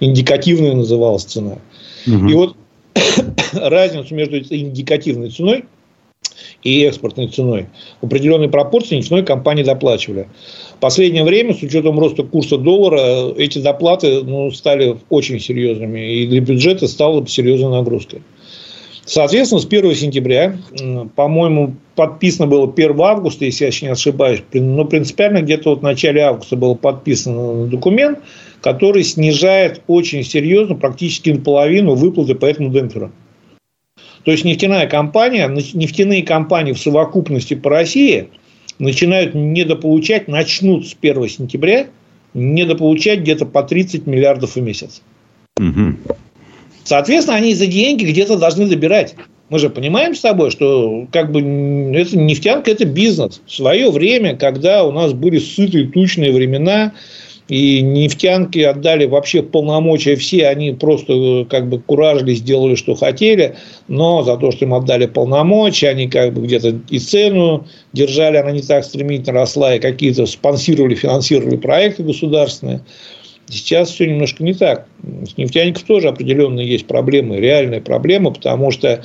индикативная 0.00 0.74
называлась 0.74 1.24
цена. 1.24 1.58
Угу. 2.06 2.28
И 2.28 2.34
вот 2.34 2.56
разницу 3.52 4.14
между 4.14 4.38
индикативной 4.38 5.30
ценой 5.30 5.64
и 6.62 6.82
экспортной 6.82 7.28
ценой 7.28 7.66
в 8.00 8.06
определенной 8.06 8.48
пропорции 8.48 8.96
нефтяной 8.96 9.24
компании 9.24 9.62
доплачивали. 9.62 10.28
В 10.76 10.80
последнее 10.80 11.24
время, 11.24 11.54
с 11.54 11.62
учетом 11.62 11.98
роста 11.98 12.22
курса 12.22 12.58
доллара, 12.58 13.32
эти 13.36 13.58
доплаты 13.58 14.22
ну, 14.22 14.50
стали 14.50 14.96
очень 15.08 15.40
серьезными. 15.40 16.14
И 16.14 16.26
для 16.26 16.40
бюджета 16.40 16.88
стала 16.88 17.26
серьезной 17.26 17.70
нагрузкой. 17.70 18.22
Соответственно, 19.04 19.60
с 19.60 19.66
1 19.66 19.94
сентября, 19.94 20.56
по-моему, 21.16 21.74
подписано 21.96 22.46
было 22.46 22.72
1 22.72 23.00
августа, 23.00 23.44
если 23.44 23.64
я 23.64 23.70
не 23.82 23.88
ошибаюсь, 23.88 24.42
но 24.52 24.84
принципиально 24.84 25.42
где-то 25.42 25.70
вот 25.70 25.80
в 25.80 25.82
начале 25.82 26.22
августа 26.22 26.56
был 26.56 26.76
подписан 26.76 27.68
документ, 27.68 28.20
который 28.60 29.04
снижает 29.04 29.82
очень 29.86 30.24
серьезно, 30.24 30.74
практически 30.74 31.30
наполовину 31.30 31.94
выплаты 31.94 32.34
по 32.34 32.46
этому 32.46 32.70
демпферу. 32.70 33.12
То 34.24 34.32
есть 34.32 34.44
нефтяная 34.44 34.86
компания, 34.86 35.48
нефтяные 35.48 36.22
компании 36.22 36.72
в 36.72 36.78
совокупности 36.78 37.54
по 37.54 37.70
России 37.70 38.28
начинают 38.78 39.34
недополучать, 39.34 40.28
начнут 40.28 40.86
с 40.86 40.96
1 41.00 41.28
сентября 41.28 41.86
недополучать 42.34 43.20
где-то 43.20 43.46
по 43.46 43.62
30 43.62 44.06
миллиардов 44.06 44.56
в 44.56 44.60
месяц. 44.60 45.02
Угу. 45.58 46.14
Соответственно, 46.84 47.38
они 47.38 47.54
за 47.54 47.66
деньги 47.66 48.04
где-то 48.04 48.36
должны 48.36 48.66
добирать. 48.66 49.14
Мы 49.48 49.58
же 49.58 49.68
понимаем 49.68 50.14
с 50.14 50.20
тобой, 50.20 50.50
что 50.50 51.08
как 51.12 51.32
бы 51.32 51.40
это 51.40 52.16
нефтянка, 52.16 52.70
это 52.70 52.84
бизнес. 52.84 53.42
В 53.46 53.52
свое 53.52 53.90
время, 53.90 54.36
когда 54.36 54.84
у 54.84 54.92
нас 54.92 55.12
были 55.12 55.38
сытые, 55.38 55.88
тучные 55.88 56.32
времена, 56.32 56.92
и 57.50 57.82
нефтянки 57.82 58.60
отдали 58.60 59.06
вообще 59.06 59.42
полномочия 59.42 60.14
все, 60.14 60.46
они 60.46 60.70
просто 60.70 61.12
э, 61.12 61.44
как 61.46 61.68
бы 61.68 61.80
куражили, 61.80 62.34
сделали, 62.34 62.76
что 62.76 62.94
хотели, 62.94 63.56
но 63.88 64.22
за 64.22 64.36
то, 64.36 64.52
что 64.52 64.66
им 64.66 64.72
отдали 64.72 65.06
полномочия, 65.06 65.88
они 65.88 66.08
как 66.08 66.32
бы 66.32 66.42
где-то 66.42 66.78
и 66.88 66.98
цену 67.00 67.66
держали, 67.92 68.36
она 68.36 68.52
не 68.52 68.62
так 68.62 68.84
стремительно 68.84 69.32
росла, 69.32 69.74
и 69.74 69.80
какие-то 69.80 70.26
спонсировали, 70.26 70.94
финансировали 70.94 71.56
проекты 71.56 72.04
государственные. 72.04 72.82
Сейчас 73.48 73.90
все 73.90 74.06
немножко 74.06 74.44
не 74.44 74.54
так. 74.54 74.86
С 75.02 75.36
нефтяников 75.36 75.82
тоже 75.82 76.06
определенные 76.06 76.68
есть 76.68 76.86
проблемы, 76.86 77.38
реальные 77.38 77.80
проблемы, 77.80 78.32
потому 78.32 78.70
что 78.70 79.02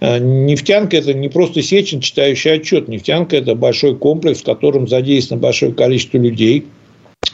э, 0.00 0.18
Нефтянка– 0.20 0.96
это 0.98 1.14
не 1.14 1.28
просто 1.28 1.62
Сечин, 1.62 1.98
читающий 1.98 2.52
отчет. 2.52 2.86
Нефтянка– 2.86 3.36
это 3.38 3.56
большой 3.56 3.96
комплекс, 3.96 4.38
в 4.38 4.44
котором 4.44 4.86
задействовано 4.86 5.42
большое 5.42 5.72
количество 5.72 6.18
людей– 6.18 6.64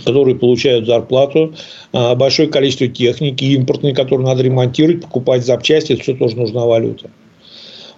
которые 0.05 0.37
получают 0.37 0.87
зарплату, 0.87 1.55
а, 1.93 2.15
большое 2.15 2.49
количество 2.49 2.89
техники 2.89 3.45
импортной, 3.45 3.93
которую 3.93 4.27
надо 4.27 4.43
ремонтировать, 4.43 5.03
покупать 5.03 5.45
запчасти, 5.45 5.93
это 5.93 6.03
все 6.03 6.15
тоже 6.15 6.37
нужна 6.37 6.65
валюта. 6.65 7.11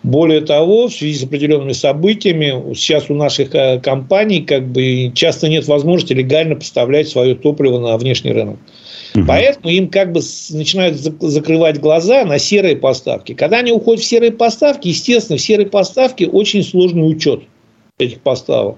Более 0.03 0.41
того, 0.41 0.89
в 0.89 0.93
связи 0.93 1.19
с 1.19 1.25
определенными 1.25 1.73
событиями, 1.73 2.75
сейчас 2.75 3.11
у 3.11 3.15
наших 3.15 3.55
э, 3.55 3.81
компаний 3.81 4.41
как 4.41 4.67
бы 4.67 5.13
часто 5.15 5.49
нет 5.49 5.69
возможности 5.69 6.15
легально 6.15 6.57
поставлять 6.57 7.09
свое 7.09 7.35
топливо 7.35 7.79
на 7.79 7.99
внешний 7.99 8.33
рынок. 8.33 8.57
Угу. 9.15 9.25
Поэтому 9.27 9.69
им 9.69 9.89
как 9.89 10.13
бы 10.13 10.21
начинают 10.51 10.97
закрывать 10.97 11.81
глаза 11.81 12.25
на 12.25 12.39
серые 12.39 12.77
поставки. 12.77 13.35
Когда 13.35 13.59
они 13.59 13.73
уходят 13.73 14.03
в 14.03 14.07
серые 14.07 14.33
поставки, 14.33 14.89
естественно, 14.89 15.37
в 15.37 15.43
серые 15.43 15.67
поставки 15.67 16.25
очень 16.25 16.63
сложный 16.63 17.11
учет 17.11 17.43
этих 18.01 18.21
поставок. 18.21 18.77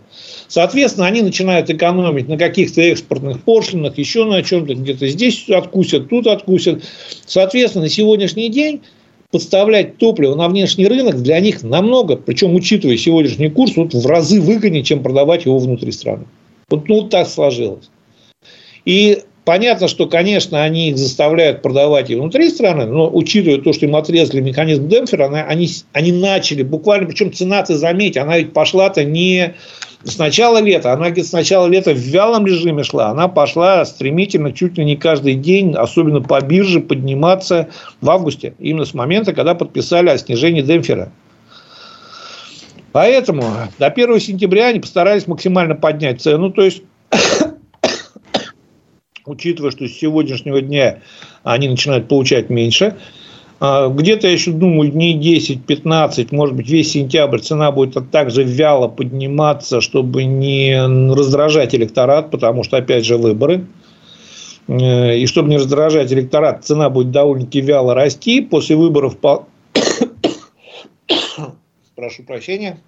Соответственно, 0.49 1.07
они 1.07 1.23
начинают 1.23 1.71
экономить 1.71 2.29
на 2.29 2.37
каких-то 2.37 2.81
экспортных 2.81 3.43
пошлинах, 3.43 3.99
еще 3.99 4.25
на 4.25 4.43
чем-то, 4.43 4.75
где-то 4.75 5.09
здесь 5.09 5.49
откусят, 5.49 6.09
тут 6.09 6.27
откусят. 6.27 6.85
Соответственно, 7.27 7.85
на 7.85 7.91
сегодняшний 7.91 8.49
день 8.49 8.83
подставлять 9.31 9.97
топливо 9.97 10.35
на 10.35 10.49
внешний 10.49 10.87
рынок 10.87 11.23
для 11.23 11.41
них 11.41 11.63
намного, 11.63 12.17
причем 12.17 12.55
учитывая 12.55 12.99
сегодняшний 12.99 13.49
курс, 13.49 13.77
вот 13.77 13.95
в 13.95 14.07
разы 14.07 14.41
выгоднее, 14.41 14.85
чем 14.85 15.03
продавать 15.03 15.47
его 15.47 15.59
внутри 15.59 15.91
страны. 15.91 16.27
Вот, 16.69 16.89
ну, 16.89 17.01
вот 17.01 17.11
так 17.11 17.27
сложилось. 17.29 17.91
И 18.85 19.23
Понятно, 19.45 19.89
что, 19.89 20.07
конечно, 20.07 20.63
они 20.63 20.91
их 20.91 20.99
заставляют 20.99 21.63
продавать 21.63 22.11
и 22.11 22.15
внутри 22.15 22.49
страны, 22.49 22.87
но 22.87 23.11
учитывая 23.13 23.59
то, 23.59 23.73
что 23.73 23.87
им 23.87 23.97
отрезали 23.97 24.41
механизм 24.41 24.87
демпфера, 24.87 25.25
они, 25.49 25.69
они 25.93 26.13
начали, 26.13 26.63
буквально, 26.63 27.09
причем 27.09 27.33
цена, 27.33 27.63
ты 27.65 27.75
заметь, 27.75 28.17
она 28.17 28.39
ведь 28.39 28.53
пошла-то 28.53 29.03
не 29.03 29.55
с 30.05 30.17
начала 30.17 30.59
лета, 30.59 30.93
она 30.93 31.13
с 31.13 31.33
начала 31.33 31.67
лета 31.67 31.93
в 31.93 31.99
вялом 31.99 32.47
режиме 32.47 32.85
шла, 32.85 33.09
она 33.09 33.27
пошла 33.27 33.85
стремительно, 33.85 34.53
чуть 34.53 34.79
ли 34.79 34.85
не 34.85 34.97
каждый 34.97 35.35
день, 35.35 35.75
особенно 35.75 36.21
по 36.21 36.41
бирже, 36.41 36.79
подниматься 36.79 37.69
в 38.01 38.09
августе, 38.11 38.55
именно 38.61 38.85
с 38.85 38.95
момента, 38.95 39.33
когда 39.33 39.57
подписали 39.57 40.11
о 40.11 40.19
снижении 40.19 40.63
демпфера. 40.63 41.11
Поэтому 42.93 43.45
до 43.81 43.87
1 43.87 44.21
сентября 44.21 44.69
они 44.69 44.79
постарались 44.79 45.27
максимально 45.27 45.75
поднять 45.75 46.21
цену, 46.21 46.53
то 46.53 46.63
есть 46.63 46.83
учитывая, 49.33 49.71
что 49.71 49.89
с 49.89 49.93
сегодняшнего 49.93 50.61
дня 50.61 51.01
они 51.43 51.69
начинают 51.69 52.09
получать 52.09 52.51
меньше. 52.51 52.97
А, 53.65 53.89
где-то, 53.89 54.27
я 54.27 54.33
еще 54.33 54.51
думаю, 54.53 54.91
дней 54.91 55.17
10-15, 55.19 56.29
может 56.33 56.57
быть, 56.57 56.69
весь 56.69 56.93
сентябрь 56.93 57.39
цена 57.39 57.71
будет 57.71 58.11
также 58.11 58.43
вяло 58.43 58.89
подниматься, 58.89 59.81
чтобы 59.81 60.25
не 60.25 60.77
раздражать 61.15 61.75
электорат, 61.75 62.31
потому 62.31 62.65
что, 62.65 62.77
опять 62.77 63.05
же, 63.05 63.17
выборы. 63.17 63.67
Э, 64.69 65.17
и 65.17 65.27
чтобы 65.27 65.49
не 65.51 65.57
раздражать 65.59 66.13
электорат, 66.13 66.65
цена 66.65 66.91
будет 66.91 67.11
довольно-таки 67.11 67.61
вяло 67.61 67.95
расти. 67.95 68.41
После 68.41 68.77
выборов... 68.77 69.17
Прошу 71.95 72.23
прощения. 72.25 72.81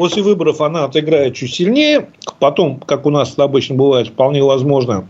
После 0.00 0.22
выборов 0.22 0.62
она 0.62 0.84
отыграет 0.84 1.34
чуть 1.34 1.52
сильнее. 1.52 2.08
Потом, 2.38 2.80
как 2.80 3.04
у 3.04 3.10
нас 3.10 3.38
обычно 3.38 3.74
бывает, 3.74 4.08
вполне 4.08 4.42
возможно, 4.42 5.06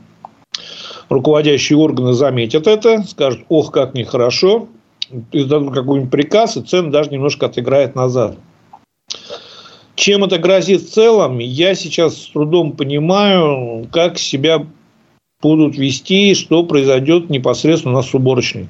руководящие 1.08 1.78
органы 1.78 2.12
заметят 2.12 2.66
это, 2.66 3.04
скажут, 3.04 3.44
ох, 3.48 3.70
как 3.70 3.94
нехорошо, 3.94 4.66
издадут 5.30 5.74
какой-нибудь 5.74 6.10
приказ, 6.10 6.56
и 6.56 6.62
цены 6.62 6.90
даже 6.90 7.10
немножко 7.10 7.46
отыграет 7.46 7.94
назад. 7.94 8.36
Чем 9.94 10.24
это 10.24 10.38
грозит 10.38 10.82
в 10.82 10.90
целом, 10.90 11.38
я 11.38 11.76
сейчас 11.76 12.16
с 12.16 12.26
трудом 12.30 12.72
понимаю, 12.72 13.86
как 13.92 14.18
себя 14.18 14.66
будут 15.40 15.78
вести, 15.78 16.34
что 16.34 16.64
произойдет 16.64 17.30
непосредственно 17.30 17.94
у 17.94 17.96
нас 17.98 18.10
с 18.10 18.14
уборочной. 18.14 18.66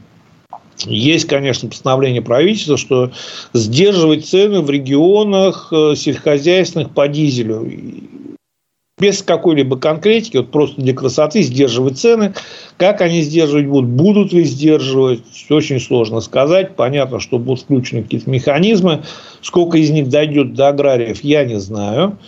Есть, 0.86 1.26
конечно, 1.26 1.68
постановление 1.68 2.22
правительства, 2.22 2.76
что 2.76 3.10
сдерживать 3.52 4.26
цены 4.26 4.60
в 4.60 4.70
регионах 4.70 5.68
э, 5.72 5.94
сельскохозяйственных 5.96 6.94
по 6.94 7.08
дизелю 7.08 7.70
без 9.00 9.22
какой-либо 9.22 9.78
конкретики, 9.78 10.36
вот 10.36 10.50
просто 10.50 10.80
для 10.80 10.94
красоты 10.94 11.42
сдерживать 11.42 11.98
цены. 11.98 12.34
Как 12.76 13.00
они 13.00 13.22
сдерживать 13.22 13.66
будут, 13.66 13.90
будут 13.90 14.32
ли 14.32 14.44
сдерживать, 14.44 15.22
очень 15.48 15.80
сложно 15.80 16.20
сказать. 16.20 16.76
Понятно, 16.76 17.18
что 17.18 17.38
будут 17.38 17.64
включены 17.64 18.02
какие-то 18.02 18.30
механизмы. 18.30 19.02
Сколько 19.40 19.78
из 19.78 19.90
них 19.90 20.10
дойдет 20.10 20.54
до 20.54 20.68
аграриев, 20.68 21.24
я 21.24 21.44
не 21.44 21.58
знаю. 21.58 22.18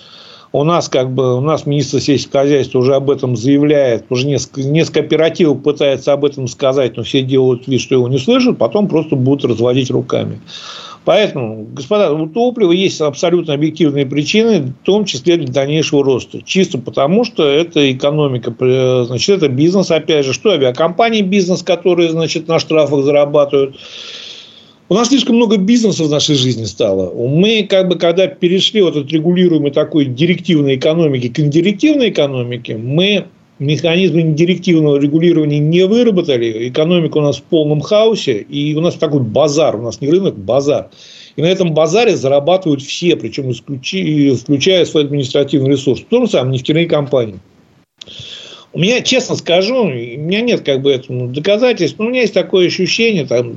У 0.53 0.65
нас 0.65 0.91
как 0.91 1.11
бы 1.11 1.39
у 1.39 1.41
нас 1.41 1.65
министр 1.65 2.01
сельского 2.01 2.43
хозяйства 2.43 2.79
уже 2.79 2.95
об 2.95 3.11
этом 3.11 3.37
заявляет, 3.37 4.05
уже 4.11 4.27
несколько, 4.27 4.63
несколько 4.63 5.01
оперативов 5.01 5.63
пытается 5.63 6.13
об 6.13 6.27
этом 6.27 6.47
сказать, 6.47 6.97
но 6.97 7.05
все 7.05 7.23
делают 7.23 7.67
вид, 7.67 7.81
что 7.81 7.95
его 7.95 8.07
не 8.09 8.19
слышат, 8.19 8.59
потом 8.59 8.87
просто 8.87 9.17
будут 9.17 9.51
разводить 9.51 9.91
руками. 9.91 10.41
Поэтому, 11.05 11.67
господа, 11.73 12.13
у 12.13 12.29
топлива 12.29 12.71
есть 12.71 13.01
абсолютно 13.01 13.55
объективные 13.55 14.07
причины, 14.07 14.61
в 14.61 14.85
том 14.85 15.05
числе 15.05 15.37
для 15.37 15.49
дальнейшего 15.49 16.05
роста. 16.05 16.41
Чисто 16.45 16.79
потому, 16.79 17.25
что 17.25 17.45
это 17.45 17.91
экономика, 17.91 18.55
значит, 19.05 19.39
это 19.39 19.49
бизнес, 19.49 19.91
опять 19.91 20.27
же, 20.27 20.33
что 20.33 20.51
авиакомпании 20.51 21.23
бизнес, 21.23 21.63
которые, 21.63 22.11
значит, 22.11 22.47
на 22.47 22.61
штрафах 22.61 23.03
зарабатывают. 23.05 23.77
У 24.93 24.95
нас 24.95 25.09
слишком 25.09 25.37
много 25.37 25.57
бизнеса 25.57 26.05
в 26.05 26.11
нашей 26.11 26.35
жизни 26.35 26.65
стало. 26.65 27.15
Мы, 27.15 27.67
как 27.67 27.89
бы, 27.89 27.97
когда 27.97 28.27
перешли 28.27 28.83
вот 28.83 28.95
от 28.95 29.11
регулируемой 29.11 29.71
такой 29.71 30.05
директивной 30.05 30.77
экономики 30.77 31.29
к 31.29 31.41
индирективной 31.41 32.11
экономике, 32.11 32.77
мы 32.77 33.25
механизмы 33.59 34.35
директивного 34.35 34.99
регулирования 34.99 35.61
не 35.61 35.87
выработали, 35.87 36.69
экономика 36.69 37.17
у 37.17 37.23
нас 37.23 37.39
в 37.39 37.43
полном 37.45 37.81
хаосе, 37.81 38.37
и 38.41 38.75
у 38.75 38.83
нас 38.83 38.97
такой 38.97 39.21
базар, 39.21 39.77
у 39.77 39.81
нас 39.81 40.03
не 40.03 40.11
рынок, 40.11 40.37
базар. 40.37 40.91
И 41.37 41.41
на 41.41 41.47
этом 41.47 41.73
базаре 41.73 42.15
зарабатывают 42.15 42.83
все, 42.83 43.17
причем 43.17 43.51
включая 43.55 44.85
свой 44.85 45.05
административный 45.05 45.71
ресурс. 45.71 46.05
То 46.11 46.27
же 46.27 46.33
самое 46.33 46.53
нефтяные 46.53 46.85
компании. 46.85 47.41
У 48.75 48.79
меня, 48.79 49.03
честно 49.03 49.37
скажу, 49.37 49.85
у 49.85 49.89
меня 49.89 50.41
нет 50.41 50.63
как 50.63 50.81
бы 50.81 50.91
этому 50.91 51.29
доказательств, 51.29 51.99
но 51.99 52.07
у 52.07 52.09
меня 52.09 52.23
есть 52.23 52.33
такое 52.33 52.69
ощущение, 52.69 53.27
там, 53.27 53.55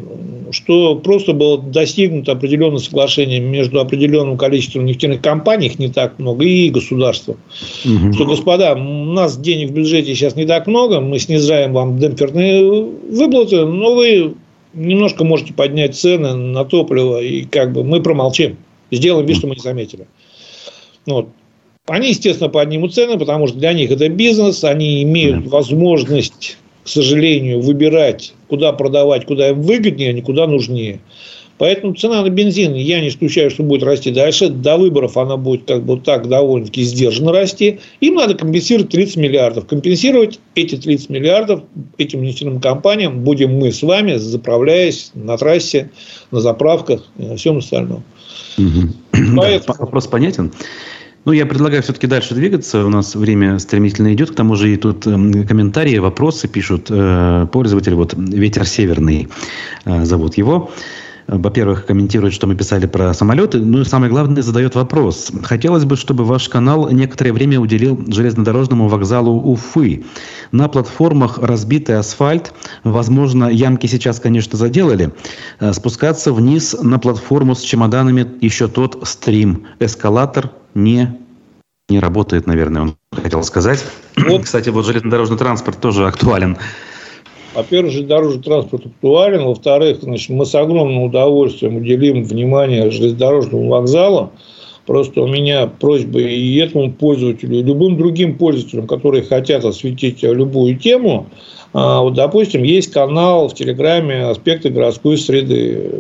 что 0.52 0.96
просто 0.96 1.32
было 1.32 1.58
достигнуто 1.58 2.34
определенное 2.34 2.80
соглашение 2.80 3.40
между 3.40 3.80
определенным 3.80 4.38
количеством 4.38 4.86
нефтяных 4.86 5.22
компаний, 5.22 5.68
их 5.68 5.80
не 5.80 5.90
так 5.90 6.20
много, 6.20 6.44
и 6.44 6.70
государством. 6.70 7.38
Угу. 7.86 8.14
Что, 8.14 8.26
господа, 8.26 8.74
у 8.74 9.06
нас 9.06 9.38
денег 9.38 9.70
в 9.70 9.74
бюджете 9.74 10.14
сейчас 10.16 10.36
не 10.36 10.46
так 10.46 10.68
много, 10.68 11.00
мы 11.00 11.18
снижаем 11.20 11.72
вам 11.72 11.98
демпферные 11.98 12.84
выплаты, 13.10 13.66
но 13.66 13.96
вы 13.96 14.36
немножко 14.74 15.24
можете 15.24 15.54
поднять 15.54 15.96
цены 15.96 16.36
на 16.36 16.66
топливо, 16.66 17.22
и 17.22 17.46
как 17.46 17.72
бы 17.72 17.84
мы 17.84 18.02
промолчим, 18.02 18.58
сделаем 18.92 19.26
вид, 19.26 19.38
что 19.38 19.48
мы 19.48 19.56
не 19.56 19.62
заметили. 19.62 20.08
Вот. 21.06 21.30
Они, 21.88 22.10
естественно, 22.10 22.50
поднимут 22.50 22.96
цены, 22.96 23.18
потому 23.18 23.48
что 23.48 23.58
для 23.58 23.74
них 23.74 23.92
это 23.92 24.10
бизнес, 24.10 24.64
они 24.64 25.04
имеют 25.04 25.46
возможность, 25.46 26.58
к 26.84 26.88
сожалению, 26.88 27.62
выбирать, 27.62 28.34
куда 28.48 28.74
продавать, 28.74 29.26
куда 29.26 29.50
им 29.50 29.62
выгоднее, 29.62 30.10
а 30.10 30.14
не 30.14 30.22
куда 30.22 30.48
нужнее. 30.48 31.00
Поэтому 31.58 31.94
цена 31.94 32.22
на 32.22 32.30
бензин, 32.30 32.74
я 32.74 33.00
не 33.00 33.08
исключаю, 33.08 33.50
что 33.50 33.64
будет 33.64 33.84
расти 33.84 34.12
дальше. 34.12 34.50
До 34.50 34.76
выборов 34.76 35.16
она 35.16 35.38
будет 35.38 35.66
как 35.66 35.86
бы 35.86 35.98
так 35.98 36.28
довольно-таки 36.28 36.84
сдержанно 36.84 37.32
расти. 37.32 37.80
Им 38.02 38.16
надо 38.16 38.34
компенсировать 38.34 38.90
30 38.90 39.16
миллиардов. 39.16 39.66
Компенсировать 39.66 40.40
эти 40.56 40.76
30 40.76 41.10
миллиардов 41.10 41.62
этим 41.98 42.24
нефтяным 42.24 42.60
компаниям 42.60 43.24
будем 43.24 43.58
мы 43.58 43.72
с 43.72 43.82
вами, 43.84 44.16
заправляясь 44.16 45.12
на 45.14 45.38
трассе, 45.38 45.92
на 46.32 46.42
заправках 46.42 47.06
и 47.18 47.24
на 47.24 47.38
всем 47.38 47.60
остальном. 47.60 48.04
Угу. 48.58 48.90
Поэтому... 49.38 49.78
Да, 49.78 49.86
вопрос 49.86 50.08
понятен. 50.08 50.52
Ну, 51.26 51.32
я 51.32 51.48
предлагаю 51.48 51.82
все-таки 51.82 52.06
дальше 52.06 52.36
двигаться. 52.36 52.86
У 52.86 52.90
нас 52.90 53.16
время 53.16 53.58
стремительно 53.58 54.14
идет. 54.14 54.32
К 54.32 54.36
тому 54.36 54.56
же 54.56 54.72
и 54.72 54.78
тут 54.78 55.08
э, 55.08 55.44
комментарии, 55.48 55.98
вопросы 55.98 56.48
пишут 56.48 56.88
э, 56.92 57.48
пользователи. 57.52 57.96
Вот 57.96 58.14
«Ветер 58.16 58.68
северный» 58.68 59.28
э, 59.86 60.06
зовут 60.06 60.38
его. 60.38 60.72
Во-первых, 61.28 61.88
комментирует, 61.88 62.36
что 62.36 62.46
мы 62.46 62.56
писали 62.56 62.86
про 62.86 63.12
самолеты. 63.16 63.58
Ну 63.58 63.82
и 63.82 63.86
самое 63.86 64.12
главное, 64.12 64.44
задает 64.44 64.76
вопрос. 64.76 65.32
Хотелось 65.42 65.84
бы, 65.84 65.96
чтобы 65.96 66.24
ваш 66.26 66.48
канал 66.48 66.92
некоторое 66.92 67.34
время 67.34 67.60
уделил 67.60 68.00
железнодорожному 68.08 68.88
вокзалу 68.88 69.42
Уфы. 69.42 70.06
На 70.52 70.68
платформах 70.68 71.40
разбитый 71.40 71.98
асфальт. 71.98 72.54
Возможно, 72.84 73.46
ямки 73.46 73.88
сейчас, 73.88 74.20
конечно, 74.20 74.60
заделали. 74.60 75.12
Э, 75.60 75.74
спускаться 75.74 76.32
вниз 76.32 76.76
на 76.80 77.00
платформу 77.00 77.56
с 77.56 77.62
чемоданами 77.62 78.28
еще 78.42 78.68
тот 78.68 79.00
стрим. 79.08 79.66
Эскалатор 79.80 80.52
не, 80.76 81.18
не 81.90 82.00
работает, 82.00 82.46
наверное, 82.46 82.84
он 82.84 82.96
хотел 83.12 83.42
сказать. 83.44 83.84
Вот. 84.18 84.42
Кстати, 84.44 84.70
вот 84.70 84.86
железнодорожный 84.86 85.38
транспорт 85.38 85.80
тоже 85.80 86.06
актуален. 86.06 86.58
Во-первых, 87.56 87.94
железнодорожный 87.94 88.44
транспорт 88.44 88.86
актуален. 88.86 89.46
Во-вторых, 89.46 90.00
значит, 90.02 90.30
мы 90.30 90.46
с 90.46 90.54
огромным 90.54 91.04
удовольствием 91.04 91.78
уделим 91.78 92.24
внимание 92.24 92.92
железнодорожному 92.92 93.70
вокзалу. 93.70 94.32
Просто 94.86 95.22
у 95.22 95.28
меня 95.28 95.66
просьба 95.66 96.20
и 96.20 96.56
этому 96.58 96.94
пользователю, 96.94 97.58
и 97.58 97.64
любым 97.64 97.98
другим 97.98 98.38
пользователям, 98.38 98.86
которые 98.86 99.24
хотят 99.24 99.66
осветить 99.66 100.22
любую 100.22 100.78
тему. 100.78 101.28
А, 101.78 102.00
вот, 102.00 102.14
допустим, 102.14 102.64
есть 102.64 102.94
канал 102.94 103.50
в 103.50 103.54
Телеграме 103.54 104.28
«Аспекты 104.28 104.70
городской 104.70 105.18
среды». 105.18 105.92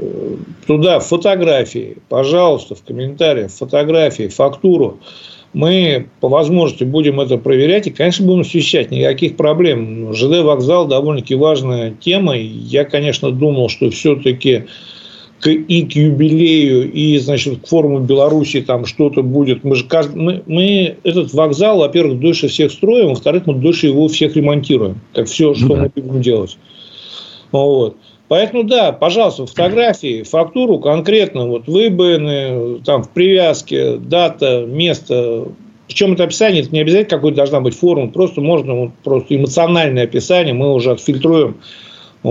Туда 0.65 1.01
фотографии, 1.01 1.97
пожалуйста, 2.07 2.75
в 2.75 2.83
комментариях 2.83 3.51
фотографии, 3.51 4.29
фактуру 4.29 4.99
мы 5.51 6.07
по 6.21 6.29
возможности 6.29 6.85
будем 6.85 7.19
это 7.19 7.37
проверять 7.37 7.87
и, 7.87 7.91
конечно, 7.91 8.25
будем 8.25 8.41
освещать. 8.41 8.89
Никаких 8.89 9.35
проблем. 9.35 10.13
ЖД 10.13 10.43
вокзал 10.43 10.87
довольно-таки 10.87 11.35
важная 11.35 11.91
тема. 11.91 12.35
Я, 12.37 12.85
конечно, 12.85 13.31
думал, 13.31 13.67
что 13.67 13.89
все-таки 13.89 14.65
к, 15.39 15.49
и 15.49 15.83
к 15.83 15.93
юбилею, 15.93 16.91
и, 16.91 17.17
значит, 17.17 17.61
к 17.61 17.67
форуму 17.67 17.99
Беларуси 17.99 18.61
там 18.61 18.85
что-то 18.85 19.21
будет. 19.21 19.63
Мы, 19.63 19.75
же, 19.75 19.85
мы, 20.13 20.43
мы 20.45 20.97
этот 21.03 21.33
вокзал, 21.33 21.79
во-первых, 21.79 22.19
дольше 22.19 22.47
всех 22.47 22.71
строим, 22.71 23.09
во-вторых, 23.09 23.43
мы 23.45 23.55
дольше 23.55 23.87
его 23.87 24.07
всех 24.07 24.35
ремонтируем. 24.35 25.01
Так 25.13 25.27
все, 25.27 25.53
что 25.53 25.67
ну, 25.67 25.75
мы 25.75 25.91
будем 25.93 26.21
делать. 26.21 26.57
Вот. 27.51 27.97
Поэтому, 28.27 28.63
да, 28.63 28.91
пожалуйста, 28.91 29.45
фотографии, 29.45 30.23
фактуру 30.23 30.79
конкретно, 30.79 31.45
вот 31.47 31.67
выбоины, 31.67 32.79
там 32.83 33.03
в 33.03 33.09
привязке, 33.11 33.97
дата, 33.97 34.65
место. 34.67 35.49
Причем 35.87 36.13
это 36.13 36.23
описание, 36.23 36.63
это 36.63 36.71
не 36.71 36.79
обязательно 36.79 37.17
какой-то 37.17 37.37
должна 37.37 37.61
быть 37.61 37.77
форма, 37.77 38.09
просто 38.09 38.41
можно 38.41 38.73
вот, 38.73 38.91
просто 39.03 39.35
эмоциональное 39.35 40.05
описание, 40.05 40.55
мы 40.55 40.73
уже 40.73 40.91
отфильтруем 40.91 41.57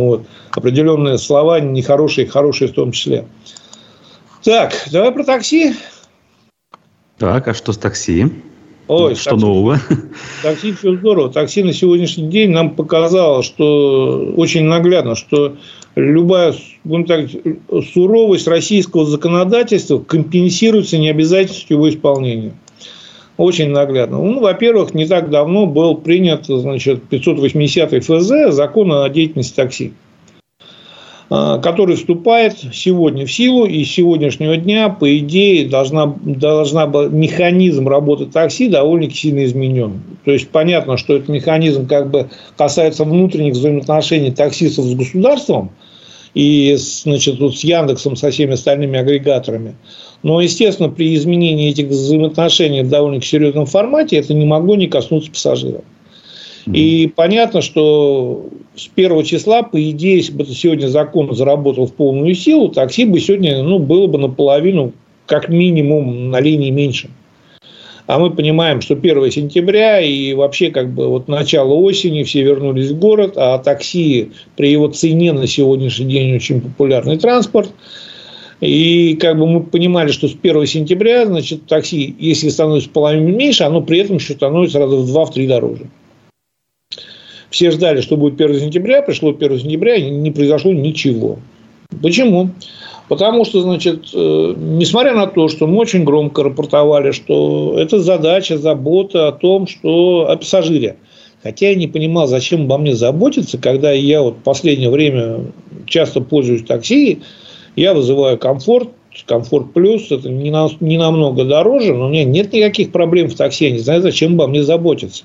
вот, 0.01 0.27
определенные 0.51 1.19
слова, 1.19 1.61
нехорошие, 1.61 2.27
хорошие 2.27 2.69
в 2.69 2.73
том 2.73 2.93
числе. 2.93 3.27
Так, 4.43 4.73
давай 4.93 5.13
про 5.13 5.25
такси. 5.25 5.75
Так, 7.19 7.49
а 7.49 7.55
что 7.55 7.73
с 7.73 7.79
такси? 7.79 8.27
Ой, 8.89 9.15
что 9.15 9.31
такси, 9.31 9.45
нового? 9.45 9.81
Такси 10.43 10.73
все 10.73 10.97
здорово. 10.97 11.31
Такси 11.31 11.63
на 11.63 11.73
сегодняшний 11.73 12.29
день 12.29 12.51
нам 12.51 12.75
показало, 12.75 13.43
что 13.43 14.35
очень 14.37 14.65
наглядно, 14.65 15.15
что 15.15 15.57
любая 15.95 16.55
будем 16.85 17.07
так, 17.07 17.31
суровость 17.95 18.47
российского 18.47 19.07
законодательства 19.07 19.99
компенсируется 19.99 20.99
необязательностью 20.99 21.77
его 21.77 21.89
исполнения. 21.89 22.53
Очень 23.37 23.71
наглядно. 23.71 24.19
Ну, 24.19 24.41
во-первых, 24.41 24.95
не 24.95 25.07
так 25.07 25.29
давно 25.29 25.67
был 25.67 25.97
принят 25.97 26.47
значит, 26.47 27.03
580 27.05 28.05
ФЗ, 28.05 28.55
закон 28.55 28.93
о 28.93 29.09
деятельности 29.09 29.57
такси, 29.57 29.93
а, 31.31 31.59
который 31.59 31.97
вступает 31.97 32.57
сегодня 32.73 33.27
в 33.27 33.33
силу, 33.33 33.67
и 33.67 33.85
с 33.85 33.91
сегодняшнего 33.91 34.57
дня, 34.57 34.89
по 34.89 35.19
идее, 35.19 35.69
должна, 35.69 36.15
должна 36.23 36.87
быть 36.87 37.11
механизм 37.11 37.89
работы 37.89 38.27
такси 38.27 38.69
довольно 38.69 39.11
сильно 39.11 39.45
изменен. 39.45 40.01
То 40.25 40.31
есть, 40.31 40.51
понятно, 40.51 40.97
что 40.97 41.17
этот 41.17 41.29
механизм 41.29 41.89
как 41.89 42.11
бы 42.11 42.31
касается 42.57 43.03
внутренних 43.03 43.55
взаимоотношений 43.55 44.31
таксистов 44.31 44.85
с 44.85 44.95
государством 44.95 45.71
и 46.35 46.75
значит, 46.77 47.39
вот 47.39 47.57
с 47.57 47.65
Яндексом, 47.65 48.17
со 48.17 48.31
всеми 48.31 48.53
остальными 48.55 48.99
агрегаторами. 48.99 49.77
Но, 50.23 50.41
естественно, 50.41 50.89
при 50.89 51.15
изменении 51.15 51.71
этих 51.71 51.89
взаимоотношений 51.89 52.83
в 52.83 52.89
довольно 52.89 53.23
серьезном 53.23 53.67
формате 53.67 54.17
это 54.17 54.35
не 54.35 54.45
могло 54.45 54.75
не 54.75 54.89
коснуться 54.89 55.31
пассажиров. 55.31 55.83
И 56.67 57.13
понятно, 57.15 57.61
что 57.61 58.49
с 58.75 58.87
первого 58.87 59.23
числа, 59.23 59.63
по 59.63 59.79
идее, 59.91 60.17
если 60.17 60.33
бы 60.33 60.47
сегодня 60.47 60.87
закон 60.87 61.35
заработал 61.35 61.87
в 61.87 61.93
полную 61.93 62.35
силу, 62.35 62.69
такси 62.69 63.05
бы 63.05 63.21
сегодня 63.21 63.63
ну, 63.63 63.79
было 63.79 64.07
бы 64.07 64.19
наполовину, 64.19 64.93
как 65.27 65.51
минимум, 65.51 66.31
на 66.31 66.41
линии 66.41 66.71
меньше. 66.71 67.11
А 68.07 68.19
мы 68.19 68.31
понимаем, 68.31 68.83
что 68.83 68.95
1 68.95 69.31
сентября 69.31 70.01
и 70.01 70.35
вообще 70.35 70.71
как 70.71 70.91
бы 70.91 71.09
вот 71.09 71.27
начало 71.29 71.73
осени 71.73 72.23
все 72.23 72.43
вернулись 72.43 72.91
в 72.91 72.99
город, 72.99 73.35
а 73.37 73.59
такси 73.59 74.33
при 74.57 74.71
его 74.71 74.89
цене 74.89 75.33
на 75.33 75.47
сегодняшний 75.47 76.07
день 76.07 76.37
очень 76.37 76.61
популярный 76.61 77.19
транспорт– 77.19 77.71
и 78.61 79.17
как 79.17 79.39
бы 79.39 79.47
мы 79.47 79.63
понимали, 79.63 80.11
что 80.11 80.29
с 80.29 80.35
1 80.41 80.67
сентября, 80.67 81.27
значит, 81.27 81.67
такси, 81.67 82.15
если 82.19 82.49
становится 82.49 82.89
половиной 82.89 83.33
меньше, 83.33 83.65
оно 83.65 83.83
при 83.83 83.99
этом 83.99 84.17
еще 84.17 84.35
становится 84.35 84.79
раза 84.79 84.97
в 84.97 85.07
два, 85.07 85.27
в 85.27 85.33
три 85.33 85.47
дороже. 85.47 85.91
Все 87.51 87.71
ждали, 87.71 88.01
что 88.01 88.17
будет 88.17 88.41
1 88.41 88.61
сентября, 88.61 89.03
пришло 89.03 89.31
1 89.31 89.61
сентября, 89.61 89.97
и 89.97 90.09
не 90.09 90.31
произошло 90.31 90.73
ничего. 90.73 91.39
Почему? 92.03 92.51
Потому 93.09 93.45
что, 93.45 93.61
значит, 93.61 94.09
э, 94.15 94.55
несмотря 94.57 95.15
на 95.15 95.27
то, 95.27 95.49
что 95.49 95.67
мы 95.67 95.79
очень 95.79 96.05
громко 96.05 96.43
рапортовали, 96.43 97.11
что 97.11 97.75
это 97.79 98.01
задача, 98.01 98.57
забота 98.57 99.29
о 99.29 99.33
том, 99.33 99.67
что 99.67 100.27
о 100.29 100.37
пассажире. 100.37 100.97
Хотя 101.43 101.69
я 101.69 101.75
не 101.75 101.87
понимал, 101.87 102.27
зачем 102.27 102.63
обо 102.63 102.79
мне 102.79 102.95
заботиться, 102.95 103.59
когда 103.59 103.93
я 103.93 104.23
вот 104.23 104.37
в 104.37 104.43
последнее 104.43 104.89
время 104.89 105.41
часто 105.87 106.23
пользуюсь 106.23 106.65
такси, 106.65 107.21
я 107.77 107.93
вызываю 107.93 108.39
комфорт, 108.39 108.89
комфорт 109.27 109.75
плюс, 109.75 110.11
это 110.11 110.31
не, 110.31 110.51
на, 110.51 110.71
не 110.81 110.97
намного 110.97 111.45
дороже, 111.45 111.93
но 111.93 112.07
у 112.07 112.09
меня 112.09 112.25
нет 112.25 112.55
никаких 112.55 112.93
проблем 112.93 113.29
в 113.29 113.35
такси, 113.35 113.67
я 113.67 113.71
не 113.73 113.79
знаю, 113.79 114.01
зачем 114.01 114.35
обо 114.35 114.47
мне 114.47 114.63
заботиться. 114.63 115.25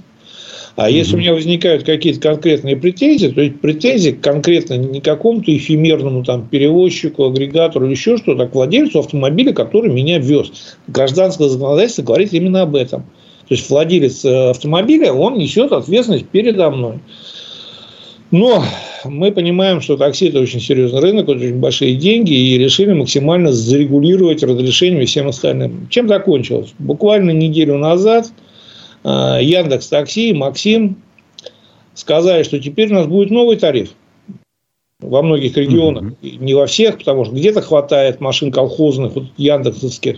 А 0.82 0.90
если 0.90 1.16
у 1.16 1.20
меня 1.20 1.34
возникают 1.34 1.84
какие-то 1.84 2.22
конкретные 2.22 2.78
претензии, 2.78 3.28
то 3.28 3.42
есть 3.42 3.60
претензии 3.60 4.12
конкретно 4.12 4.76
не 4.76 5.02
какому-то 5.02 5.54
эфемерному 5.54 6.24
там, 6.24 6.48
перевозчику, 6.48 7.26
агрегатору 7.26 7.86
или 7.86 7.92
еще 7.92 8.16
что-то, 8.16 8.44
а 8.44 8.48
к 8.48 8.56
владельцу 8.56 9.00
автомобиля, 9.00 9.52
который 9.52 9.92
меня 9.92 10.20
вез. 10.20 10.78
Гражданское 10.88 11.50
законодательство 11.50 12.04
говорит 12.04 12.32
именно 12.32 12.62
об 12.62 12.78
этом. 12.78 13.02
То 13.02 13.56
есть 13.56 13.70
владелец 13.70 14.24
э, 14.24 14.52
автомобиля, 14.52 15.12
он 15.12 15.38
несет 15.38 15.74
ответственность 15.74 16.30
передо 16.30 16.72
мной. 16.72 17.00
Но 18.32 18.64
мы 19.04 19.34
понимаем, 19.34 19.82
что 19.82 19.98
такси– 19.98 20.28
это 20.30 20.40
очень 20.40 20.62
серьезный 20.62 21.02
рынок, 21.02 21.28
очень 21.28 21.56
большие 21.56 21.96
деньги, 21.96 22.32
и 22.32 22.58
решили 22.58 22.94
максимально 22.94 23.52
зарегулировать 23.52 24.44
разрешение 24.44 25.04
и 25.04 25.08
всем 25.08 25.28
остальным. 25.28 25.90
Чем 25.90 26.08
закончилось? 26.08 26.74
Буквально 26.80 27.32
неделю 27.32 27.78
назад 27.78 28.32
Яндекс 29.04 29.88
Такси 29.88 30.34
Максим 30.34 31.02
сказали, 31.94 32.44
что 32.44 32.60
теперь 32.60 32.92
у 32.92 32.96
нас 32.96 33.08
будет 33.08 33.32
новый 33.32 33.58
тариф 33.58 33.92
во 35.00 35.22
многих 35.22 35.56
регионах, 35.56 36.14
mm-hmm. 36.22 36.38
не 36.40 36.54
во 36.54 36.66
всех, 36.68 36.98
потому 36.98 37.26
что 37.26 37.34
где-то 37.34 37.62
хватает 37.62 38.20
машин 38.20 38.52
колхозных, 38.52 39.16
вот 39.16 39.26
яндексовских, 39.38 40.18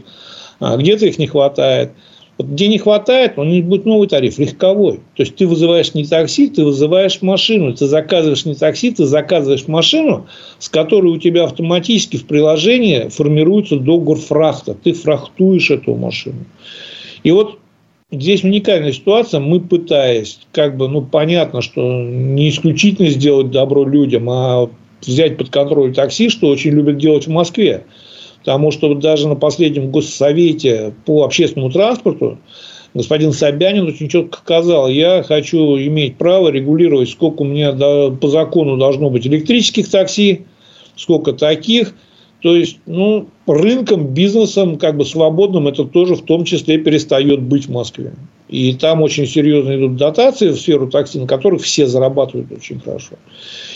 а 0.59 0.77
где-то 0.77 1.05
их 1.05 1.19
не 1.19 1.27
хватает– 1.27 1.91
вот 2.41 2.49
где 2.49 2.67
не 2.67 2.79
хватает, 2.79 3.33
у 3.37 3.43
них 3.43 3.65
будет 3.65 3.85
новый 3.85 4.07
тариф, 4.07 4.39
легковой. 4.39 5.01
То 5.15 5.21
есть 5.23 5.35
ты 5.35 5.45
вызываешь 5.45 5.93
не 5.93 6.05
такси, 6.05 6.49
ты 6.49 6.63
вызываешь 6.63 7.21
машину. 7.21 7.71
Ты 7.75 7.85
заказываешь 7.85 8.45
не 8.45 8.55
такси, 8.55 8.89
ты 8.89 9.05
заказываешь 9.05 9.67
машину, 9.67 10.25
с 10.57 10.67
которой 10.67 11.11
у 11.11 11.19
тебя 11.19 11.43
автоматически 11.43 12.17
в 12.17 12.25
приложении 12.25 13.09
формируется 13.09 13.77
договор 13.77 14.17
фрахта. 14.17 14.73
Ты 14.73 14.93
фрахтуешь 14.93 15.69
эту 15.69 15.93
машину. 15.93 16.45
И 17.23 17.29
вот 17.29 17.59
здесь 18.11 18.43
уникальная 18.43 18.91
ситуация. 18.91 19.39
Мы 19.39 19.59
пытаясь, 19.59 20.39
как 20.51 20.77
бы, 20.77 20.87
ну, 20.87 21.01
понятно, 21.01 21.61
что 21.61 21.81
не 21.81 22.49
исключительно 22.49 23.09
сделать 23.09 23.51
добро 23.51 23.85
людям, 23.85 24.29
а 24.29 24.69
взять 25.01 25.37
под 25.37 25.49
контроль 25.49 25.93
такси, 25.93 26.29
что 26.29 26.47
очень 26.47 26.71
любят 26.71 26.97
делать 26.97 27.27
в 27.27 27.31
Москве. 27.31 27.85
Потому 28.39 28.71
что 28.71 28.93
даже 28.95 29.27
на 29.27 29.35
последнем 29.35 29.91
госсовете 29.91 30.93
по 31.05 31.23
общественному 31.23 31.71
транспорту 31.71 32.39
господин 32.93 33.31
Собянин 33.31 33.87
очень 33.87 34.09
четко 34.09 34.39
сказал, 34.39 34.89
я 34.89 35.23
хочу 35.23 35.77
иметь 35.77 36.17
право 36.17 36.49
регулировать, 36.49 37.09
сколько 37.09 37.41
у 37.41 37.45
меня 37.45 37.71
по 38.11 38.27
закону 38.27 38.77
должно 38.77 39.09
быть 39.09 39.25
электрических 39.25 39.89
такси, 39.89 40.41
сколько 40.95 41.33
таких. 41.33 41.93
То 42.41 42.55
есть, 42.55 42.79
ну, 42.87 43.27
рынком, 43.45 44.07
бизнесом, 44.07 44.77
как 44.77 44.97
бы 44.97 45.05
свободным, 45.05 45.67
это 45.67 45.85
тоже 45.85 46.15
в 46.15 46.23
том 46.23 46.43
числе 46.43 46.79
перестает 46.79 47.41
быть 47.41 47.67
в 47.67 47.71
Москве. 47.71 48.13
И 48.49 48.73
там 48.73 49.01
очень 49.01 49.27
серьезно 49.27 49.77
идут 49.77 49.95
дотации 49.95 50.49
в 50.49 50.59
сферу 50.59 50.89
такси, 50.89 51.19
на 51.19 51.27
которых 51.27 51.61
все 51.61 51.85
зарабатывают 51.85 52.51
очень 52.51 52.79
хорошо. 52.79 53.15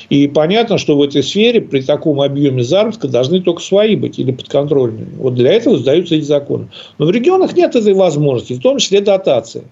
И 0.09 0.27
понятно, 0.27 0.79
что 0.79 0.97
в 0.97 1.01
этой 1.01 1.21
сфере 1.21 1.61
при 1.61 1.81
таком 1.81 2.21
объеме 2.21 2.63
заработка 2.63 3.07
должны 3.07 3.39
только 3.39 3.61
свои 3.61 3.95
быть 3.95 4.17
или 4.17 4.31
подконтрольные. 4.31 5.07
Вот 5.17 5.35
для 5.35 5.53
этого 5.53 5.77
сдаются 5.77 6.15
эти 6.15 6.25
законы. 6.25 6.67
Но 6.97 7.05
в 7.05 7.11
регионах 7.11 7.55
нет 7.55 7.75
этой 7.75 7.93
возможности, 7.93 8.53
в 8.53 8.61
том 8.61 8.79
числе 8.79 8.99
дотации. 8.99 9.63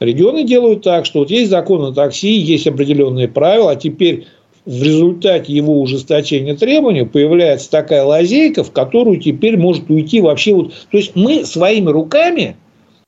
Регионы 0.00 0.44
делают 0.44 0.82
так, 0.82 1.06
что 1.06 1.20
вот 1.20 1.30
есть 1.30 1.50
закон 1.50 1.84
о 1.84 1.92
такси, 1.92 2.32
есть 2.32 2.66
определенные 2.66 3.28
правила, 3.28 3.72
а 3.72 3.76
теперь 3.76 4.26
в 4.66 4.82
результате 4.82 5.52
его 5.52 5.80
ужесточения 5.80 6.54
требований 6.54 7.04
появляется 7.04 7.70
такая 7.70 8.04
лазейка, 8.04 8.64
в 8.64 8.72
которую 8.72 9.20
теперь 9.20 9.58
может 9.58 9.90
уйти 9.90 10.20
вообще 10.20 10.54
вот... 10.54 10.72
То 10.90 10.96
есть 10.96 11.12
мы 11.14 11.44
своими 11.44 11.90
руками 11.90 12.56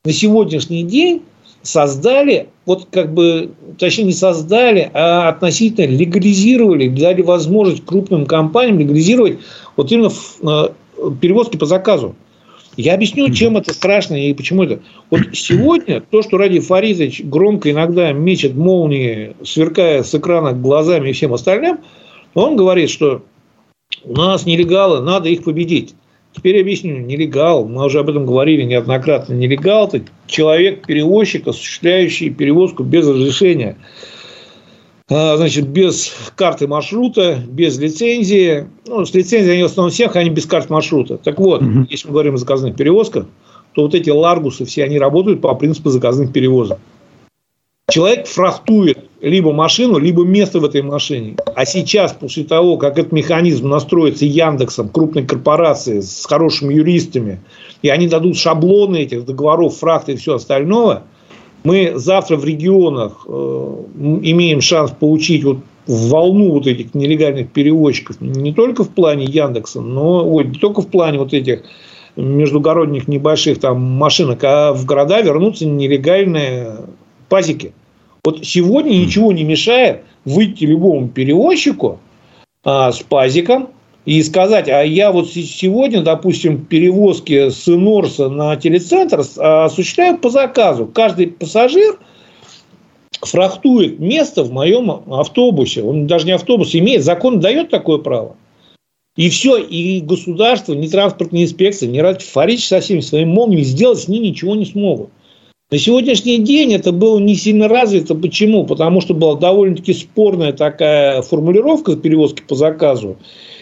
на 0.05 0.13
сегодняшний 0.13 0.83
день 0.83 1.23
создали, 1.63 2.49
вот 2.67 2.87
как 2.91 3.13
бы, 3.13 3.51
точнее 3.79 4.05
не 4.05 4.13
создали, 4.13 4.91
а 4.93 5.29
относительно 5.29 5.91
легализировали, 5.91 6.89
дали 6.89 7.23
возможность 7.23 7.85
крупным 7.85 8.27
компаниям 8.27 8.79
легализировать 8.79 9.39
вот 9.77 9.91
именно 9.91 10.11
э, 10.43 10.69
перевозки 11.21 11.57
по 11.57 11.67
заказу. 11.67 12.15
Я 12.77 12.95
объясню, 12.95 13.31
чем 13.31 13.57
это 13.57 13.73
страшно 13.73 14.15
и 14.15 14.35
почему 14.35 14.65
это. 14.65 14.81
Вот 15.11 15.21
сегодня 15.33 16.01
то, 16.01 16.23
что 16.23 16.37
Ради 16.37 16.61
Фаридович 16.61 17.23
громко 17.25 17.71
иногда 17.71 18.13
мечет 18.13 18.55
молнии, 18.55 19.35
сверкая 19.45 20.03
с 20.03 20.15
экрана 20.15 20.53
глазами 20.53 21.11
и 21.11 21.13
всем 21.13 21.33
остальным, 21.33 21.81
он 22.35 22.57
говорит, 22.57 22.91
что 22.91 23.23
у 24.05 24.15
нас 24.15 24.47
нелегалы, 24.47 25.01
надо 25.01 25.29
их 25.29 25.45
победить. 25.45 25.95
Теперь 26.35 26.61
объясню. 26.61 26.99
Нелегал, 26.99 27.67
мы 27.67 27.87
уже 27.87 28.01
об 28.01 28.11
этом 28.11 28.27
говорили 28.27 28.63
неоднократно. 28.63 29.33
Нелегал– 29.33 29.89
это 29.93 30.03
человек-перевозчик, 30.27 31.49
осуществляющий 31.49 32.29
перевозку 32.29 32.83
без 32.83 33.09
разрешения. 33.09 33.79
А, 35.09 35.37
значит, 35.37 35.69
без 35.69 36.13
карты 36.35 36.67
маршрута, 36.67 37.41
без 37.49 37.79
лицензии. 37.79 38.67
Ну, 38.87 39.05
с 39.07 39.15
лицензией 39.15 39.55
они 39.55 39.63
в 39.63 39.67
основном 39.67 39.93
всех, 39.93 40.17
они 40.17 40.31
без 40.31 40.47
карт 40.47 40.69
маршрута. 40.69 41.17
Так 41.17 41.39
вот, 41.39 41.63
угу. 41.63 41.87
если 41.89 42.09
мы 42.09 42.13
говорим 42.13 42.35
о 42.35 42.39
заказных 42.39 42.75
перевозках, 42.75 43.27
то 43.73 43.83
вот 43.83 43.95
эти 43.95 44.11
ларгусы 44.11 44.65
все, 44.65 44.85
они 44.85 44.99
работают 44.99 45.41
по 45.41 45.55
принципу 45.55 45.91
заказных 45.91 46.33
перевозок. 46.33 46.79
Человек 47.89 48.27
фрахтует 48.27 48.99
либо 49.21 49.53
машину, 49.53 49.99
либо 49.99 50.25
место 50.25 50.59
в 50.59 50.65
этой 50.65 50.83
машине. 50.83 51.37
А 51.55 51.65
сейчас, 51.65 52.13
после 52.13 52.43
того, 52.43 52.77
как 52.77 52.99
этот 52.99 53.13
механизм 53.13 53.69
настроится 53.69 54.25
Яндексом, 54.25 54.89
крупной 54.89 55.25
корпорацией 55.25 56.03
с 56.03 56.27
хорошими 56.27 56.75
юристами, 56.75 57.41
и 57.83 57.89
они 57.89 58.09
дадут 58.09 58.37
шаблоны 58.37 58.97
этих 58.97 59.25
договоров, 59.25 59.77
фрахта 59.77 60.13
и 60.13 60.17
все 60.17 60.35
остальное, 60.35 61.05
мы 61.67 61.95
завтра 61.97 62.37
в 62.37 62.45
регионах 62.45 63.27
э, 63.27 63.31
имеем 64.23 64.61
шанс 64.61 64.93
получить 64.93 65.43
вот 65.43 65.59
волну 65.89 66.53
вот 66.53 66.69
этих 66.69 66.95
нелегальных 66.95 67.51
перевозчиков 67.51 68.21
не 68.21 68.53
только 68.53 68.85
в 68.85 68.91
плане 68.91 69.25
Яндекса, 69.25 69.81
но 69.81 70.29
ой, 70.29 70.45
не 70.45 70.59
только 70.59 70.81
в 70.81 70.87
плане 70.87 71.19
вот 71.19 71.35
этих 71.35 71.65
междугородних 72.15 73.09
небольших 73.09 73.59
там 73.59 73.83
машинок, 73.83 74.45
а 74.45 74.73
в 74.75 74.85
города 74.85 75.21
вернутся 75.21 75.67
нелегальные 75.67 76.77
пазики. 77.29 77.73
Вот 78.23 78.45
сегодня 78.45 78.91
ничего 78.91 79.33
не 79.33 79.43
мешает 79.43 80.03
выйти 80.25 80.65
любому 80.65 81.09
перевозчику 81.09 81.99
а, 82.63 82.93
с 82.93 83.01
пазиком, 83.01 83.71
и 84.07 84.23
сказать, 84.23 84.69
а 84.69 84.83
я 84.83 85.11
вот 85.11 85.29
сегодня, 85.29 86.01
допустим, 86.01 86.65
перевозки 86.65 87.51
с 87.51 87.69
Инорса 87.69 88.29
на 88.29 88.57
телецентр 88.57 89.25
осуществляю 89.37 90.17
по 90.19 90.31
заказу. 90.31 90.87
Каждый 90.87 91.27
пассажир 91.27 91.99
фрахтует 93.21 93.99
место 93.99 94.45
в 94.45 94.53
моем 94.53 94.91
автобусе. 95.13 95.83
Он 95.83 96.07
даже 96.07 96.27
не 96.27 96.33
автобус 96.33 96.75
имеет. 96.77 97.03
Закон 97.03 97.41
дает 97.41 97.71
такое 97.71 97.99
право. 97.99 98.37
И 99.17 99.29
все, 99.29 99.57
и 99.57 100.01
государство, 100.01 100.75
ни 100.75 100.87
транспортная 100.87 101.43
инспекция, 101.43 101.89
ни 101.89 102.01
Фарич 102.23 102.65
со 102.65 102.81
всеми 102.81 103.01
своими 103.01 103.31
молниями 103.31 103.63
сделать 103.63 103.99
с 103.99 104.09
ним 104.09 104.23
ничего 104.23 104.55
не 104.55 104.67
смогут. 104.67 105.11
На 105.73 105.79
сегодняшний 105.79 106.39
день 106.39 106.75
это 106.75 106.93
было 106.93 107.19
не 107.19 107.35
сильно 107.35 107.67
развито. 107.67 108.15
Почему? 108.15 108.67
Потому 108.67 109.01
что 109.01 109.15
была 109.15 109.35
довольно-таки 109.35 109.95
спорная 109.95 110.53
такая 110.53 111.23
формулировка 111.23 111.97
перевозки 111.97 112.43
по 112.47 112.55
заказу. 112.55 113.17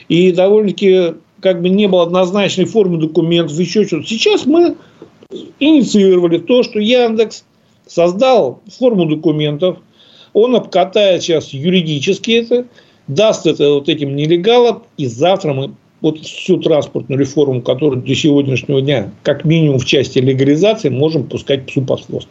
И 0.08 0.32
довольно-таки 0.32 1.14
как 1.40 1.60
бы 1.60 1.68
не 1.68 1.88
было 1.88 2.04
однозначной 2.04 2.64
формы 2.64 2.98
документов, 2.98 3.58
еще 3.58 3.86
что-то. 3.86 4.06
Сейчас 4.06 4.46
мы 4.46 4.76
инициировали 5.60 6.38
то, 6.38 6.62
что 6.62 6.78
Яндекс 6.78 7.44
создал 7.86 8.60
форму 8.78 9.06
документов, 9.06 9.78
он 10.32 10.56
обкатает 10.56 11.22
сейчас 11.22 11.50
юридически 11.50 12.32
это, 12.32 12.66
даст 13.08 13.46
это 13.46 13.74
вот 13.74 13.88
этим 13.88 14.16
нелегалам, 14.16 14.84
и 14.96 15.06
завтра 15.06 15.52
мы 15.52 15.74
вот 16.00 16.18
всю 16.20 16.58
транспортную 16.58 17.18
реформу, 17.18 17.62
которую 17.62 18.02
до 18.02 18.14
сегодняшнего 18.14 18.82
дня, 18.82 19.12
как 19.22 19.44
минимум 19.44 19.78
в 19.78 19.86
части 19.86 20.18
легализации, 20.18 20.88
можем 20.88 21.24
пускать 21.24 21.66
псу 21.66 21.82
под 21.82 22.04
хвост. 22.04 22.28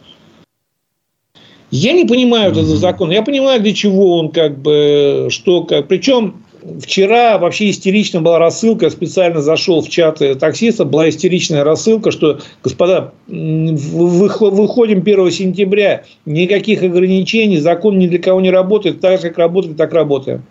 Я 1.70 1.92
не 1.92 2.04
понимаю 2.04 2.52
mm-hmm. 2.52 2.62
этот 2.62 2.78
закон. 2.78 3.10
Я 3.10 3.22
понимаю, 3.22 3.60
для 3.60 3.74
чего 3.74 4.18
он 4.18 4.28
как 4.28 4.60
бы, 4.60 5.26
что 5.30 5.64
как. 5.64 5.88
Причем 5.88 6.43
вчера 6.80 7.38
вообще 7.38 7.70
истерично 7.70 8.20
была 8.20 8.38
рассылка. 8.38 8.86
Я 8.86 8.90
специально 8.90 9.40
зашел 9.40 9.80
в 9.82 9.88
чаты 9.88 10.34
таксистов. 10.34 10.90
Была 10.90 11.08
истеричная 11.08 11.64
рассылка, 11.64 12.10
что, 12.10 12.40
господа, 12.62 13.12
выходим 13.26 14.98
1 15.00 15.30
сентября. 15.30 16.04
Никаких 16.26 16.82
ограничений. 16.82 17.58
Закон 17.58 17.98
ни 17.98 18.06
для 18.06 18.18
кого 18.18 18.40
не 18.40 18.50
работает. 18.50 19.00
Так 19.00 19.20
же, 19.20 19.28
как 19.28 19.38
работает, 19.38 19.76
так 19.76 19.92
работаем. 19.92 20.44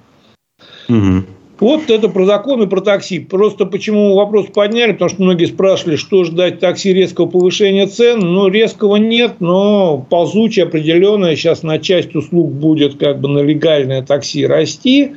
Угу. 0.89 1.23
Вот 1.59 1.89
это 1.89 2.09
про 2.09 2.25
закон 2.25 2.63
и 2.63 2.67
про 2.67 2.81
такси. 2.81 3.19
Просто 3.19 3.65
почему 3.65 4.15
вопрос 4.15 4.47
подняли, 4.47 4.91
потому 4.91 5.09
что 5.09 5.21
многие 5.23 5.45
спрашивали, 5.45 5.95
что 5.95 6.23
ждать 6.25 6.59
такси 6.59 6.93
резкого 6.93 7.27
повышения 7.27 7.87
цен. 7.87 8.19
Ну, 8.19 8.49
резкого 8.49 8.97
нет, 8.97 9.35
но 9.39 10.05
ползучее 10.09 10.65
определенное. 10.65 11.35
Сейчас 11.35 11.63
на 11.63 11.79
часть 11.79 12.15
услуг 12.15 12.51
будет 12.51 12.97
как 12.97 13.21
бы 13.21 13.29
на 13.29 13.39
легальное 13.39 14.01
такси 14.01 14.45
расти. 14.45 15.13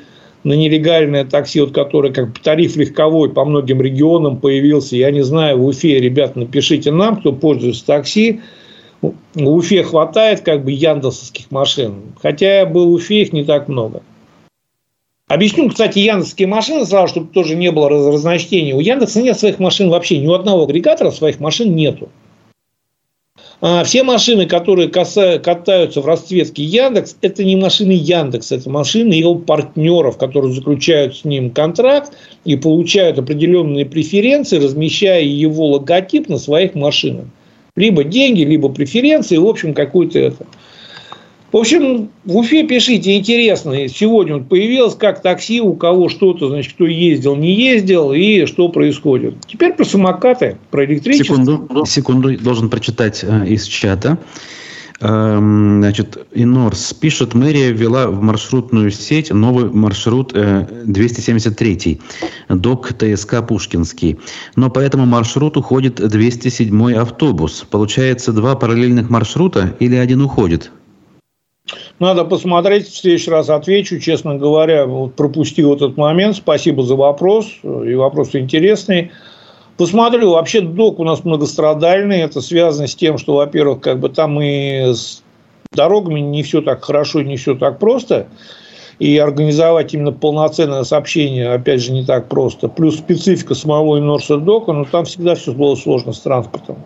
На 0.47 0.53
нелегальное 0.53 1.25
такси, 1.25 1.61
вот 1.61 1.73
которое 1.73 2.13
как 2.13 2.39
тариф 2.39 2.77
легковой 2.77 3.31
по 3.31 3.45
многим 3.45 3.83
регионам 3.83 4.37
появился. 4.37 4.95
Я 4.95 5.11
не 5.11 5.23
знаю, 5.23 5.59
в 5.59 5.67
Уфе, 5.67 5.99
ребят, 5.99 6.37
напишите 6.37 6.93
нам, 6.93 7.17
кто 7.17 7.33
пользуется 7.33 7.85
такси. 7.85 8.43
В 9.03 9.13
Уфе 9.35 9.83
хватает 9.83 10.43
как 10.43 10.65
бы 10.65 10.71
яндексовских 10.71 11.51
машин. 11.51 11.95
Хотя 12.23 12.61
я 12.61 12.67
был 12.67 12.91
в 12.91 12.93
Уфе, 12.93 13.23
их 13.23 13.33
не 13.33 13.43
так 13.43 13.67
много. 13.67 14.05
Объясню, 15.27 15.69
кстати, 15.69 15.99
яндексские 15.99 16.47
машины 16.47 16.87
сразу, 16.87 17.09
чтобы 17.09 17.33
тоже 17.33 17.57
не 17.57 17.73
было 17.73 17.89
разночтений. 17.89 18.73
У 18.73 18.79
Яндекса 18.79 19.23
нет 19.23 19.37
своих 19.37 19.59
машин 19.59 19.91
вообще. 19.91 20.19
Ни 20.19 20.29
у 20.29 20.33
одного 20.33 20.63
агрегатора 20.63 21.11
своих 21.11 21.41
машин 21.41 21.75
нету. 21.75 22.09
А 23.63 23.85
все 23.85 24.03
машины, 24.03 24.47
которые 24.47 24.89
катаются 24.89 26.03
в 26.03 26.07
расцветке 26.07 26.63
Яндекс, 26.63 27.17
это 27.23 27.43
не 27.43 27.57
машины 27.57 27.93
Яндекс, 27.93 28.53
это 28.53 28.69
машины 28.69 29.15
его 29.15 29.35
партнеров, 29.35 30.19
которые 30.19 30.53
заключают 30.53 31.17
с 31.17 31.25
ним 31.25 31.51
контракт 31.51 32.13
и 32.45 32.57
получают 32.57 33.19
определенные 33.19 33.87
преференции, 33.87 34.59
размещая 34.59 35.23
его 35.23 35.69
логотип 35.69 36.29
на 36.29 36.37
своих 36.37 36.75
машинах. 36.75 37.25
Либо 37.77 38.05
деньги, 38.05 38.43
либо 38.43 38.69
преференции, 38.69 39.39
в 39.39 39.47
общем, 39.47 39.73
какой-то 39.73 40.19
это. 40.19 40.47
В 41.53 41.57
общем, 41.57 42.11
в 42.25 42.37
Уфе 42.37 42.65
пишите, 42.65 43.17
интересно, 43.17 43.89
сегодня 43.89 44.39
вот 44.39 44.49
появилось 44.49 44.95
как 44.97 45.23
такси, 45.23 45.61
у 45.61 45.75
кого 45.75 46.09
что-то, 46.09 46.49
значит, 46.49 46.73
кто 46.75 46.87
ездил, 46.87 47.37
не 47.37 47.55
ездил, 47.55 48.13
и 48.13 48.47
что 48.47 48.69
происходит. 48.69 49.35
Теперь 49.47 49.73
про 49.75 49.85
самокаты, 49.85 50.57
про 50.71 50.85
электричество. 50.85 51.37
Секунду, 51.37 51.87
секунду, 51.87 52.39
должен 52.39 52.69
прочитать 52.69 53.23
э, 53.23 53.47
из 53.47 53.65
чата. 53.65 54.19
Эм, 55.01 55.83
значит, 55.83 56.27
Инорс 56.33 56.95
пишет, 56.95 57.35
мэрия 57.35 57.71
ввела 57.71 58.09
в 58.09 58.23
маршрутную 58.23 58.91
сеть 58.91 59.31
новый 59.31 59.71
маршрут 59.71 60.33
273, 60.33 62.01
э, 62.49 62.55
ДОК 62.55 62.93
ТСК 62.95 63.47
Пушкинский. 63.47 64.19
Но 64.57 64.71
по 64.71 64.81
этому 64.81 65.07
маршруту 65.07 65.63
ходит 65.63 65.97
207 65.97 66.95
автобус. 66.95 67.67
Получается, 67.71 68.33
два 68.33 68.57
параллельных 68.57 69.11
маршрута 69.11 69.77
или 69.81 69.95
один 69.95 70.23
уходит? 70.23 70.73
Надо 71.99 72.25
посмотреть, 72.25 72.89
в 72.89 72.97
следующий 72.97 73.31
раз 73.31 73.49
отвечу. 73.51 73.99
Честно 73.99 74.37
говоря, 74.37 74.87
вот 74.87 75.15
пропустил 75.15 75.75
этот 75.75 75.97
момент. 75.97 76.37
Спасибо 76.37 76.83
за 76.83 76.95
вопрос. 76.95 77.47
И 77.63 77.95
вопрос 77.95 78.35
интересный. 78.35 79.11
Посмотрю. 79.77 80.31
Вообще 80.31 80.61
док 80.61 81.01
у 81.01 81.05
нас 81.05 81.25
многострадальный. 81.25 82.21
Это 82.21 82.41
связано 82.41 82.87
с 82.87 82.95
тем, 82.95 83.19
что, 83.19 83.37
во-первых, 83.37 83.81
как 83.81 84.01
бы 84.01 84.09
там 84.09 84.41
и 84.41 84.93
с 84.93 85.23
дорогами 85.73 86.21
не 86.21 86.43
все 86.43 86.63
так 86.63 86.85
хорошо, 86.85 87.23
не 87.23 87.37
все 87.37 87.55
так 87.55 87.79
просто. 87.79 88.27
И 88.99 89.19
организовать 89.19 89.93
именно 89.93 90.13
полноценное 90.13 90.85
сообщение, 90.85 91.53
опять 91.53 91.83
же, 91.83 91.93
не 91.93 92.05
так 92.07 92.29
просто. 92.29 92.69
Плюс 92.69 92.97
специфика 92.97 93.55
самого 93.55 93.99
Инорса 93.99 94.39
дока, 94.39 94.73
но 94.73 94.85
там 94.85 95.05
всегда 95.05 95.35
все 95.35 95.53
было 95.53 95.75
сложно 95.75 96.13
с 96.13 96.21
транспортом. 96.21 96.79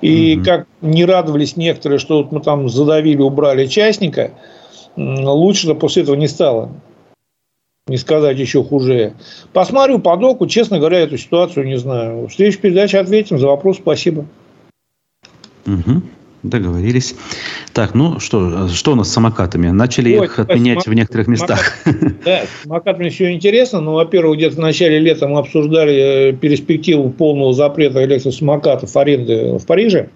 И 0.00 0.36
угу. 0.36 0.44
как 0.44 0.66
не 0.80 1.04
радовались 1.04 1.56
некоторые, 1.56 1.98
что 1.98 2.18
вот 2.18 2.32
мы 2.32 2.40
там 2.40 2.68
задавили, 2.68 3.20
убрали 3.20 3.66
частника, 3.66 4.32
лучше 4.96 5.74
после 5.74 6.02
этого 6.02 6.16
не 6.16 6.28
стало. 6.28 6.70
Не 7.88 7.98
сказать 7.98 8.36
еще 8.38 8.64
хуже. 8.64 9.14
Посмотрю 9.52 10.00
по 10.00 10.16
доку, 10.16 10.48
честно 10.48 10.78
говоря, 10.78 10.98
эту 10.98 11.16
ситуацию 11.18 11.66
не 11.66 11.78
знаю. 11.78 12.26
В 12.26 12.32
следующей 12.32 12.58
передаче 12.58 12.98
ответим 12.98 13.38
за 13.38 13.46
вопрос. 13.46 13.76
Спасибо. 13.76 14.26
Угу. 15.66 16.02
Договорились. 16.48 17.14
Так, 17.72 17.94
ну 17.94 18.20
что, 18.20 18.68
что 18.68 18.92
у 18.92 18.94
нас 18.94 19.08
с 19.08 19.12
самокатами? 19.12 19.68
Начали 19.68 20.16
Ой, 20.16 20.26
их 20.26 20.38
отменять 20.38 20.82
самокат, 20.82 20.86
в 20.86 20.94
некоторых 20.94 21.28
местах. 21.28 21.72
Самокат, 21.84 22.24
да, 22.24 22.42
с 22.44 22.62
самокатами 22.62 23.08
все 23.08 23.32
интересно. 23.32 23.80
Но, 23.80 23.94
во-первых, 23.94 24.36
где-то 24.36 24.56
в 24.56 24.60
начале 24.60 24.98
лета 24.98 25.26
мы 25.26 25.40
обсуждали 25.40 26.30
э, 26.30 26.32
перспективу 26.32 27.10
полного 27.10 27.52
запрета 27.52 28.04
электросамокатов 28.04 28.96
аренды 28.96 29.58
в 29.58 29.66
Париже. 29.66 30.08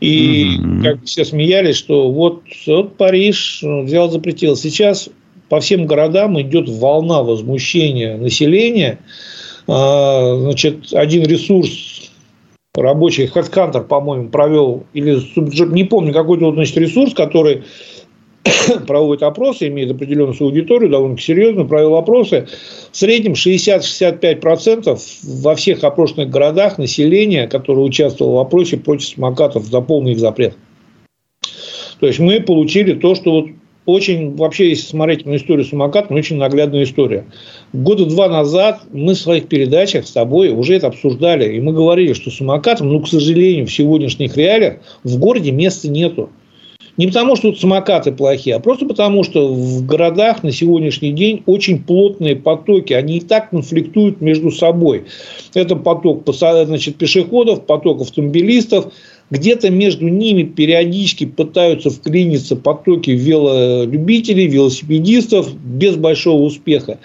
И 0.00 0.58
mm-hmm. 0.58 0.82
как 0.82 1.04
все 1.04 1.24
смеялись, 1.24 1.76
что 1.76 2.10
вот, 2.10 2.42
вот 2.66 2.96
Париж 2.96 3.60
взял, 3.62 4.10
запретил. 4.10 4.54
Сейчас 4.54 5.08
по 5.48 5.60
всем 5.60 5.86
городам 5.86 6.40
идет 6.40 6.68
волна 6.68 7.22
возмущения 7.22 8.16
населения. 8.16 8.98
А, 9.66 10.36
значит, 10.40 10.92
один 10.92 11.24
ресурс 11.24 11.93
рабочий 12.82 13.26
HeadHunter, 13.26 13.84
по-моему, 13.84 14.28
провел, 14.30 14.84
или 14.92 15.18
не 15.72 15.84
помню, 15.84 16.12
какой-то 16.12 16.46
вот, 16.46 16.54
значит, 16.54 16.76
ресурс, 16.76 17.14
который 17.14 17.64
проводит 18.86 19.22
опросы, 19.22 19.68
имеет 19.68 19.90
определенную 19.90 20.34
свою 20.34 20.50
аудиторию, 20.50 20.90
довольно 20.90 21.18
серьезно, 21.18 21.64
провел 21.64 21.96
опросы. 21.96 22.48
В 22.90 22.96
среднем 22.96 23.32
60-65% 23.32 24.98
во 25.42 25.54
всех 25.54 25.84
опрошенных 25.84 26.30
городах 26.30 26.78
населения, 26.78 27.46
которое 27.46 27.82
участвовало 27.82 28.36
в 28.36 28.38
опросе 28.40 28.76
против 28.76 29.06
самокатов 29.06 29.64
за 29.64 29.80
полный 29.80 30.12
их 30.12 30.18
запрет. 30.18 30.56
То 32.00 32.08
есть 32.08 32.18
мы 32.18 32.40
получили 32.40 32.94
то, 32.94 33.14
что 33.14 33.30
вот 33.30 33.46
очень, 33.86 34.34
вообще, 34.34 34.70
если 34.70 34.86
смотреть 34.86 35.26
на 35.26 35.36
историю 35.36 35.64
самоката, 35.64 36.08
ну, 36.10 36.16
очень 36.16 36.36
наглядная 36.36 36.84
история. 36.84 37.26
Года 37.72 38.06
два 38.06 38.28
назад 38.28 38.80
мы 38.92 39.14
в 39.14 39.18
своих 39.18 39.48
передачах 39.48 40.06
с 40.06 40.12
тобой 40.12 40.50
уже 40.50 40.74
это 40.74 40.86
обсуждали. 40.86 41.54
И 41.56 41.60
мы 41.60 41.72
говорили, 41.72 42.14
что 42.14 42.30
самокатам, 42.30 42.88
ну, 42.88 43.00
к 43.00 43.08
сожалению, 43.08 43.66
в 43.66 43.72
сегодняшних 43.72 44.36
реалиях 44.36 44.76
в 45.02 45.18
городе 45.18 45.52
места 45.52 45.88
нету. 45.88 46.30
Не 46.96 47.08
потому, 47.08 47.34
что 47.34 47.50
тут 47.50 47.60
самокаты 47.60 48.12
плохие, 48.12 48.54
а 48.54 48.60
просто 48.60 48.86
потому, 48.86 49.24
что 49.24 49.48
в 49.48 49.84
городах 49.84 50.44
на 50.44 50.52
сегодняшний 50.52 51.10
день 51.10 51.42
очень 51.44 51.82
плотные 51.82 52.36
потоки. 52.36 52.92
Они 52.92 53.16
и 53.16 53.20
так 53.20 53.50
конфликтуют 53.50 54.20
между 54.20 54.52
собой. 54.52 55.04
Это 55.54 55.74
поток 55.74 56.22
значит, 56.26 56.96
пешеходов, 56.96 57.66
поток 57.66 58.02
автомобилистов, 58.02 58.92
где-то 59.34 59.68
между 59.70 60.08
ними 60.08 60.44
периодически 60.44 61.26
пытаются 61.26 61.90
вклиниться 61.90 62.54
потоки 62.54 63.10
велолюбителей, 63.10 64.46
велосипедистов 64.46 65.52
без 65.56 65.96
большого 65.96 66.42
успеха. 66.42 66.98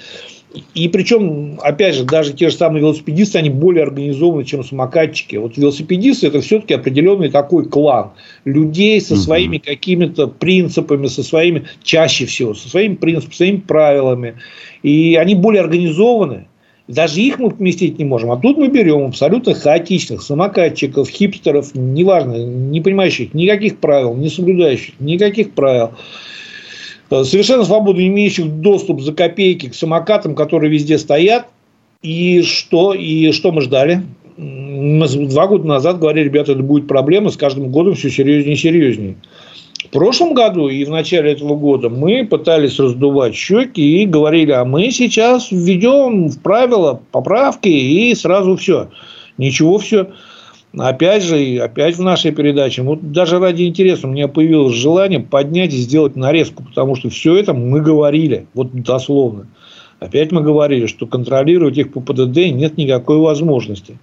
И 0.73 0.87
причем, 0.87 1.59
опять 1.61 1.95
же, 1.95 2.03
даже 2.03 2.33
те 2.33 2.49
же 2.49 2.55
самые 2.55 2.81
велосипедисты, 2.81 3.39
они 3.39 3.49
более 3.49 3.83
организованы, 3.83 4.45
чем 4.45 4.63
самокатчики. 4.63 5.35
Вот 5.37 5.57
велосипедисты 5.57 6.27
это 6.27 6.41
все-таки 6.41 6.73
определенный 6.75 7.29
такой 7.29 7.65
клан 7.65 8.11
людей 8.45 8.99
со 9.01 9.15
своими 9.15 9.57
какими-то 9.57 10.27
принципами, 10.27 11.07
со 11.07 11.23
своими, 11.23 11.63
чаще 11.83 12.25
всего, 12.25 12.53
со 12.53 12.69
своими 12.69 12.95
принципами, 12.95 13.35
своими 13.35 13.57
правилами. 13.57 14.35
И 14.83 15.15
они 15.15 15.35
более 15.35 15.61
организованы. 15.61 16.47
Даже 16.89 17.21
их 17.21 17.39
мы 17.39 17.51
поместить 17.51 17.99
не 17.99 18.05
можем. 18.05 18.31
А 18.31 18.37
тут 18.37 18.57
мы 18.57 18.67
берем 18.67 19.05
абсолютно 19.05 19.53
хаотичных 19.53 20.21
самокатчиков, 20.21 21.07
хипстеров, 21.07 21.73
неважно, 21.75 22.43
не 22.43 22.81
понимающих 22.81 23.33
никаких 23.33 23.77
правил, 23.77 24.15
не 24.15 24.29
соблюдающих 24.29 24.95
никаких 24.99 25.51
правил 25.51 25.91
Э, 27.09 27.23
совершенно 27.23 27.63
свободно 27.65 28.05
имеющих 28.07 28.47
доступ 28.47 29.01
за 29.01 29.13
копейки 29.13 29.69
к 29.69 29.75
самокатам, 29.75 30.35
которые 30.35 30.71
везде 30.71 30.97
стоят. 30.97 31.47
И 32.01 32.41
что? 32.43 32.93
И 32.93 33.31
что 33.31 33.51
мы 33.51 33.61
ждали? 33.61 34.03
Мы 34.37 35.07
два 35.27 35.47
года 35.47 35.67
назад 35.67 35.99
говорили, 35.99 36.25
ребята, 36.25 36.53
это 36.53 36.63
будет 36.63 36.87
проблема, 36.87 37.29
с 37.29 37.35
каждым 37.35 37.71
годом 37.71 37.95
все 37.95 38.09
серьезнее 38.09 38.55
и 38.55 38.57
серьезнее. 38.57 39.15
В 39.85 39.91
прошлом 39.91 40.33
году 40.33 40.67
и 40.67 40.83
в 40.83 40.89
начале 40.89 41.31
этого 41.31 41.55
года 41.55 41.89
мы 41.89 42.25
пытались 42.25 42.79
раздувать 42.79 43.33
щеки 43.33 44.03
и 44.03 44.05
говорили, 44.05 44.51
а 44.51 44.65
мы 44.65 44.91
сейчас 44.91 45.51
введем 45.51 46.27
в 46.27 46.41
правила 46.41 47.01
поправки 47.11 47.69
и 47.69 48.13
сразу 48.13 48.57
все. 48.57 48.89
Ничего 49.37 49.77
все. 49.77 50.09
Опять 50.77 51.23
же, 51.23 51.57
опять 51.59 51.95
в 51.95 52.01
нашей 52.01 52.31
передаче, 52.31 52.81
вот 52.83 53.11
даже 53.13 53.39
ради 53.39 53.63
интереса 53.63 54.05
у 54.05 54.11
меня 54.11 54.27
появилось 54.27 54.75
желание 54.75 55.21
поднять 55.21 55.73
и 55.73 55.77
сделать 55.77 56.17
нарезку, 56.17 56.63
потому 56.63 56.95
что 56.95 57.09
все 57.09 57.37
это 57.37 57.53
мы 57.53 57.79
говорили, 57.81 58.47
вот 58.53 58.73
дословно. 58.73 59.47
Опять 59.99 60.31
мы 60.31 60.41
говорили, 60.41 60.85
что 60.87 61.07
контролировать 61.07 61.77
их 61.77 61.91
по 61.91 62.01
ПДД 62.01 62.51
нет 62.51 62.77
никакой 62.77 63.17
возможности. 63.17 63.97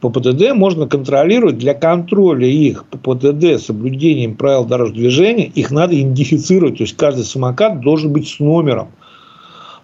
По 0.00 0.10
ПДД 0.10 0.52
можно 0.54 0.86
контролировать 0.86 1.58
для 1.58 1.74
контроля 1.74 2.46
их 2.46 2.84
по 2.84 3.14
ПДД 3.14 3.60
соблюдением 3.60 4.36
правил 4.36 4.64
дорожного 4.64 5.00
движения. 5.00 5.46
Их 5.46 5.72
надо 5.72 6.00
идентифицировать. 6.00 6.78
То 6.78 6.84
есть 6.84 6.96
каждый 6.96 7.24
самокат 7.24 7.80
должен 7.80 8.12
быть 8.12 8.28
с 8.28 8.38
номером. 8.38 8.88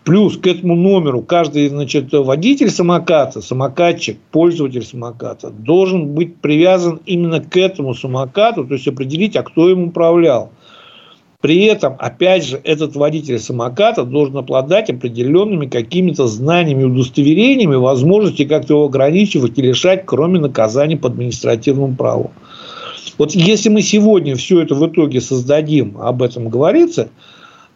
Плюс 0.04 0.36
к 0.36 0.46
этому 0.46 0.76
номеру 0.76 1.22
каждый 1.22 1.68
значит, 1.68 2.12
водитель 2.12 2.70
самоката, 2.70 3.40
самокатчик, 3.40 4.18
пользователь 4.30 4.84
самоката 4.84 5.50
должен 5.50 6.08
быть 6.14 6.36
привязан 6.36 7.00
именно 7.06 7.40
к 7.40 7.56
этому 7.56 7.94
самокату, 7.94 8.64
то 8.64 8.74
есть 8.74 8.86
определить, 8.86 9.34
а 9.34 9.42
кто 9.42 9.70
им 9.70 9.88
управлял. 9.88 10.52
При 11.44 11.64
этом, 11.64 11.96
опять 11.98 12.46
же, 12.46 12.58
этот 12.64 12.96
водитель 12.96 13.38
самоката 13.38 14.04
должен 14.04 14.38
обладать 14.38 14.88
определенными 14.88 15.66
какими-то 15.66 16.26
знаниями, 16.26 16.84
удостоверениями, 16.84 17.74
возможности 17.74 18.46
как-то 18.46 18.72
его 18.72 18.86
ограничивать 18.86 19.58
и 19.58 19.60
лишать, 19.60 20.04
кроме 20.06 20.40
наказаний 20.40 20.96
по 20.96 21.08
административному 21.08 21.96
праву. 21.96 22.30
Вот 23.18 23.32
если 23.32 23.68
мы 23.68 23.82
сегодня 23.82 24.36
все 24.36 24.62
это 24.62 24.74
в 24.74 24.86
итоге 24.86 25.20
создадим, 25.20 25.98
об 26.00 26.22
этом 26.22 26.48
говорится– 26.48 27.10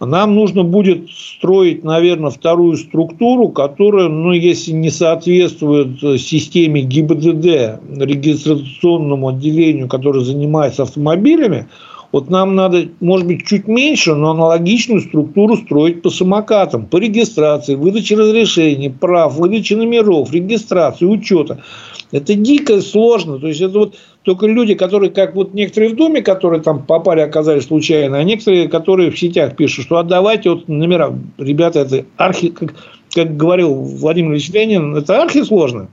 нам 0.01 0.37
нужно 0.37 0.62
будет 0.62 1.11
строить, 1.11 1.83
наверное, 1.83 2.31
вторую 2.31 2.77
структуру, 2.77 3.49
которая, 3.49 4.09
ну, 4.09 4.33
если 4.33 4.71
не 4.71 4.91
соответствует 4.91 5.99
системе 6.21 6.83
ГИБДД, 6.83 7.81
регистрационному 7.99 9.31
отделению, 9.31 9.89
которое 9.89 10.21
занимается 10.21 10.85
автомобилями, 10.85 11.66
вот 12.11 12.30
нам 12.30 12.54
надо, 12.54 12.88
может 13.00 13.26
быть, 13.26 13.46
чуть 13.46 13.68
меньше, 13.68 14.14
но 14.14 14.30
аналогичную 14.30 15.02
структуру 15.02 15.56
строить 15.56 16.00
по 16.00 16.09
самокатам, 16.09 16.86
по 16.86 16.96
регистрации, 16.96 17.74
выдаче 17.74 18.16
разрешений, 18.16 18.88
прав, 18.88 19.36
выдаче 19.36 19.76
номеров, 19.76 20.32
регистрации, 20.32 21.04
учета. 21.04 21.62
Это 22.11 22.34
дико 22.34 22.80
сложно. 22.80 23.38
То 23.38 23.48
есть, 23.48 23.61
это 23.61 23.78
вот 23.78 23.96
только 24.22 24.46
люди, 24.46 24.74
которые, 24.74 25.11
как 25.11 25.34
вот 25.34 25.52
некоторые 25.52 25.92
в 25.92 25.96
Доме, 25.96 26.22
которые 26.22 26.62
там 26.62 26.86
попали, 26.86 27.20
оказались 27.20 27.66
случайно, 27.66 28.18
а 28.18 28.24
некоторые, 28.24 28.68
которые 28.68 29.11
в 29.11 29.18
сетях 29.18 29.56
пишут, 29.56 29.84
что 29.84 29.98
отдавайте 29.98 30.50
вот 30.50 30.66
номера. 30.68 31.14
Ребята, 31.36 31.80
это 31.80 32.06
архи, 32.16 32.48
как, 32.48 32.74
как 33.14 33.36
говорил 33.36 33.74
Владимир 33.74 34.32
Ильич 34.32 34.48
Ленин, 34.48 34.96
это 34.96 35.20
архи 35.20 35.42
сложно. 35.42 35.88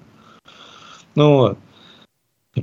Ну, 1.15 1.37
вот. 1.37 1.57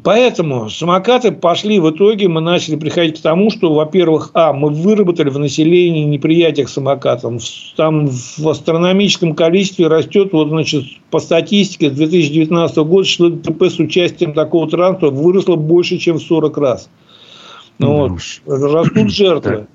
Поэтому 0.02 0.70
самокаты 0.70 1.32
пошли, 1.32 1.78
в 1.78 1.90
итоге 1.90 2.26
мы 2.26 2.40
начали 2.40 2.76
приходить 2.76 3.18
к 3.18 3.22
тому, 3.22 3.50
что, 3.50 3.74
во-первых, 3.74 4.30
а, 4.32 4.54
мы 4.54 4.70
выработали 4.70 5.28
в 5.28 5.38
населении 5.38 6.04
неприятие 6.04 6.64
к 6.64 6.70
самокатам. 6.70 7.38
Там 7.76 8.08
в 8.08 8.48
астрономическом 8.48 9.34
количестве 9.34 9.88
растет, 9.88 10.32
вот, 10.32 10.48
значит, 10.48 10.84
по 11.10 11.18
статистике, 11.18 11.90
с 11.90 11.92
2019 11.92 12.76
года 12.78 13.06
число 13.06 13.28
ДТП 13.28 13.64
с 13.64 13.78
участием 13.78 14.32
такого 14.32 14.66
транспорта 14.66 15.14
выросло 15.14 15.56
больше, 15.56 15.98
чем 15.98 16.16
в 16.16 16.22
40 16.22 16.56
раз. 16.56 16.88
Ну, 17.78 18.08
вот. 18.08 18.20
Растут 18.46 19.10
жертвы. 19.12 19.66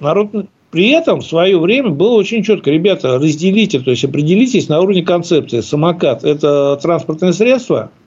Народ 0.00 0.30
при 0.72 0.90
этом 0.90 1.20
в 1.20 1.24
свое 1.24 1.58
время 1.60 1.90
было 1.90 2.14
очень 2.14 2.42
четко. 2.42 2.72
Ребята, 2.72 3.18
разделите, 3.18 3.78
то 3.78 3.92
есть 3.92 4.04
определитесь 4.04 4.68
на 4.68 4.80
уровне 4.80 5.02
концепции. 5.02 5.60
Самокат– 5.60 6.24
это 6.24 6.76
транспортное 6.82 7.32
средство– 7.32 7.92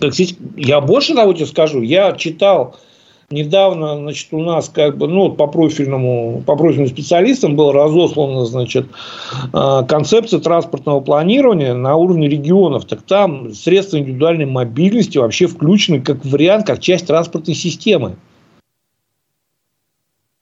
как 0.00 0.14
здесь, 0.14 0.36
я 0.56 0.80
больше 0.80 1.14
того 1.14 1.32
тебе 1.32 1.46
скажу, 1.46 1.80
я 1.82 2.12
читал 2.12 2.76
недавно, 3.30 3.96
значит, 3.96 4.28
у 4.32 4.40
нас 4.40 4.68
как 4.68 4.96
бы, 4.96 5.08
ну, 5.08 5.30
по 5.32 5.46
профильному, 5.46 6.42
по 6.46 6.56
профильным 6.56 6.88
специалистам 6.88 7.56
была 7.56 7.72
разослана, 7.72 8.44
значит, 8.44 8.86
а, 9.52 9.82
концепция 9.82 10.40
транспортного 10.40 11.00
планирования 11.00 11.74
на 11.74 11.96
уровне 11.96 12.28
регионов. 12.28 12.84
Так 12.84 13.02
там 13.02 13.52
средства 13.54 13.98
индивидуальной 13.98 14.46
мобильности 14.46 15.18
вообще 15.18 15.46
включены 15.46 16.00
как 16.00 16.24
вариант, 16.24 16.66
как 16.66 16.80
часть 16.80 17.06
транспортной 17.06 17.54
системы. 17.54 18.16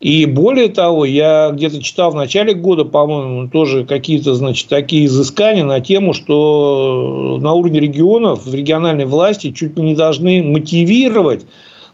И 0.03 0.27
более 0.27 0.69
того, 0.69 1.05
я 1.05 1.53
где-то 1.53 1.81
читал 1.81 2.11
в 2.11 2.17
начале 2.17 2.55
года, 2.55 2.85
по-моему, 2.85 3.49
тоже 3.49 3.85
какие-то, 3.85 4.35
значит, 4.35 4.67
такие 4.67 5.07
изыскания 5.07 5.63
на 5.65 5.79
тему, 5.79 6.13
что 6.13 7.39
на 7.41 7.53
уровне 7.53 7.79
регионов, 7.79 8.45
в 8.45 8.53
региональной 8.53 9.05
власти 9.05 9.53
чуть 9.53 9.79
ли 9.79 9.85
не 9.85 9.95
должны 9.95 10.43
мотивировать 10.43 11.47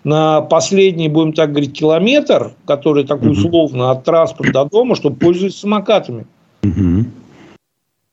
на 0.04 0.40
последний, 0.40 1.10
будем 1.10 1.34
так 1.34 1.50
говорить, 1.50 1.74
километр, 1.78 2.52
который 2.64 3.04
такой 3.04 3.32
условно 3.32 3.90
от 3.90 4.04
транспорта 4.04 4.52
до 4.52 4.64
дома, 4.64 4.96
чтобы 4.96 5.16
пользоваться 5.16 5.60
самокатами. 5.60 6.26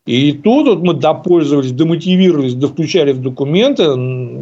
И 0.05 0.33
тут 0.33 0.67
вот 0.67 0.83
мы 0.83 0.93
допользовались, 0.93 1.71
демотивировались, 1.71 2.53
довключали 2.53 3.11
в 3.11 3.21
документы. 3.21 3.83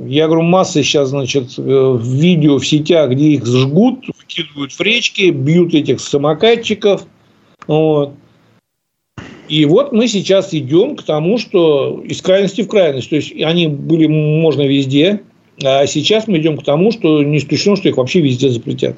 Я 0.09 0.27
говорю, 0.27 0.41
масса 0.41 0.83
сейчас, 0.83 1.09
значит, 1.09 1.53
э, 1.57 1.99
видео 2.01 2.57
в 2.57 2.67
сетях, 2.67 3.11
где 3.11 3.29
их 3.29 3.45
жгут, 3.45 4.03
вкидывают 4.17 4.73
в 4.73 4.81
речки, 4.81 5.29
бьют 5.29 5.73
этих 5.73 6.01
самокатчиков. 6.01 7.05
Вот. 7.67 8.11
И 9.47 9.63
вот 9.65 9.93
мы 9.93 10.09
сейчас 10.09 10.53
идем 10.53 10.97
к 10.97 11.03
тому, 11.03 11.37
что 11.37 12.01
из 12.03 12.21
крайности 12.21 12.61
в 12.61 12.67
крайность. 12.67 13.09
То 13.09 13.15
есть, 13.15 13.33
они 13.41 13.67
были 13.67 14.07
можно 14.07 14.63
везде, 14.63 15.21
а 15.63 15.85
сейчас 15.85 16.27
мы 16.27 16.39
идем 16.39 16.57
к 16.57 16.63
тому, 16.65 16.91
что 16.91 17.23
не 17.23 17.37
исключено, 17.37 17.77
что 17.77 17.87
их 17.87 17.95
вообще 17.95 18.19
везде 18.19 18.49
запретят. 18.49 18.97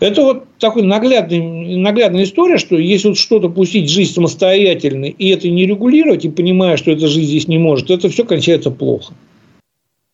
Это 0.00 0.22
вот 0.22 0.44
такой 0.58 0.82
наглядный, 0.82 1.76
наглядная 1.76 2.22
история, 2.22 2.58
что 2.58 2.76
если 2.76 3.08
вот 3.08 3.18
что-то 3.18 3.48
пустить 3.48 3.90
в 3.90 3.92
жизнь 3.92 4.12
самостоятельно, 4.12 5.06
и 5.06 5.28
это 5.28 5.48
не 5.48 5.66
регулировать, 5.66 6.24
и 6.24 6.30
понимая, 6.30 6.76
что 6.76 6.92
эта 6.92 7.08
жизнь 7.08 7.28
здесь 7.28 7.48
не 7.48 7.58
может, 7.58 7.90
это 7.90 8.08
все 8.08 8.24
кончается 8.24 8.70
плохо. 8.70 9.12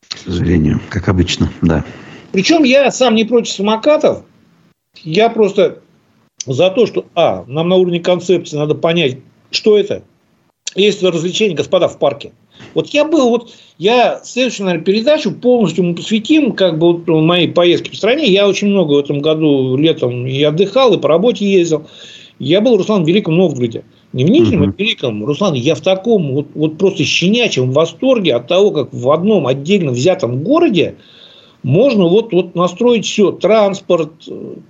К 0.08 0.18
сожалению, 0.18 0.80
как 0.88 1.08
обычно, 1.08 1.52
да. 1.60 1.84
Причем 2.32 2.64
я 2.64 2.90
сам 2.90 3.14
не 3.14 3.24
против 3.24 3.52
самокатов. 3.52 4.24
Я 5.02 5.28
просто 5.28 5.80
за 6.46 6.70
то, 6.70 6.86
что, 6.86 7.04
а, 7.14 7.44
нам 7.46 7.68
на 7.68 7.76
уровне 7.76 8.00
концепции 8.00 8.56
надо 8.56 8.74
понять, 8.74 9.18
что 9.50 9.78
это. 9.78 10.02
Есть 10.74 11.02
развлечение, 11.02 11.56
господа, 11.56 11.88
в 11.88 11.98
парке– 11.98 12.32
вот 12.74 12.88
я 12.88 13.04
был, 13.04 13.30
вот 13.30 13.50
я 13.78 14.20
следующую, 14.24 14.66
наверное, 14.66 14.84
передачу 14.84 15.32
полностью 15.32 15.84
мы 15.84 15.94
посвятим 15.94 16.52
как 16.52 16.78
бы 16.78 16.92
вот 16.92 17.06
моей 17.08 17.48
поездке 17.48 17.90
по 17.90 17.96
стране. 17.96 18.26
Я 18.26 18.48
очень 18.48 18.68
много 18.68 18.94
в 18.94 18.98
этом 18.98 19.20
году 19.20 19.76
летом 19.76 20.26
и 20.26 20.42
отдыхал, 20.42 20.94
и 20.94 21.00
по 21.00 21.08
работе 21.08 21.44
ездил. 21.44 21.86
Я 22.38 22.60
был, 22.60 22.76
Руслан, 22.76 23.04
в 23.04 23.08
Великом 23.08 23.36
Новгороде. 23.36 23.84
Не 24.12 24.24
в 24.24 24.30
Нижнем, 24.30 24.62
uh-huh. 24.62 24.68
а 24.68 24.72
в 24.72 24.78
Великом. 24.78 25.24
Руслан, 25.24 25.54
я 25.54 25.74
в 25.74 25.80
таком 25.80 26.32
вот, 26.32 26.48
вот 26.54 26.78
просто 26.78 27.04
щенячьем 27.04 27.70
восторге 27.70 28.34
от 28.34 28.48
того, 28.48 28.70
как 28.70 28.92
в 28.92 29.10
одном 29.10 29.46
отдельно 29.46 29.92
взятом 29.92 30.42
городе 30.42 30.96
можно 31.64 32.04
вот, 32.04 32.32
вот 32.32 32.54
настроить 32.54 33.06
все. 33.06 33.32
Транспорт, 33.32 34.12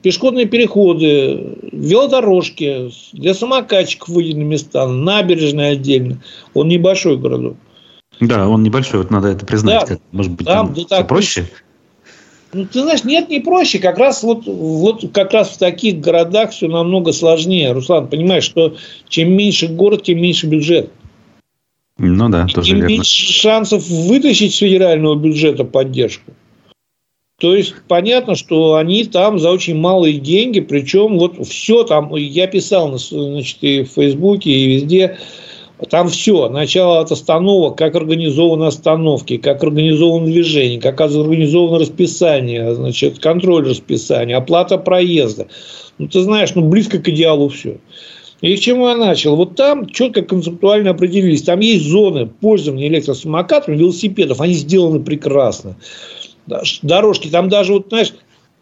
пешеходные 0.03 0.47
переходы, 0.47 1.59
велодорожки, 1.73 2.91
для 3.13 3.35
самокатчиков 3.35 4.09
выделены 4.09 4.45
места, 4.45 4.87
набережная 4.87 5.73
отдельно. 5.73 6.23
Он 6.55 6.69
небольшой 6.69 7.17
городок. 7.17 7.57
Да, 8.21 8.49
он 8.49 8.63
небольшой, 8.63 9.01
вот 9.01 9.11
надо 9.11 9.29
это 9.29 9.45
признать. 9.45 9.81
Да, 9.81 9.87
как, 9.87 10.01
может 10.13 10.33
быть, 10.33 10.47
там, 10.47 10.75
там 10.75 10.85
да, 10.89 11.05
проще? 11.05 11.47
Ну, 12.53 12.67
ты 12.67 12.83
знаешь, 12.83 13.03
нет, 13.03 13.29
не 13.29 13.41
проще. 13.41 13.81
Как 13.81 13.99
раз 13.99 14.23
вот, 14.23 14.47
вот 14.47 15.05
как 15.13 15.33
раз 15.33 15.51
в 15.51 15.59
таких 15.59 16.01
городах 16.01 16.53
все 16.53 16.69
намного 16.69 17.13
сложнее. 17.13 17.73
Руслан, 17.73 18.07
понимаешь, 18.07 18.45
что 18.45 18.77
чем 19.09 19.33
меньше 19.33 19.67
город, 19.67 20.05
тем 20.05 20.23
меньше 20.23 20.47
бюджет. 20.47 20.91
Ну 21.99 22.29
да, 22.29 22.47
тоже 22.47 22.71
тем 22.71 22.77
верно. 22.79 22.93
меньше 22.93 23.33
шансов 23.33 23.87
вытащить 23.89 24.55
с 24.55 24.59
федерального 24.59 25.17
бюджета 25.17 25.65
поддержку. 25.65 26.33
То 27.41 27.55
есть 27.55 27.75
понятно, 27.89 28.37
что 28.37 28.77
они 28.77 29.05
там 29.05 29.41
за 29.41 29.51
очень 29.51 29.77
малые 29.77 30.19
деньги, 30.19 30.61
причем 30.61 31.19
вот 31.19 31.45
все 31.47 31.83
там, 31.83 32.15
я 32.15 32.47
писал 32.47 32.97
значит, 32.97 33.59
и 33.63 33.83
в 33.83 33.89
Фейсбуке, 33.89 34.51
и 34.51 34.75
везде, 34.75 35.19
там 35.91 36.09
все, 36.09 36.49
начало 36.49 37.01
от 37.01 37.11
остановок, 37.11 37.77
как 37.77 37.97
организованы 37.97 38.65
остановки, 38.65 39.39
как 39.39 39.63
организовано 39.63 40.27
движение, 40.27 40.81
как 40.81 41.01
организовано 41.01 41.81
расписание, 41.81 42.75
значит, 42.75 43.19
контроль 43.19 43.69
расписания, 43.69 44.37
оплата 44.37 44.79
проезда. 44.79 45.49
Ну, 45.99 46.09
ты 46.09 46.21
знаешь, 46.21 46.55
ну, 46.55 46.69
близко 46.69 46.99
к 46.99 47.09
идеалу 47.09 47.49
все. 47.49 47.79
И 48.41 48.57
к 48.57 48.61
чему 48.61 48.89
я 48.89 48.97
начал? 48.97 49.37
Вот 49.37 49.57
там 49.57 49.87
четко 49.87 50.23
концептуально 50.23 50.91
определились. 50.91 51.43
Там 51.43 51.61
есть 51.61 51.87
зоны 51.87 52.27
пользования 52.27 52.89
электросамокатами, 52.89 53.77
велосипедов. 53.77 54.41
Они 54.41 54.55
сделаны 54.55 55.01
прекрасно. 55.01 55.77
Дорожки, 56.83 57.29
там 57.29 57.49
даже, 57.49 57.73
вот, 57.73 57.87
знаешь, 57.89 58.13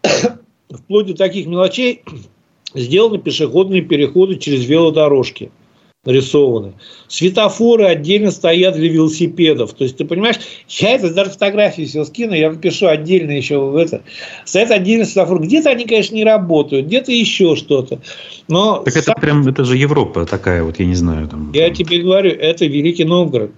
вплоть 0.70 1.06
до 1.06 1.14
таких 1.14 1.46
мелочей 1.46 2.02
сделаны 2.74 3.18
пешеходные 3.18 3.82
переходы 3.82 4.36
через 4.36 4.64
велодорожки 4.64 5.50
нарисованы. 6.04 6.72
Светофоры 7.06 7.84
отдельно 7.84 8.32
стоят 8.32 8.74
для 8.74 8.88
велосипедов. 8.88 9.72
То 9.72 9.84
есть, 9.84 9.96
ты 9.98 10.04
понимаешь, 10.04 10.36
я 10.68 10.96
это 10.96 11.14
даже 11.14 11.30
фотографии 11.30 11.82
все 11.82 12.04
скину, 12.04 12.34
я 12.34 12.50
напишу 12.50 12.88
отдельно 12.88 13.30
еще 13.30 13.60
в 13.60 13.76
это. 13.76 14.02
Стоят 14.44 14.72
отдельно 14.72 15.04
светофоры. 15.04 15.44
Где-то 15.44 15.70
они, 15.70 15.84
конечно, 15.84 16.16
не 16.16 16.24
работают, 16.24 16.86
где-то 16.86 17.12
еще 17.12 17.54
что-то. 17.54 18.00
Но 18.48 18.78
так 18.78 18.96
это 18.96 19.04
сам... 19.04 19.14
прям, 19.20 19.46
это 19.46 19.64
же 19.64 19.76
Европа 19.76 20.26
такая, 20.26 20.64
вот 20.64 20.80
я 20.80 20.86
не 20.86 20.96
знаю. 20.96 21.28
Там... 21.28 21.52
Я 21.54 21.70
тебе 21.70 22.00
говорю, 22.00 22.32
это 22.32 22.66
Великий 22.66 23.04
Новгород. 23.04 23.52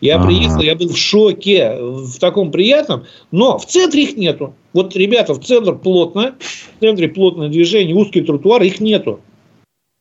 Я 0.00 0.16
ага. 0.16 0.28
приехал, 0.28 0.60
я 0.60 0.76
был 0.76 0.88
в 0.88 0.96
шоке, 0.96 1.76
в 1.78 2.18
таком 2.18 2.50
приятном, 2.50 3.04
но 3.30 3.58
в 3.58 3.66
центре 3.66 4.04
их 4.04 4.16
нету. 4.16 4.54
Вот, 4.72 4.96
ребята, 4.96 5.34
в 5.34 5.44
центр 5.44 5.74
плотно, 5.74 6.36
в 6.78 6.80
центре 6.80 7.08
плотное 7.08 7.48
движение, 7.50 7.94
узкий 7.94 8.22
тротуар, 8.22 8.62
их 8.62 8.80
нету 8.80 9.20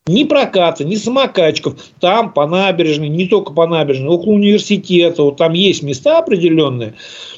ни 0.10 0.24
проката, 0.24 0.84
ни 0.84 0.95
самокачков. 0.95 1.76
Там 1.99 2.34
по 2.34 2.47
набережной, 2.47 3.10
не 3.10 3.28
только 3.28 3.53
по 3.53 3.68
набережной, 3.68 4.10
около 4.10 4.34
университета, 4.34 5.24
вот 5.24 5.38
там 5.38 5.53
есть 5.53 5.84
места 5.84 6.18
определенные, 6.18 6.95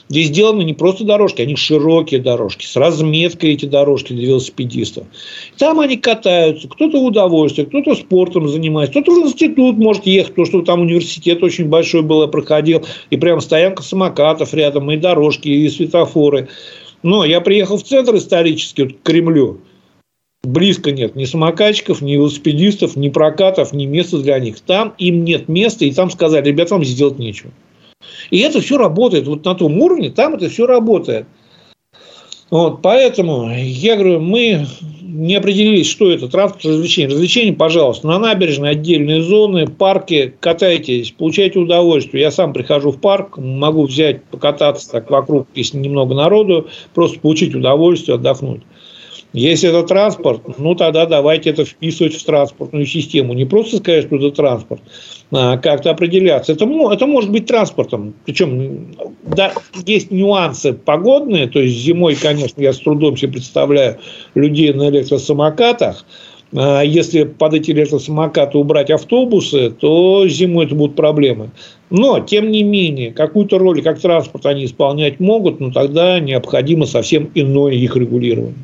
где 0.09 0.23
сделаны 0.23 0.63
не 0.63 0.73
просто 0.73 1.03
дорожки, 1.03 1.41
они 1.41 1.55
широкие 1.55 2.21
дорожки, 2.21 2.65
с 2.65 2.75
разметкой 2.75 3.53
эти 3.53 3.65
дорожки 3.65 4.13
для 4.13 4.27
велосипедистов. 4.27 5.05
Там 5.57 5.79
они 5.79 5.97
катаются, 5.97 6.67
кто-то 6.67 6.99
в 6.99 7.05
удовольствие, 7.05 7.67
кто-то 7.67 7.95
спортом 7.95 8.47
занимается, 8.47 9.01
кто-то 9.01 9.21
в 9.21 9.27
институт 9.27 9.77
может 9.77 10.05
ехать, 10.05 10.35
то 10.35 10.45
что 10.45 10.61
там 10.61 10.81
университет 10.81 11.43
очень 11.43 11.67
большой 11.67 12.01
был, 12.01 12.21
я 12.21 12.27
проходил, 12.27 12.85
и 13.09 13.17
прям 13.17 13.41
стоянка 13.41 13.83
самокатов 13.83 14.53
рядом, 14.53 14.89
и 14.91 14.97
дорожки, 14.97 15.49
и 15.49 15.69
светофоры. 15.69 16.47
Но 17.03 17.25
я 17.25 17.41
приехал 17.41 17.77
в 17.77 17.83
центр 17.83 18.15
исторический, 18.15 18.83
вот, 18.83 18.93
к 18.93 19.03
Кремлю, 19.03 19.59
близко 20.43 20.91
нет 20.91 21.15
ни 21.15 21.25
самокатчиков, 21.25 22.01
ни 22.01 22.13
велосипедистов, 22.13 22.95
ни 22.95 23.09
прокатов, 23.09 23.73
ни 23.73 23.85
места 23.85 24.17
для 24.17 24.39
них. 24.39 24.59
Там 24.61 24.93
им 24.97 25.23
нет 25.23 25.47
места, 25.47 25.85
и 25.85 25.91
там 25.91 26.09
сказали, 26.09 26.47
ребята, 26.47 26.75
вам 26.75 26.83
сделать 26.83 27.19
нечего. 27.19 27.51
И 28.29 28.39
это 28.39 28.61
все 28.61 28.77
работает. 28.77 29.27
Вот 29.27 29.45
на 29.45 29.55
том 29.55 29.79
уровне 29.79 30.09
там 30.09 30.35
это 30.35 30.49
все 30.49 30.65
работает. 30.65 31.25
Вот, 32.49 32.81
поэтому 32.81 33.49
я 33.55 33.95
говорю, 33.95 34.19
мы 34.19 34.65
не 35.01 35.35
определились, 35.35 35.89
что 35.89 36.11
это 36.11 36.27
транспорт, 36.27 36.65
развлечение. 36.65 37.09
Развлечение, 37.09 37.53
пожалуйста, 37.53 38.07
на 38.07 38.19
набережной 38.19 38.71
отдельные 38.71 39.21
зоны, 39.21 39.67
парки, 39.67 40.33
катайтесь, 40.39 41.11
получайте 41.17 41.59
удовольствие. 41.59 42.23
Я 42.23 42.31
сам 42.31 42.51
прихожу 42.51 42.91
в 42.91 42.99
парк, 42.99 43.37
могу 43.37 43.85
взять, 43.85 44.25
покататься 44.25 44.91
так 44.91 45.09
вокруг, 45.09 45.47
если 45.55 45.77
немного 45.77 46.13
народу, 46.13 46.67
просто 46.93 47.19
получить 47.21 47.55
удовольствие, 47.55 48.15
отдохнуть. 48.15 48.63
Если 49.33 49.69
это 49.69 49.83
транспорт, 49.83 50.41
ну 50.57 50.75
тогда 50.75 51.05
давайте 51.05 51.51
это 51.51 51.63
вписывать 51.63 52.15
в 52.15 52.25
транспортную 52.25 52.85
систему. 52.85 53.33
Не 53.33 53.45
просто 53.45 53.77
сказать, 53.77 54.05
что 54.07 54.17
это 54.17 54.31
транспорт, 54.31 54.81
а 55.31 55.57
как-то 55.57 55.91
определяться. 55.91 56.51
Это, 56.51 56.65
это 56.65 57.07
может 57.07 57.31
быть 57.31 57.45
транспортом. 57.45 58.13
Причем 58.25 58.93
да, 59.23 59.53
есть 59.85 60.11
нюансы 60.11 60.73
погодные. 60.73 61.47
То 61.47 61.61
есть 61.61 61.77
зимой, 61.77 62.15
конечно, 62.15 62.61
я 62.61 62.73
с 62.73 62.79
трудом 62.79 63.15
себе 63.15 63.33
представляю 63.33 63.99
людей 64.35 64.73
на 64.73 64.89
электросамокатах. 64.89 66.05
А 66.53 66.81
если 66.81 67.23
под 67.23 67.53
эти 67.53 67.71
электросамокаты 67.71 68.57
убрать 68.57 68.91
автобусы, 68.91 69.69
то 69.69 70.27
зимой 70.27 70.65
это 70.65 70.75
будут 70.75 70.97
проблемы. 70.97 71.51
Но, 71.89 72.19
тем 72.19 72.51
не 72.51 72.63
менее, 72.63 73.13
какую-то 73.13 73.57
роль 73.57 73.81
как 73.81 74.01
транспорт 74.01 74.45
они 74.45 74.65
исполнять 74.65 75.21
могут, 75.21 75.61
но 75.61 75.71
тогда 75.71 76.19
необходимо 76.19 76.85
совсем 76.85 77.31
иное 77.33 77.73
их 77.73 77.95
регулирование. 77.95 78.55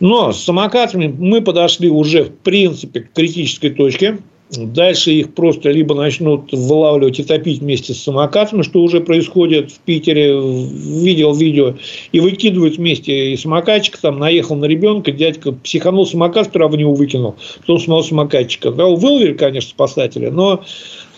Но 0.00 0.32
с 0.32 0.42
самокатами 0.42 1.14
мы 1.16 1.40
подошли 1.40 1.88
уже, 1.88 2.24
в 2.24 2.32
принципе, 2.38 3.00
к 3.00 3.12
критической 3.12 3.70
точке. 3.70 4.18
Дальше 4.50 5.10
их 5.12 5.34
просто 5.34 5.70
либо 5.70 5.94
начнут 5.94 6.52
вылавливать 6.52 7.18
и 7.18 7.24
топить 7.24 7.60
вместе 7.60 7.94
с 7.94 8.02
самокатами, 8.02 8.62
что 8.62 8.82
уже 8.82 9.00
происходит 9.00 9.72
в 9.72 9.78
Питере, 9.80 10.32
видел 10.34 11.34
видео, 11.34 11.74
и 12.12 12.20
выкидывают 12.20 12.76
вместе 12.76 13.32
и 13.32 13.36
самокатчик, 13.36 13.96
там 13.98 14.18
наехал 14.18 14.54
на 14.56 14.66
ребенка, 14.66 15.12
дядька 15.12 15.52
психанул 15.52 16.06
самокат, 16.06 16.46
сперва 16.46 16.68
в 16.68 16.76
него 16.76 16.94
выкинул, 16.94 17.36
потом 17.60 17.80
самого 17.80 18.02
самокатчика. 18.02 18.70
Да, 18.70 18.86
выловили, 18.86 19.32
конечно, 19.32 19.70
спасатели, 19.70 20.28
но 20.28 20.62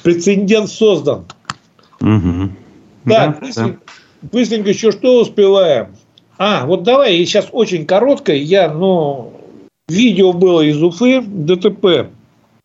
прецедент 0.02 0.70
создан. 0.70 1.24
Угу. 2.00 2.50
Так, 3.06 3.40
да, 3.40 3.46
быстренько, 3.46 3.80
да. 4.22 4.28
быстренько 4.32 4.70
еще 4.70 4.92
что 4.92 5.20
успеваем? 5.20 5.88
А, 6.38 6.66
вот 6.66 6.82
давай, 6.82 7.16
сейчас 7.24 7.48
очень 7.52 7.86
короткое. 7.86 8.36
Я, 8.36 8.72
ну, 8.72 9.32
видео 9.88 10.32
было 10.32 10.60
из 10.60 10.82
Уфы, 10.82 11.22
ДТП. 11.22 12.10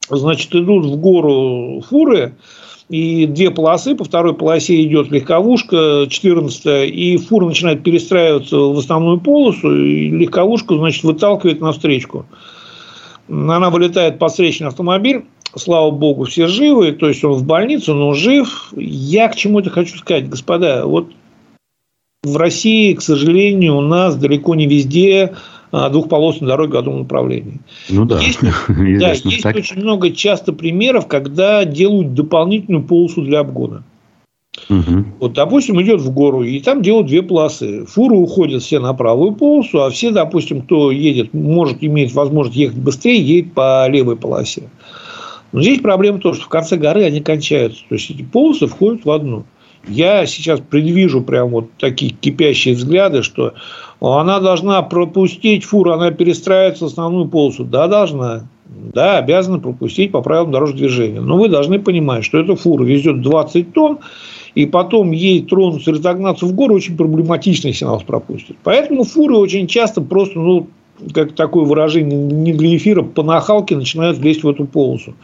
Значит, 0.10 0.54
идут 0.54 0.86
в 0.86 0.98
гору 0.98 1.82
фуры, 1.88 2.34
и 2.90 3.26
две 3.26 3.52
полосы, 3.52 3.96
по 3.96 4.04
второй 4.04 4.34
полосе 4.34 4.84
идет 4.84 5.10
легковушка 5.12 6.08
14 6.10 6.92
и 6.92 7.16
фура 7.16 7.46
начинает 7.46 7.84
перестраиваться 7.84 8.58
в 8.58 8.78
основную 8.78 9.22
полосу, 9.22 9.74
и 9.74 10.10
легковушку, 10.10 10.76
значит, 10.76 11.04
выталкивает 11.04 11.62
на 11.62 11.72
встречку. 11.72 12.26
Она 13.30 13.70
вылетает 13.70 14.20
под 14.20 14.32
встречный 14.32 14.68
автомобиль, 14.68 15.24
слава 15.56 15.92
богу, 15.92 16.26
все 16.26 16.48
живы, 16.48 16.92
то 16.92 17.08
есть 17.08 17.24
он 17.24 17.34
в 17.34 17.46
больнице, 17.46 17.94
но 17.94 18.14
жив. 18.14 18.74
Я 18.76 19.30
к 19.30 19.38
чему 19.38 19.62
это 19.62 19.70
хочу 19.70 19.98
сказать, 19.98 20.28
господа, 20.28 20.86
вот 20.86 21.08
в 22.24 22.38
России, 22.38 22.94
к 22.94 23.02
сожалению, 23.02 23.78
у 23.78 23.82
нас 23.82 24.16
далеко 24.16 24.54
не 24.54 24.68
везде 24.68 25.34
а, 25.72 25.90
двухполосные 25.90 26.48
дороги 26.48 26.74
в 26.74 26.78
одном 26.78 27.00
направлении. 27.00 27.60
Ну 27.90 28.06
да. 28.06 28.20
Есть, 28.20 28.40
да, 28.68 29.12
есть 29.14 29.42
так. 29.42 29.56
очень 29.56 29.78
много 29.78 30.12
часто 30.12 30.54
примеров, 30.54 31.08
когда 31.08 31.66
делают 31.66 32.14
дополнительную 32.14 32.84
полосу 32.84 33.24
для 33.24 33.40
обгона. 33.40 33.84
Угу. 34.70 35.06
Вот, 35.20 35.34
допустим, 35.34 35.82
идет 35.82 36.02
в 36.02 36.12
гору, 36.12 36.44
и 36.44 36.60
там 36.60 36.84
делают 36.84 37.08
две 37.08 37.24
полосы. 37.24 37.86
Фуры 37.86 38.16
уходят 38.18 38.62
все 38.62 38.80
на 38.80 38.94
правую 38.94 39.32
полосу, 39.32 39.82
а 39.82 39.90
все, 39.90 40.12
допустим, 40.12 40.62
кто 40.62 40.92
едет, 40.92 41.34
может 41.34 41.78
иметь 41.84 42.14
возможность 42.14 42.58
ехать 42.58 42.78
быстрее, 42.78 43.20
едет 43.20 43.54
по 43.54 43.88
левой 43.88 44.18
полосе. 44.18 44.70
Но 45.54 45.62
здесь 45.62 45.80
проблема 45.80 46.20
в 46.20 46.22
том, 46.22 46.34
что 46.36 46.44
в 46.44 46.50
конце 46.50 46.78
горы 46.78 47.04
они 47.04 47.22
кончаются. 47.22 47.82
То 47.90 47.96
есть 47.96 48.12
эти 48.12 48.22
полосы 48.22 48.68
входят 48.68 49.06
в 49.06 49.10
одну. 49.10 49.46
Я 49.88 50.26
сейчас 50.26 50.60
предвижу 50.60 51.22
прям 51.22 51.50
вот 51.50 51.70
такие 51.80 52.12
кипящие 52.12 52.76
взгляды, 52.76 53.24
что 53.24 53.54
она 54.00 54.40
должна 54.40 54.82
пропустить 54.82 55.64
фуру, 55.64 55.92
она 55.92 56.12
перестраивается 56.12 56.86
в 56.86 56.88
основную 56.88 57.28
полосу. 57.28 57.64
Да, 57.64 57.88
должна. 57.88 58.48
Да, 58.94 59.18
обязана 59.18 59.60
пропустить 59.60 60.12
по 60.12 60.22
правилам 60.22 60.52
дорожного 60.52 60.80
движения. 60.80 61.20
Но 61.20 61.38
вы 61.38 61.50
должны 61.50 61.78
понимать, 61.80 62.24
что 62.24 62.40
эта 62.40 62.56
фура 62.56 62.84
везет 62.84 63.22
20 63.22 63.74
тонн, 63.74 64.00
и 64.56 64.66
потом 64.66 65.12
ей 65.12 65.44
тронуться, 65.44 65.92
разогнаться 65.92 66.46
в 66.46 66.54
гору 66.54 66.76
очень 66.76 66.96
проблематично, 66.96 67.68
если 67.68 67.86
она 67.86 67.96
вас 67.96 68.04
пропустит. 68.04 68.56
Поэтому 68.64 69.04
фуры 69.04 69.36
очень 69.36 69.68
часто 69.68 70.02
просто, 70.02 70.40
ну, 70.40 70.68
как 71.14 71.34
такое 71.34 71.66
выражение 71.66 72.18
не 72.18 72.54
для 72.54 72.76
эфира, 72.76 73.02
по 73.02 73.24
нахалке 73.24 73.76
начинают 73.76 74.20
лезть 74.20 74.44
в 74.44 74.50
эту 74.50 74.66
полосу. 74.66 75.16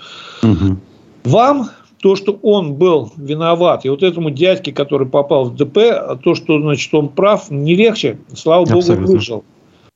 Угу. 0.44 0.78
Вам 1.26 1.70
то, 2.00 2.16
что 2.16 2.38
он 2.44 2.76
был 2.76 3.12
виноват, 3.18 3.86
и 3.86 3.90
вот 3.90 4.04
этому 4.04 4.30
дядьке, 4.30 4.72
который 4.72 5.08
попал 5.08 5.46
в 5.46 5.56
ДП, 5.56 5.78
то, 6.24 6.36
что, 6.36 6.60
значит, 6.60 6.94
он 6.94 7.10
прав, 7.10 7.50
не 7.50 7.76
легче, 7.76 8.20
слава 8.34 8.64
Абсолютно. 8.64 8.96
богу, 8.96 9.14
выжил. 9.14 9.44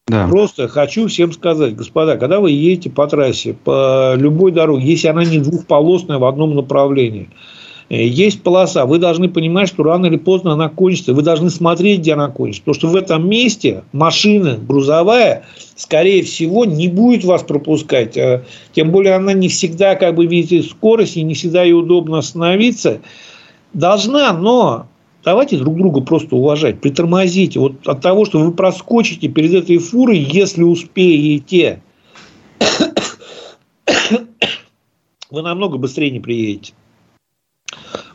Да. 0.07 0.27
Просто 0.27 0.67
хочу 0.67 1.07
всем 1.07 1.31
сказать, 1.31 1.75
господа, 1.75 2.17
когда 2.17 2.39
вы 2.39 2.51
едете 2.51 2.89
по 2.89 3.07
трассе, 3.07 3.53
по 3.53 4.15
любой 4.15 4.51
дороге, 4.51 4.85
если 4.85 5.07
она 5.07 5.23
не 5.23 5.39
двухполосная 5.39 6.17
в 6.17 6.25
одном 6.25 6.55
направлении, 6.55 7.29
есть 7.97 8.41
полоса. 8.41 8.85
Вы 8.85 8.99
должны 8.99 9.27
понимать, 9.27 9.67
что 9.67 9.83
рано 9.83 10.05
или 10.05 10.15
поздно 10.15 10.53
она 10.53 10.69
кончится. 10.69 11.13
Вы 11.13 11.23
должны 11.23 11.49
смотреть, 11.49 11.99
где 11.99 12.13
она 12.13 12.29
кончится. 12.29 12.61
Потому 12.61 12.75
что 12.75 12.87
в 12.87 12.95
этом 12.95 13.29
месте 13.29 13.83
машина 13.91 14.57
грузовая, 14.57 15.43
скорее 15.75 16.23
всего, 16.23 16.63
не 16.63 16.87
будет 16.87 17.25
вас 17.25 17.43
пропускать. 17.43 18.17
А 18.17 18.43
тем 18.71 18.91
более, 18.91 19.15
она 19.15 19.33
не 19.33 19.49
всегда 19.49 19.95
как 19.95 20.15
бы 20.15 20.25
видит 20.25 20.67
скорость, 20.67 21.17
и 21.17 21.23
не 21.23 21.33
всегда 21.33 21.63
ей 21.63 21.73
удобно 21.73 22.19
остановиться. 22.19 23.01
Должна, 23.73 24.31
но 24.31 24.87
давайте 25.25 25.57
друг 25.57 25.75
друга 25.75 25.99
просто 25.99 26.37
уважать. 26.37 26.79
Притормозите. 26.79 27.59
Вот 27.59 27.85
от 27.85 27.99
того, 27.99 28.23
что 28.23 28.39
вы 28.39 28.53
проскочите 28.53 29.27
перед 29.27 29.53
этой 29.53 29.79
фурой, 29.79 30.17
если 30.17 30.63
успеете, 30.63 31.81
вы 35.29 35.41
намного 35.41 35.77
быстрее 35.77 36.11
не 36.11 36.21
приедете. 36.21 36.71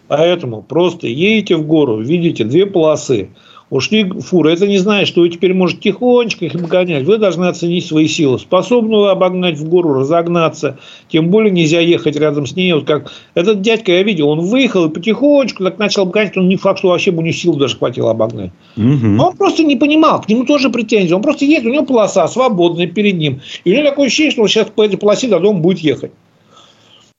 Поэтому 0.09 0.63
просто 0.63 1.07
едете 1.09 1.57
в 1.57 1.67
гору, 1.67 2.01
видите 2.01 2.45
две 2.45 2.67
полосы, 2.67 3.31
ушли 3.71 4.05
фуры. 4.05 4.53
Это 4.53 4.67
не 4.67 4.79
значит, 4.79 5.09
что 5.09 5.23
вы 5.23 5.29
теперь 5.29 5.53
можете 5.53 5.91
тихонечко 5.91 6.45
их 6.45 6.55
обгонять. 6.55 7.05
Вы 7.05 7.19
должны 7.19 7.47
оценить 7.47 7.87
свои 7.87 8.07
силы. 8.07 8.39
Способны 8.39 8.97
вы 8.97 9.11
обогнать 9.11 9.59
в 9.59 9.69
гору, 9.69 9.95
разогнаться. 9.95 10.79
Тем 11.09 11.31
более 11.31 11.51
нельзя 11.51 11.81
ехать 11.81 12.17
рядом 12.17 12.47
с 12.47 12.55
ней. 12.55 12.73
Вот 12.73 12.87
как 12.87 13.13
этот 13.35 13.63
дядька, 13.63 13.93
я 13.93 14.03
видел, 14.03 14.29
он 14.29 14.41
выехал 14.41 14.87
и 14.87 14.93
потихонечку 14.93 15.65
так 15.65 15.79
начал 15.79 16.03
обгонять. 16.03 16.37
Он 16.37 16.49
не 16.49 16.57
факт, 16.57 16.79
что 16.79 16.89
вообще 16.89 17.11
бы 17.11 17.23
не 17.23 17.33
сил 17.33 17.55
даже 17.55 17.77
хватило 17.77 18.13
обогнать. 18.13 18.53
Угу. 18.77 19.23
он 19.23 19.37
просто 19.37 19.65
не 19.65 19.77
понимал. 19.77 20.23
К 20.23 20.29
нему 20.29 20.45
тоже 20.45 20.71
претензии. 20.71 21.13
Он 21.13 21.23
просто 21.23 21.45
едет, 21.45 21.67
у 21.67 21.71
него 21.71 21.85
полоса 21.85 22.29
свободная 22.29 22.87
перед 22.87 23.17
ним. 23.17 23.41
И 23.65 23.73
у 23.73 23.75
него 23.75 23.89
такое 23.89 24.07
ощущение, 24.07 24.31
что 24.31 24.43
он 24.43 24.49
сейчас 24.49 24.69
по 24.69 24.85
этой 24.85 24.97
полосе 24.97 25.29
до 25.29 25.41
дома 25.41 25.59
будет 25.59 25.81
ехать. 25.81 26.13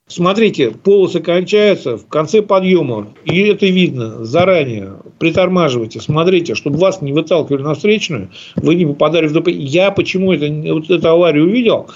Смотрите, 0.10 0.72
полосы 0.72 1.20
кончаются 1.20 1.98
в 1.98 2.08
конце 2.08 2.42
подъема, 2.42 3.10
и 3.26 3.42
это 3.42 3.66
видно 3.66 4.24
заранее. 4.24 4.94
Притормаживайте, 5.20 6.00
смотрите, 6.00 6.56
чтобы 6.56 6.78
вас 6.78 7.02
не 7.02 7.12
выталкивали 7.12 7.62
на 7.62 7.76
встречную, 7.76 8.30
вы 8.56 8.76
не 8.76 8.86
попадали 8.86 9.28
в 9.28 9.34
ДП. 9.34 9.50
Я 9.50 9.92
почему 9.92 10.32
это, 10.32 10.48
вот 10.74 10.90
эту 10.90 11.10
аварию 11.10 11.46
увидел 11.46 11.88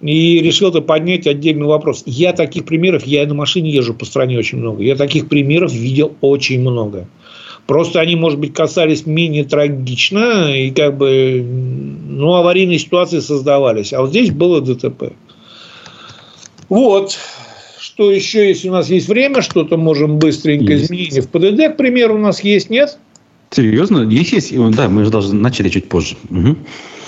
и 0.00 0.40
решил 0.40 0.70
это 0.70 0.80
поднять 0.80 1.28
отдельный 1.28 1.66
вопрос. 1.66 2.02
Я 2.06 2.32
таких 2.32 2.64
примеров, 2.64 3.06
я 3.06 3.24
на 3.24 3.34
машине 3.34 3.70
езжу 3.70 3.94
по 3.94 4.04
стране 4.04 4.36
очень 4.36 4.58
много, 4.58 4.82
я 4.82 4.96
таких 4.96 5.28
примеров 5.28 5.72
видел 5.72 6.12
очень 6.22 6.60
много. 6.60 7.06
Просто 7.68 8.00
они, 8.00 8.16
может 8.16 8.40
быть, 8.40 8.52
касались 8.52 9.06
менее 9.06 9.44
трагично, 9.44 10.52
и 10.54 10.70
как 10.70 10.98
бы, 10.98 11.40
ну, 11.42 12.34
аварийные 12.34 12.80
ситуации 12.80 13.20
создавались. 13.20 13.92
А 13.92 14.00
вот 14.00 14.10
здесь 14.10 14.32
было 14.32 14.60
ДТП. 14.60 15.12
Вот. 16.68 17.16
Что 17.94 18.10
еще, 18.10 18.48
если 18.48 18.68
у 18.68 18.72
нас 18.72 18.90
есть 18.90 19.06
время, 19.06 19.40
что-то 19.40 19.76
можем 19.76 20.18
быстренько 20.18 20.72
есть. 20.72 20.86
изменить. 20.86 21.16
В 21.16 21.28
ПДД, 21.28 21.74
к 21.74 21.76
примеру, 21.76 22.16
у 22.16 22.18
нас 22.18 22.40
есть, 22.42 22.68
нет? 22.68 22.98
Серьезно? 23.52 24.02
Есть, 24.10 24.32
есть. 24.32 24.70
Да, 24.74 24.88
мы 24.88 25.04
же 25.04 25.12
должны 25.12 25.38
начали 25.38 25.68
чуть 25.68 25.88
позже. 25.88 26.16
Угу. 26.28 26.56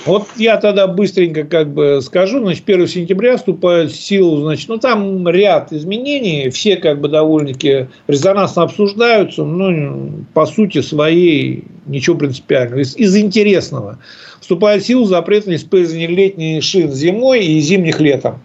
Вот 0.05 0.28
я 0.37 0.59
тогда 0.59 0.87
быстренько 0.87 1.43
как 1.43 1.74
бы 1.74 1.99
скажу. 2.03 2.39
Значит, 2.39 2.62
1 2.68 2.87
сентября 2.87 3.37
вступает 3.37 3.91
в 3.91 4.01
силу, 4.01 4.43
значит, 4.43 4.68
ну, 4.68 4.78
там 4.78 5.28
ряд 5.28 5.72
изменений. 5.72 6.51
Все 6.51 6.76
как 6.76 7.01
бы 7.01 7.09
довольно-таки 7.09 7.89
резонансно 8.07 8.62
обсуждаются. 8.62 9.43
Но 9.43 10.09
по 10.34 10.47
сути 10.47 10.82
своей 10.82 11.64
ничего 11.87 12.16
принципиального. 12.16 12.78
Из, 12.78 12.97
из 12.97 13.16
интересного. 13.16 13.99
Вступает 14.41 14.84
в 14.84 14.87
силу 14.87 15.05
запрет 15.07 15.49
на 15.49 15.57
использование 15.57 16.07
летних 16.07 16.62
шин 16.62 16.93
зимой 16.93 17.45
и 17.45 17.59
зимних 17.59 18.01
летом. 18.01 18.39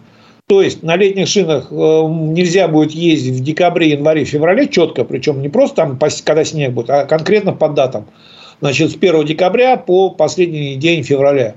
То 0.52 0.60
есть 0.60 0.82
на 0.82 0.96
летних 0.96 1.28
шинах 1.28 1.68
э, 1.70 1.74
нельзя 1.74 2.68
будет 2.68 2.90
ездить 2.90 3.40
в 3.40 3.42
декабре, 3.42 3.92
январе, 3.92 4.26
феврале 4.26 4.68
четко, 4.68 5.02
причем 5.02 5.40
не 5.40 5.48
просто 5.48 5.76
там, 5.76 5.98
когда 6.26 6.44
снег 6.44 6.72
будет, 6.72 6.90
а 6.90 7.06
конкретно 7.06 7.54
по 7.54 7.70
датам. 7.70 8.04
Значит, 8.60 8.90
с 8.90 8.96
1 8.96 9.24
декабря 9.24 9.78
по 9.78 10.10
последний 10.10 10.74
день 10.74 11.04
февраля. 11.04 11.54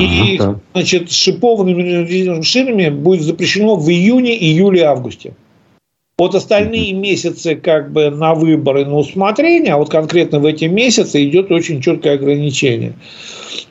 И 0.00 0.38
да. 0.38 0.58
значит, 0.72 1.12
шипованными 1.12 2.40
шинами 2.40 2.88
будет 2.88 3.20
запрещено 3.20 3.76
в 3.76 3.86
июне, 3.90 4.34
июле, 4.34 4.84
августе. 4.84 5.34
Вот 6.18 6.34
остальные 6.34 6.92
месяцы 6.92 7.56
как 7.56 7.90
бы 7.90 8.10
на 8.10 8.34
выборы, 8.34 8.84
на 8.84 8.96
усмотрение, 8.96 9.72
а 9.72 9.78
вот 9.78 9.88
конкретно 9.88 10.40
в 10.40 10.44
эти 10.46 10.66
месяцы 10.66 11.24
идет 11.24 11.50
очень 11.50 11.80
четкое 11.80 12.14
ограничение. 12.14 12.94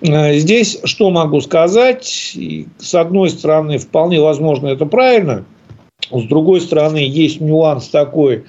Э, 0.02 0.34
здесь 0.34 0.80
что 0.84 1.12
могу 1.12 1.40
сказать? 1.42 2.36
С 2.78 2.96
одной 2.96 3.30
стороны, 3.30 3.78
вполне 3.78 4.20
возможно, 4.20 4.68
это 4.68 4.86
правильно. 4.86 5.46
С 6.10 6.24
другой 6.24 6.62
стороны, 6.62 6.98
есть 6.98 7.40
нюанс 7.40 7.88
такой, 7.90 8.44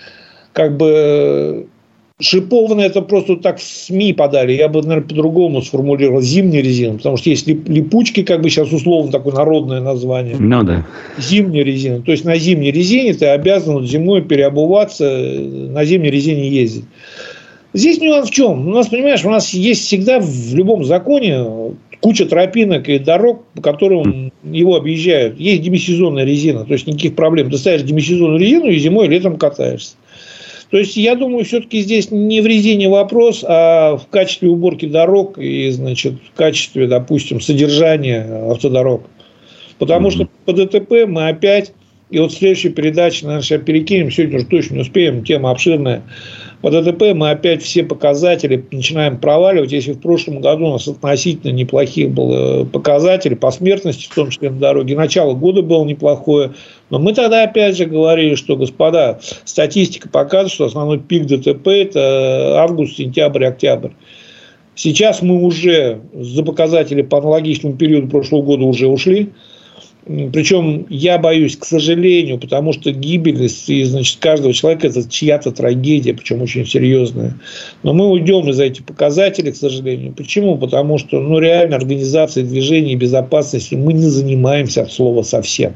как 0.53 0.77
бы 0.77 1.69
шипованная 2.21 2.87
это 2.87 3.03
просто 3.03 3.37
так 3.37 3.59
в 3.59 3.63
СМИ 3.63 4.13
подали. 4.13 4.53
Я 4.53 4.69
бы, 4.69 4.83
наверное, 4.83 5.09
по-другому 5.09 5.63
сформулировал. 5.63 6.21
Зимняя 6.21 6.63
резина. 6.63 6.97
Потому 6.97 7.17
что 7.17 7.31
есть 7.31 7.47
липучки, 7.47 8.23
как 8.23 8.43
бы 8.43 8.51
сейчас 8.51 8.73
условно 8.73 9.11
такое 9.11 9.35
народное 9.35 9.81
название. 9.81 10.37
Ну 10.39 10.63
да. 10.63 10.87
Зимняя 11.19 11.65
резина. 11.65 12.03
То 12.03 12.13
есть 12.13 12.25
на 12.25 12.37
зимней 12.37 12.71
резине 12.71 13.15
ты 13.15 13.27
обязан 13.27 13.87
зимой 13.87 14.23
переобуваться, 14.23 15.05
на 15.05 15.85
зимней 15.85 16.11
резине 16.11 16.49
ездить. 16.49 16.85
Здесь 17.75 18.01
нюанс 18.01 18.29
в 18.29 18.33
чем? 18.33 18.69
У 18.69 18.71
нас, 18.71 18.89
понимаешь, 18.89 19.25
у 19.25 19.31
нас 19.31 19.51
есть 19.55 19.87
всегда 19.87 20.19
в 20.21 20.55
любом 20.55 20.85
законе 20.85 21.75
куча 22.01 22.27
тропинок 22.27 22.89
и 22.89 22.99
дорог, 22.99 23.45
по 23.55 23.63
которым 23.63 24.33
его 24.43 24.77
объезжают. 24.77 25.39
Есть 25.41 25.63
демисезонная 25.63 26.25
резина, 26.25 26.65
то 26.65 26.75
есть 26.75 26.87
никаких 26.87 27.15
проблем. 27.15 27.51
Ты 27.51 27.57
ставишь 27.57 27.83
демисезонную 27.83 28.41
резину 28.41 28.67
и 28.67 28.79
зимой, 28.79 29.07
и 29.07 29.11
летом 29.11 29.39
катаешься. 29.39 29.95
То 30.73 30.79
есть, 30.79 30.97
я 30.97 31.17
думаю, 31.17 31.45
все-таки 31.45 31.83
здесь 31.83 32.11
не 32.11 32.41
в 32.41 32.47
резине 32.47 32.89
вопрос, 32.89 33.45
а 33.47 33.99
в 33.99 34.07
качестве 34.09 34.49
уборки 34.49 34.87
дорог 34.87 35.37
и, 35.37 35.69
значит, 35.69 36.15
в 36.15 36.35
качестве, 36.35 36.87
допустим, 36.87 37.43
содержания 37.43 38.23
автодорог. 38.51 39.03
Потому 39.79 40.11
что 40.11 40.27
по 40.47 40.55
ДТП 40.55 41.05
мы 41.07 41.29
опять, 41.29 41.75
и 42.09 42.19
вот 42.19 42.33
в 42.33 42.39
следующей 42.39 42.71
передаче, 42.71 43.27
наверное, 43.27 43.45
сейчас 43.45 43.61
перекинем, 43.61 44.11
сегодня 44.11 44.39
уже 44.39 44.47
точно 44.47 44.77
не 44.77 44.81
успеем, 44.81 45.23
тема 45.25 45.51
обширная, 45.51 46.05
по 46.63 46.71
ДТП 46.71 47.13
мы 47.13 47.31
опять 47.31 47.61
все 47.61 47.83
показатели 47.83 48.65
начинаем 48.71 49.19
проваливать. 49.19 49.73
Если 49.73 49.93
в 49.93 50.01
прошлом 50.01 50.41
году 50.41 50.67
у 50.67 50.73
нас 50.73 50.87
относительно 50.87 51.51
неплохих 51.51 52.11
было 52.11 52.65
показатели 52.65 53.35
по 53.35 53.51
смертности, 53.51 54.09
в 54.09 54.15
том 54.15 54.31
числе 54.31 54.51
на 54.51 54.61
дороге, 54.61 54.97
начало 54.97 55.35
года 55.35 55.63
было 55.63 55.85
неплохое. 55.85 56.53
Но 56.89 57.01
мы 57.01 57.15
тогда 57.15 57.43
опять 57.43 57.77
же 57.77 57.87
говорили, 57.87 58.37
что, 58.37 58.57
господа, 58.57 59.19
статистика 59.45 60.09
показывает, 60.09 60.53
что 60.53 60.65
основной 60.67 61.01
пик 61.01 61.27
ДТП– 61.27 61.67
это 61.69 62.61
август, 62.63 62.97
сентябрь, 62.97 63.45
октябрь. 63.45 63.91
Сейчас 64.77 65.21
мы 65.21 65.43
уже 65.43 66.01
за 66.15 66.45
показатели 66.45 67.03
по 67.03 67.19
аналогичному 67.19 67.77
периоду 67.77 68.09
прошлого 68.09 68.43
года 68.43 68.65
уже 68.65 68.87
ушли. 68.87 69.31
Причем 70.05 70.85
я 70.89 71.17
боюсь, 71.17 71.57
к 71.57 71.65
сожалению, 71.65 72.39
потому 72.39 72.73
что 72.73 72.91
гибельность 72.91 73.71
и, 73.71 73.85
значит, 73.85 74.19
каждого 74.19 74.53
человека– 74.53 74.87
это 74.89 75.09
чья-то 75.09 75.53
трагедия, 75.53 76.13
причем 76.13 76.43
очень 76.43 76.67
серьезная. 76.67 77.39
Но 77.85 77.95
мы 77.95 78.09
уйдем 78.09 78.49
из 78.49 78.59
этих 78.59 78.85
показателей, 78.85 79.53
к 79.53 79.57
сожалению. 79.57 80.13
Почему? 80.13 80.59
Потому 80.59 80.99
что 80.99 81.21
ну, 81.21 81.39
реально 81.39 81.77
организацией 81.77 82.47
движения 82.47 82.95
и 82.95 82.97
безопасности 82.97 83.77
мы 83.77 83.93
не 83.93 84.09
занимаемся 84.09 84.83
от 84.83 84.93
слова 84.93 85.23
совсем. 85.23 85.75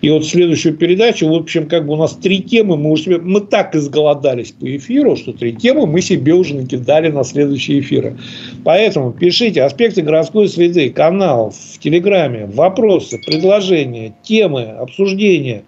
И 0.00 0.08
вот 0.08 0.26
следующую 0.26 0.76
передачу, 0.76 1.28
в 1.28 1.34
общем, 1.34 1.68
как 1.68 1.86
бы 1.86 1.92
у 1.92 1.96
нас 1.96 2.14
три 2.14 2.40
темы, 2.42 2.76
мы 2.76 2.90
уже 2.92 3.18
мы 3.18 3.40
так 3.40 3.74
изголодались 3.74 4.52
по 4.52 4.64
эфиру, 4.76 5.16
что 5.16 5.32
три 5.32 5.52
темы 5.52 5.86
мы 5.86 6.00
себе 6.00 6.32
уже 6.32 6.54
накидали 6.54 7.08
на 7.08 7.22
следующие 7.22 7.80
эфиры. 7.80 8.16
Поэтому 8.64 9.12
пишите 9.12 9.62
аспекты 9.62 10.02
городской 10.02 10.48
среды, 10.48 10.90
канал 10.90 11.52
в 11.52 11.78
Телеграме, 11.78 12.46
вопросы, 12.46 13.20
предложения, 13.26 14.14
темы, 14.22 14.64
обсуждения. 14.64 15.64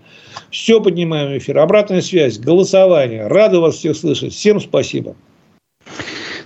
Все 0.50 0.80
поднимаем 0.80 1.32
в 1.32 1.38
эфир. 1.38 1.58
Обратная 1.58 2.00
связь, 2.00 2.38
голосование. 2.38 3.26
Рада 3.26 3.60
вас 3.60 3.76
всех 3.76 3.96
слышать. 3.96 4.32
Всем 4.32 4.60
спасибо. 4.60 5.14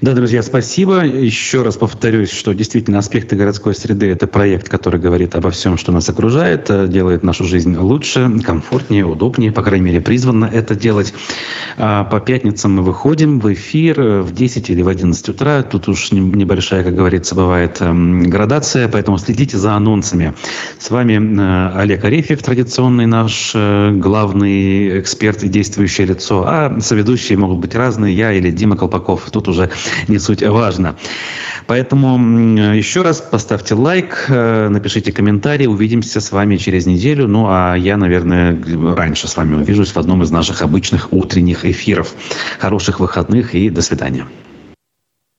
Да, 0.02 0.12
друзья, 0.12 0.42
спасибо. 0.42 1.06
Еще 1.06 1.62
раз 1.62 1.78
повторюсь, 1.78 2.30
что 2.30 2.52
действительно 2.52 2.98
аспекты 2.98 3.34
городской 3.34 3.74
среды– 3.74 4.10
это 4.10 4.26
проект, 4.26 4.68
который 4.68 5.00
говорит 5.00 5.34
обо 5.34 5.50
всем, 5.50 5.78
что 5.78 5.90
нас 5.90 6.06
окружает, 6.10 6.66
э, 6.68 6.86
делает 6.86 7.22
нашу 7.22 7.44
жизнь 7.44 7.74
лучше, 7.74 8.30
комфортнее, 8.44 9.06
удобнее, 9.06 9.52
по 9.52 9.62
крайней 9.62 9.86
мере, 9.86 10.00
призвано 10.02 10.50
это 10.52 10.74
делать. 10.74 11.14
А 11.78 12.04
по 12.04 12.20
пятницам 12.20 12.74
мы 12.74 12.82
выходим 12.82 13.40
в 13.40 13.50
эфир 13.50 14.20
в 14.20 14.34
10 14.34 14.68
или 14.68 14.82
в 14.82 14.88
11 14.88 15.30
утра. 15.30 15.62
Тут 15.62 15.88
уж 15.88 16.12
небольшая, 16.12 16.84
как 16.84 16.94
говорится, 16.94 17.34
бывает 17.34 17.78
эм, 17.80 18.28
градация, 18.28 18.88
поэтому 18.88 19.16
следите 19.16 19.56
за 19.56 19.72
анонсами. 19.72 20.34
С 20.78 20.90
вами 20.90 21.14
э, 21.14 21.78
Олег 21.78 22.04
Арефьев, 22.04 22.42
традиционный 22.42 23.06
наш 23.06 23.52
э, 23.54 23.92
главный 23.92 25.00
эксперт 25.00 25.42
и 25.42 25.48
действующее 25.48 26.06
лицо, 26.06 26.44
а 26.46 26.80
соведущие 26.80 27.38
могут 27.38 27.60
быть 27.60 27.74
разные, 27.74 28.14
я 28.14 28.34
или 28.34 28.50
Дима 28.50 28.76
Колпаков. 28.76 29.30
Тут 29.30 29.48
уже 29.48 29.70
не 30.08 30.18
суть 30.18 30.42
важно. 30.42 30.96
Поэтому 31.66 32.16
еще 32.74 33.02
раз 33.02 33.20
поставьте 33.20 33.74
лайк, 33.74 34.26
э, 34.28 34.68
напишите 34.68 35.12
комментарий, 35.12 35.66
увидимся 35.66 36.20
с 36.20 36.30
вами 36.30 36.56
через 36.56 36.86
неделю. 36.86 37.26
Ну, 37.26 37.46
а 37.48 37.74
я, 37.74 37.96
наверное, 37.96 38.56
раньше 38.94 39.26
с 39.28 39.36
вами 39.36 39.56
увижусь 39.56 39.90
в 39.90 39.96
одном 39.96 40.22
из 40.22 40.30
наших 40.30 40.62
обычных 40.62 41.12
утренних 41.12 41.64
эфиров. 41.64 42.14
Хороших 42.58 43.00
выходных 43.00 43.54
и 43.54 43.68
до 43.70 43.82
свидания. 43.82 44.26